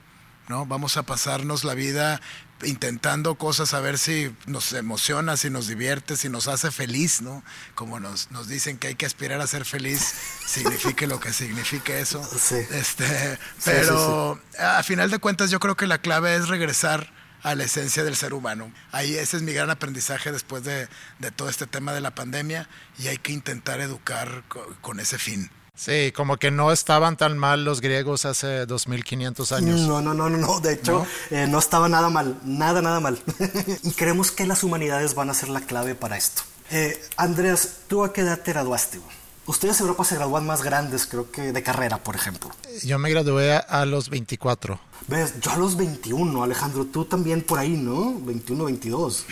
¿no? 0.48 0.66
Vamos 0.66 0.98
a 0.98 1.04
pasarnos 1.04 1.64
la 1.64 1.74
vida 1.74 2.22
intentando 2.64 3.36
cosas 3.36 3.74
a 3.74 3.80
ver 3.80 3.98
si 3.98 4.36
nos 4.46 4.74
emociona, 4.74 5.38
si 5.38 5.50
nos 5.50 5.68
divierte, 5.68 6.18
si 6.18 6.30
nos 6.30 6.48
hace 6.48 6.72
feliz, 6.72 7.22
¿no? 7.22 7.44
Como 7.76 8.00
nos, 8.00 8.32
nos 8.32 8.48
dicen 8.48 8.78
que 8.78 8.88
hay 8.88 8.96
que 8.96 9.06
aspirar 9.06 9.42
a 9.42 9.48
ser 9.48 9.66
feliz, 9.66 10.14
signifique 10.46 11.08
lo 11.08 11.20
que 11.20 11.34
signifique 11.34 12.00
eso. 12.00 12.24
Sí. 12.24 12.56
Este, 12.72 13.40
pero 13.64 14.36
sí, 14.36 14.42
sí, 14.52 14.64
a 14.64 14.84
final 14.84 15.10
de 15.10 15.20
cuentas 15.20 15.52
yo 15.52 15.60
creo 15.60 15.76
que 15.76 15.88
la 15.88 16.00
clave 16.00 16.36
es 16.36 16.48
regresar 16.48 17.12
a 17.44 17.56
la 17.56 17.64
esencia 17.64 18.04
del 18.04 18.16
ser 18.16 18.34
humano. 18.34 18.72
Ahí 18.92 19.16
ese 19.16 19.38
es 19.38 19.44
mi 19.44 19.54
gran 19.54 19.70
aprendizaje 19.70 20.32
después 20.32 20.64
de, 20.64 20.88
de 21.20 21.32
todo 21.32 21.50
este 21.50 21.68
tema 21.68 21.94
de 21.94 22.02
la 22.02 22.14
pandemia 22.14 22.68
y 22.98 23.08
hay 23.08 23.18
que 23.18 23.32
intentar 23.32 23.80
educar 23.80 24.44
con, 24.48 24.74
con 24.76 25.00
ese 25.00 25.18
fin. 25.18 25.50
Sí, 25.80 26.12
como 26.12 26.36
que 26.36 26.52
no 26.52 26.74
estaban 26.74 27.16
tan 27.16 27.38
mal 27.38 27.64
los 27.64 27.80
griegos 27.80 28.26
hace 28.26 28.66
2500 28.66 29.52
años. 29.54 29.80
No, 29.80 30.02
no, 30.02 30.14
no, 30.14 30.30
no, 30.30 30.38
no. 30.38 30.60
de 30.60 30.74
hecho 30.74 31.08
¿No? 31.32 31.38
Eh, 31.38 31.48
no 31.48 31.58
estaba 31.58 31.88
nada 31.88 32.10
mal, 32.10 32.38
nada, 32.44 32.82
nada 32.82 33.00
mal. 33.00 33.18
y 33.84 33.92
creemos 33.92 34.32
que 34.34 34.46
las 34.46 34.64
humanidades 34.64 35.16
van 35.16 35.30
a 35.30 35.34
ser 35.34 35.48
la 35.48 35.62
clave 35.62 35.96
para 35.96 36.18
esto. 36.18 36.42
Eh, 36.70 37.02
Andreas, 37.16 37.78
¿tú 37.88 38.04
a 38.04 38.12
qué 38.12 38.22
edad 38.22 38.42
te 38.42 38.52
graduaste? 38.52 39.00
Ustedes 39.46 39.80
en 39.80 39.86
Europa 39.86 40.04
se 40.04 40.16
gradúan 40.16 40.46
más 40.46 40.64
grandes, 40.64 41.08
creo 41.08 41.32
que 41.32 41.54
de 41.54 41.64
carrera, 41.64 41.98
por 42.04 42.18
ejemplo. 42.18 42.52
Yo 42.84 43.00
me 43.00 43.10
gradué 43.10 43.56
a 43.56 43.86
los 43.86 44.10
24. 44.10 44.78
¿Ves? 45.08 45.40
Yo 45.40 45.52
a 45.52 45.56
los 45.56 45.78
21, 45.78 46.44
Alejandro, 46.44 46.88
tú 46.88 47.06
también 47.06 47.42
por 47.42 47.58
ahí, 47.58 47.78
¿no? 47.78 48.20
21, 48.20 48.66
22, 48.66 49.26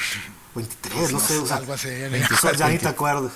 23, 0.55 0.95
pues 0.97 1.11
no, 1.11 1.19
no, 1.19 1.25
sé. 1.25 1.37
O 1.39 1.45
sea, 1.45 1.57
algo 1.57 1.73
así, 1.73 1.89
24, 2.11 2.57
ya 2.57 2.69
ni 2.69 2.77
te 2.77 2.87
acuerdas. 2.87 3.33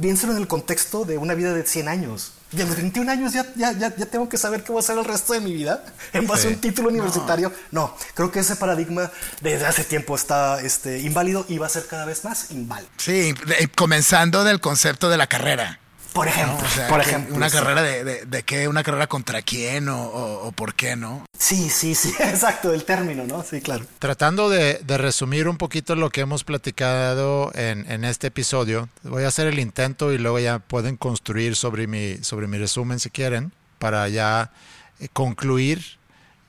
Piénsalo 0.00 0.34
en 0.34 0.38
el 0.38 0.46
contexto 0.46 1.04
de 1.04 1.18
una 1.18 1.34
vida 1.34 1.52
de 1.52 1.66
100 1.66 1.88
años. 1.88 2.34
Y 2.56 2.60
a 2.60 2.66
los 2.66 2.76
21 2.76 3.10
años 3.10 3.32
ya, 3.32 3.46
ya, 3.54 3.72
ya, 3.72 3.94
ya, 3.94 4.06
tengo 4.06 4.28
que 4.28 4.36
saber 4.36 4.62
qué 4.62 4.72
voy 4.72 4.80
a 4.80 4.84
hacer 4.84 4.98
el 4.98 5.04
resto 5.04 5.32
de 5.32 5.40
mi 5.40 5.52
vida 5.54 5.84
en 6.12 6.26
base 6.26 6.42
sí. 6.42 6.48
a 6.48 6.50
un 6.50 6.60
título 6.60 6.88
universitario. 6.88 7.52
No. 7.70 7.80
no. 7.82 7.96
creo 8.14 8.30
que 8.30 8.40
ese 8.40 8.56
paradigma 8.56 9.10
desde 9.40 9.66
hace 9.66 9.84
tiempo 9.84 10.14
está 10.14 10.60
este, 10.60 11.00
inválido 11.00 11.46
y 11.48 11.58
va 11.58 11.66
a 11.66 11.70
ser 11.70 11.86
cada 11.86 12.04
vez 12.04 12.24
más 12.24 12.50
inválido. 12.50 12.90
Sí, 12.98 13.34
de, 13.46 13.68
comenzando 13.74 14.44
del 14.44 14.60
concepto 14.60 15.08
de 15.08 15.16
la 15.16 15.26
carrera. 15.26 15.81
Por 16.12 16.28
ejemplo, 16.28 16.58
¿no? 16.60 16.66
o 16.66 16.68
sea, 16.68 16.88
por 16.88 17.00
ejemplo. 17.00 17.34
Una 17.34 17.48
sí. 17.48 17.56
carrera 17.56 17.82
de, 17.82 18.04
de, 18.04 18.26
de, 18.26 18.42
qué, 18.42 18.68
una 18.68 18.82
carrera 18.82 19.06
contra 19.06 19.42
quién 19.42 19.88
o, 19.88 20.02
o, 20.02 20.48
o, 20.48 20.52
por 20.52 20.74
qué, 20.74 20.96
¿no? 20.96 21.24
Sí, 21.38 21.70
sí, 21.70 21.94
sí, 21.94 22.12
exacto, 22.20 22.72
el 22.72 22.84
término, 22.84 23.24
¿no? 23.24 23.42
Sí, 23.42 23.60
claro. 23.60 23.84
Tratando 23.98 24.48
de, 24.48 24.80
de 24.84 24.98
resumir 24.98 25.48
un 25.48 25.56
poquito 25.56 25.96
lo 25.96 26.10
que 26.10 26.20
hemos 26.20 26.44
platicado 26.44 27.50
en, 27.54 27.90
en, 27.90 28.04
este 28.04 28.28
episodio, 28.28 28.88
voy 29.02 29.24
a 29.24 29.28
hacer 29.28 29.46
el 29.46 29.58
intento 29.58 30.12
y 30.12 30.18
luego 30.18 30.38
ya 30.38 30.58
pueden 30.58 30.96
construir 30.96 31.56
sobre 31.56 31.86
mi, 31.86 32.18
sobre 32.22 32.46
mi 32.46 32.58
resumen 32.58 33.00
si 33.00 33.10
quieren, 33.10 33.52
para 33.78 34.08
ya 34.08 34.52
eh, 35.00 35.08
concluir 35.12 35.98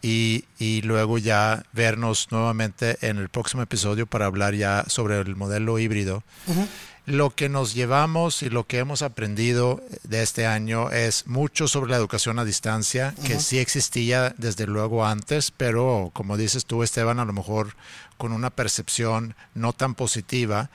y, 0.02 0.44
y, 0.60 0.82
luego 0.82 1.18
ya 1.18 1.64
vernos 1.72 2.28
nuevamente 2.30 2.98
en 3.02 3.18
el 3.18 3.30
próximo 3.30 3.64
episodio 3.64 4.06
para 4.06 4.26
hablar 4.26 4.54
ya 4.54 4.84
sobre 4.88 5.18
el 5.20 5.38
modelo 5.38 5.80
híbrido. 5.80 6.24
Uh 6.48 6.54
-huh. 6.54 6.68
Lo 7.06 7.32
que 7.32 7.50
nos 7.50 7.74
llevamos 7.74 8.44
y 8.44 8.50
lo 8.50 8.66
que 8.66 8.80
hemos 8.80 9.02
aprendido 9.02 9.82
de 10.04 10.24
este 10.24 10.46
año 10.46 10.90
es 10.90 11.28
mucho 11.28 11.68
sobre 11.68 11.92
la 11.92 11.98
educación 11.98 12.40
a 12.40 12.46
distancia, 12.46 13.14
que 13.26 13.40
sí 13.40 13.60
existía 13.60 14.34
desde 14.38 14.68
luego 14.68 15.06
antes, 15.06 15.52
pero 15.52 16.12
como 16.14 16.38
dices 16.38 16.66
tú, 16.66 16.82
Esteban, 16.82 17.20
a 17.20 17.26
lo 17.26 17.34
mejor 17.34 17.76
con 18.18 18.32
una 18.32 18.50
percepción 18.50 19.36
no 19.54 19.74
tan 19.74 19.96
positiva. 19.96 20.70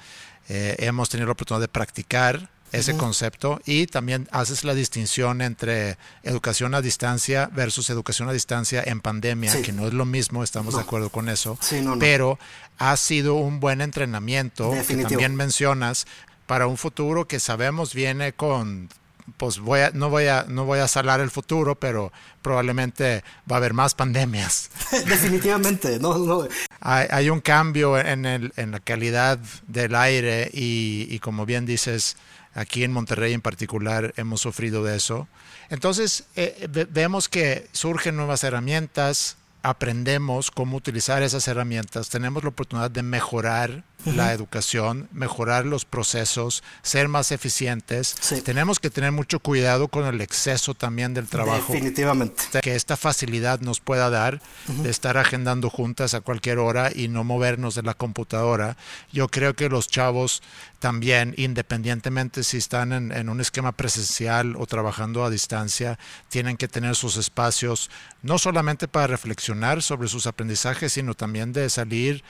Eh, 0.50 0.76
hemos 0.80 1.08
tenido 1.08 1.26
la 1.26 1.32
oportunidad 1.32 1.62
de 1.62 1.68
practicar 1.68 2.50
ese 2.72 2.96
concepto 2.96 3.60
y 3.64 3.86
también 3.86 4.28
haces 4.30 4.64
la 4.64 4.74
distinción 4.74 5.40
entre 5.40 5.96
educación 6.22 6.74
a 6.74 6.82
distancia 6.82 7.50
versus 7.52 7.90
educación 7.90 8.28
a 8.28 8.32
distancia 8.32 8.82
en 8.84 9.00
pandemia, 9.00 9.62
que 9.62 9.72
no 9.72 9.86
es 9.86 9.94
lo 9.94 10.04
mismo, 10.04 10.44
estamos 10.44 10.74
de 10.74 10.80
acuerdo 10.80 11.10
con 11.10 11.28
eso, 11.28 11.58
pero 11.98 12.38
ha 12.78 12.96
sido 12.96 13.34
un 13.34 13.60
buen 13.60 13.80
entrenamiento 13.80 14.72
que 14.86 14.96
también 14.96 15.34
mencionas 15.34 16.06
para 16.46 16.66
un 16.66 16.76
futuro 16.76 17.26
que 17.26 17.40
sabemos 17.40 17.94
viene 17.94 18.32
con 18.32 18.88
pues 19.36 19.58
voy 19.58 19.80
a, 19.80 19.90
no 19.90 20.08
voy 20.08 20.26
a 20.26 20.46
no 20.48 20.64
voy 20.64 20.78
a 20.78 20.88
salar 20.88 21.20
el 21.20 21.30
futuro, 21.30 21.74
pero 21.74 22.12
probablemente 22.42 23.22
va 23.50 23.56
a 23.56 23.58
haber 23.58 23.74
más 23.74 23.94
pandemias. 23.94 24.70
Definitivamente, 25.06 25.98
no, 25.98 26.16
no. 26.18 26.48
Hay, 26.80 27.28
un 27.28 27.40
cambio 27.40 27.98
en, 27.98 28.24
el, 28.24 28.52
en 28.56 28.70
la 28.70 28.80
calidad 28.80 29.38
del 29.66 29.94
aire 29.94 30.50
y, 30.52 31.06
y 31.10 31.18
como 31.18 31.44
bien 31.44 31.66
dices, 31.66 32.16
Aquí 32.58 32.82
en 32.82 32.90
Monterrey 32.90 33.34
en 33.34 33.40
particular 33.40 34.12
hemos 34.16 34.40
sufrido 34.40 34.82
de 34.82 34.96
eso. 34.96 35.28
Entonces 35.70 36.24
eh, 36.34 36.66
vemos 36.90 37.28
que 37.28 37.68
surgen 37.70 38.16
nuevas 38.16 38.42
herramientas, 38.42 39.36
aprendemos 39.62 40.50
cómo 40.50 40.76
utilizar 40.76 41.22
esas 41.22 41.46
herramientas, 41.46 42.08
tenemos 42.08 42.42
la 42.42 42.48
oportunidad 42.48 42.90
de 42.90 43.04
mejorar 43.04 43.84
la 44.04 44.32
educación, 44.32 45.08
mejorar 45.12 45.66
los 45.66 45.84
procesos, 45.84 46.62
ser 46.82 47.08
más 47.08 47.32
eficientes. 47.32 48.14
Tenemos 48.44 48.78
que 48.78 48.90
tener 48.90 49.12
mucho 49.12 49.40
cuidado 49.40 49.88
con 49.88 50.06
el 50.06 50.20
exceso 50.20 50.74
también 50.74 51.14
del 51.14 51.26
trabajo. 51.26 51.72
Definitivamente. 51.72 52.44
Que 52.62 52.74
esta 52.74 52.96
facilidad 52.96 53.60
nos 53.60 53.80
pueda 53.80 54.08
dar 54.10 54.40
de 54.66 54.90
estar 54.90 55.16
agendando 55.16 55.68
juntas 55.70 56.14
a 56.14 56.20
cualquier 56.20 56.58
hora 56.58 56.90
y 56.94 57.08
no 57.08 57.24
movernos 57.24 57.74
de 57.74 57.82
la 57.82 57.94
computadora. 57.94 58.76
Yo 59.12 59.28
creo 59.28 59.54
que 59.54 59.68
los 59.68 59.88
chavos 59.88 60.42
también, 60.78 61.34
independientemente 61.36 62.44
si 62.44 62.58
están 62.58 62.92
en, 62.92 63.10
en 63.10 63.28
un 63.28 63.40
esquema 63.40 63.72
presencial 63.72 64.54
o 64.56 64.66
trabajando 64.66 65.24
a 65.24 65.30
distancia, 65.30 65.98
tienen 66.28 66.56
que 66.56 66.68
tener 66.68 66.94
sus 66.94 67.16
espacios, 67.16 67.90
no 68.22 68.38
solamente 68.38 68.86
para 68.86 69.08
reflexionar 69.08 69.82
sobre 69.82 70.08
sus 70.08 70.26
aprendizajes, 70.26 70.92
sino 70.92 71.14
también 71.14 71.52
de 71.52 71.68
salir, 71.68 72.22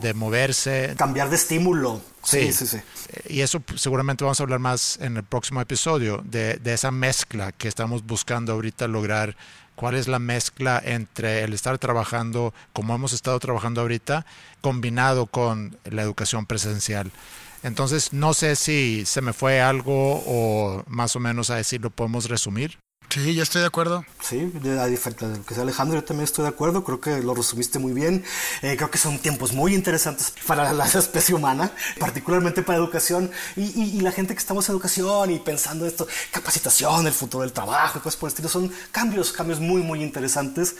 de 0.00 0.14
moverse 0.14 0.75
Cambiar 0.96 1.30
de 1.30 1.36
estímulo. 1.36 2.00
Sí, 2.22 2.52
sí, 2.52 2.66
sí, 2.66 2.78
Y 3.28 3.40
eso 3.40 3.62
seguramente 3.76 4.24
vamos 4.24 4.40
a 4.40 4.42
hablar 4.42 4.58
más 4.58 4.98
en 5.00 5.16
el 5.16 5.22
próximo 5.22 5.60
episodio, 5.60 6.22
de, 6.24 6.60
esa 6.64 6.90
mezcla 6.90 7.52
que 7.52 7.68
estamos 7.68 8.04
buscando 8.04 8.52
ahorita 8.52 8.88
lograr. 8.88 9.36
¿Cuál 9.76 9.94
es 9.94 10.08
la 10.08 10.18
mezcla 10.18 10.82
entre 10.84 11.44
el 11.44 11.52
estar 11.52 11.78
trabajando 11.78 12.54
como 12.72 12.94
hemos 12.94 13.12
estado 13.12 13.38
trabajando 13.38 13.82
ahorita, 13.82 14.24
combinado 14.62 15.26
con 15.26 15.78
la 15.84 16.02
educación 16.02 16.46
presencial? 16.46 17.12
Entonces, 17.62 18.12
no 18.12 18.32
sé 18.32 18.56
si 18.56 19.04
se 19.04 19.20
me 19.20 19.32
fue 19.32 19.60
algo 19.60 20.22
o 20.26 20.82
más 20.86 21.14
o 21.14 21.20
menos 21.20 21.50
a 21.50 21.56
decir 21.56 21.80
lo 21.82 21.90
podemos 21.90 22.28
resumir. 22.28 22.78
Sí, 23.08 23.34
ya 23.34 23.42
estoy 23.42 23.62
de 23.62 23.68
acuerdo. 23.68 24.04
Sí, 24.20 24.52
a 24.78 24.86
diferencia 24.86 25.28
de 25.28 25.38
lo 25.38 25.44
que 25.44 25.54
sea 25.54 25.62
Alejandro, 25.62 25.98
yo 25.98 26.04
también 26.04 26.24
estoy 26.24 26.42
de 26.42 26.48
acuerdo. 26.48 26.84
Creo 26.84 27.00
que 27.00 27.22
lo 27.22 27.34
resumiste 27.34 27.78
muy 27.78 27.92
bien. 27.92 28.24
Eh, 28.62 28.76
creo 28.76 28.90
que 28.90 28.98
son 28.98 29.18
tiempos 29.18 29.52
muy 29.52 29.74
interesantes 29.74 30.32
para 30.46 30.72
la 30.72 30.84
especie 30.94 31.34
humana, 31.34 31.70
particularmente 31.98 32.62
para 32.62 32.78
educación 32.78 33.30
y, 33.56 34.00
la 34.00 34.12
gente 34.12 34.34
que 34.34 34.38
estamos 34.38 34.68
en 34.68 34.74
educación 34.74 35.30
y 35.30 35.38
pensando 35.38 35.86
esto, 35.86 36.06
capacitación, 36.30 37.06
el 37.06 37.12
futuro 37.12 37.42
del 37.42 37.52
trabajo 37.52 37.98
y 37.98 38.02
cosas 38.02 38.18
por 38.18 38.28
el 38.28 38.32
estilo. 38.32 38.48
Son 38.48 38.72
cambios, 38.92 39.32
cambios 39.32 39.60
muy, 39.60 39.82
muy 39.82 40.02
interesantes 40.02 40.76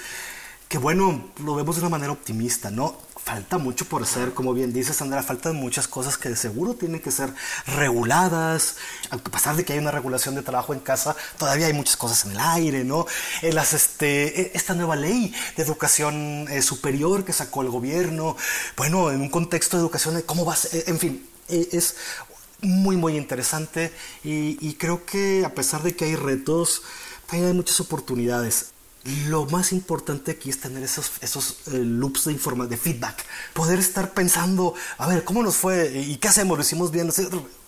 que 0.68 0.79
bueno, 0.79 1.31
lo 1.45 1.55
vemos 1.55 1.77
de 1.77 1.83
una 1.83 1.91
manera 1.91 2.12
optimista, 2.12 2.70
¿no? 2.70 2.97
Falta 3.27 3.59
mucho 3.59 3.87
por 3.87 4.05
hacer, 4.05 4.35
como 4.35 4.55
bien 4.55 4.72
dices, 4.72 4.99
Sandra, 4.99 5.20
faltan 5.20 5.57
muchas 5.57 5.89
cosas 5.89 6.16
que 6.16 6.29
de 6.29 6.37
seguro 6.37 6.74
tienen 6.74 7.01
que 7.01 7.11
ser 7.11 7.35
reguladas. 7.66 8.77
A 9.11 9.18
pesar 9.18 9.57
de 9.57 9.64
que 9.64 9.72
hay 9.72 9.81
una 9.81 9.91
regulación 9.91 10.37
de 10.37 10.43
trabajo 10.43 10.72
en 10.72 10.79
casa, 10.79 11.16
todavía 11.37 11.66
hay 11.66 11.72
muchas 11.72 11.97
cosas 11.97 12.24
en 12.24 12.31
el 12.31 12.39
aire, 12.39 12.85
¿no? 12.85 13.05
Eh, 13.43 13.51
este, 13.72 14.43
eh, 14.43 14.53
esta 14.55 14.74
nueva 14.74 14.95
ley 14.95 15.35
de 15.57 15.62
educación 15.64 16.47
eh, 16.49 16.62
superior 16.62 17.24
que 17.24 17.33
sacó 17.33 17.62
el 17.62 17.68
gobierno, 17.68 18.37
bueno, 18.77 19.11
en 19.11 19.20
un 19.20 19.29
contexto 19.29 19.77
de 19.77 19.81
educación, 19.81 20.22
¿cómo 20.24 20.45
va 20.45 20.53
a 20.53 20.57
ser? 20.57 20.85
En 20.87 21.01
fin, 21.01 21.29
es 21.49 21.97
muy, 22.61 22.97
muy 22.97 23.16
interesante 23.16 23.93
y, 24.22 24.57
y 24.64 24.74
creo 24.74 25.05
que 25.05 25.45
a 25.45 25.53
pesar 25.53 25.83
de 25.83 25.97
que 25.97 26.05
hay 26.05 26.14
retos, 26.14 26.83
hay 27.29 27.41
muchas 27.53 27.81
oportunidades 27.81 28.66
lo 29.27 29.47
más 29.47 29.73
importante 29.73 30.33
aquí 30.33 30.51
es 30.51 30.61
tener 30.61 30.83
esos, 30.83 31.13
esos 31.21 31.59
eh, 31.69 31.79
loops 31.79 32.25
de, 32.25 32.33
informa 32.33 32.67
de 32.67 32.77
feedback. 32.77 33.25
Poder 33.53 33.79
estar 33.79 34.13
pensando, 34.13 34.75
a 34.99 35.07
ver, 35.07 35.25
¿cómo 35.25 35.43
nos 35.43 35.57
fue? 35.57 35.93
¿Y 35.99 36.17
qué 36.17 36.29
hacemos? 36.29 36.59
¿Lo 36.59 36.63
hicimos 36.63 36.91
bien? 36.91 37.11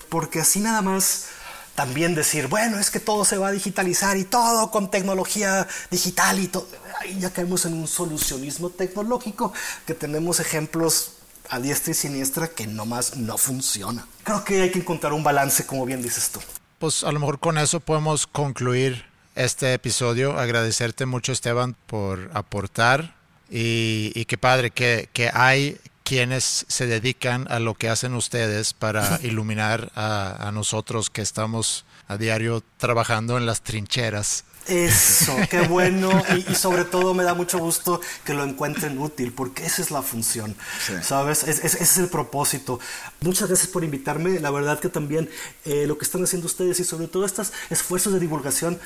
Porque 0.08 0.40
así 0.40 0.60
nada 0.60 0.82
más 0.82 1.26
también 1.74 2.16
decir, 2.16 2.48
bueno, 2.48 2.78
es 2.78 2.90
que 2.90 2.98
todo 2.98 3.24
se 3.24 3.36
va 3.36 3.48
a 3.48 3.52
digitalizar 3.52 4.16
y 4.16 4.24
todo 4.24 4.70
con 4.72 4.90
tecnología 4.90 5.68
digital 5.90 6.40
y 6.40 6.48
todo. 6.48 6.66
Ahí 7.00 7.20
ya 7.20 7.30
caemos 7.30 7.66
en 7.66 7.74
un 7.74 7.86
solucionismo 7.86 8.70
tecnológico 8.70 9.52
que 9.86 9.94
tenemos 9.94 10.40
ejemplos 10.40 11.12
a 11.50 11.60
diestra 11.60 11.92
y 11.92 11.94
siniestra 11.94 12.48
que 12.48 12.66
nomás 12.66 13.16
no 13.16 13.38
funciona. 13.38 14.06
Creo 14.24 14.44
que 14.44 14.62
hay 14.62 14.70
que 14.72 14.80
encontrar 14.80 15.12
un 15.12 15.22
balance, 15.22 15.66
como 15.66 15.86
bien 15.86 16.02
dices 16.02 16.30
tú. 16.30 16.40
Pues 16.78 17.04
a 17.04 17.12
lo 17.12 17.20
mejor 17.20 17.38
con 17.38 17.58
eso 17.58 17.80
podemos 17.80 18.26
concluir 18.26 19.04
este 19.38 19.72
episodio. 19.72 20.38
Agradecerte 20.38 21.06
mucho, 21.06 21.32
Esteban, 21.32 21.76
por 21.86 22.30
aportar. 22.34 23.14
Y, 23.50 24.24
qué 24.26 24.36
padre 24.36 24.70
que, 24.70 25.08
que, 25.12 25.30
hay 25.32 25.78
quienes 26.04 26.66
se 26.68 26.86
dedican 26.86 27.46
a 27.50 27.58
lo 27.58 27.74
que 27.74 27.88
hacen 27.88 28.14
ustedes 28.14 28.74
para 28.74 29.18
iluminar 29.22 29.90
a, 29.94 30.48
a 30.48 30.52
nosotros 30.52 31.08
que 31.08 31.22
estamos 31.22 31.86
a 32.08 32.16
diario 32.16 32.62
trabajando 32.78 33.38
en 33.38 33.46
las 33.46 33.62
trincheras. 33.62 34.44
Eso, 34.68 35.34
qué 35.50 35.62
bueno. 35.68 36.10
Y, 36.48 36.54
sobre 36.54 36.84
todo 36.84 37.14
me 37.14 37.24
da 37.24 37.34
mucho 37.34 37.58
gusto 37.58 38.00
que 38.24 38.34
lo 38.34 38.44
encuentren 38.44 38.98
útil, 38.98 39.32
porque 39.32 39.64
esa 39.64 39.80
es 39.80 39.90
la 39.90 40.02
función, 40.02 40.54
¿sabes? 41.02 41.42
ese 41.44 41.66
es 41.66 41.96
el 41.96 42.08
propósito. 42.08 42.78
Muchas 43.20 43.48
gracias 43.48 43.68
por 43.68 43.82
invitarme. 43.82 44.38
La 44.40 44.50
verdad 44.50 44.78
que 44.78 44.90
también 44.90 45.30
eh, 45.64 45.86
lo 45.86 45.96
que 45.96 46.04
están 46.04 46.22
haciendo 46.22 46.46
ustedes 46.46 46.78
y 46.80 46.84
sobre 46.84 47.08
todo 47.08 47.24
estos 47.24 47.52
esfuerzos 47.70 48.12
de 48.12 48.20
divulgación, 48.20 48.78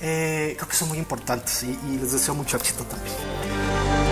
eh, 0.00 0.54
creo 0.56 0.68
que 0.68 0.76
son 0.76 0.88
muy 0.88 0.98
importantes 0.98 1.62
y, 1.62 1.78
y 1.90 1.98
les 1.98 2.12
deseo 2.12 2.34
mucho 2.34 2.56
éxito 2.56 2.84
también. 2.84 4.07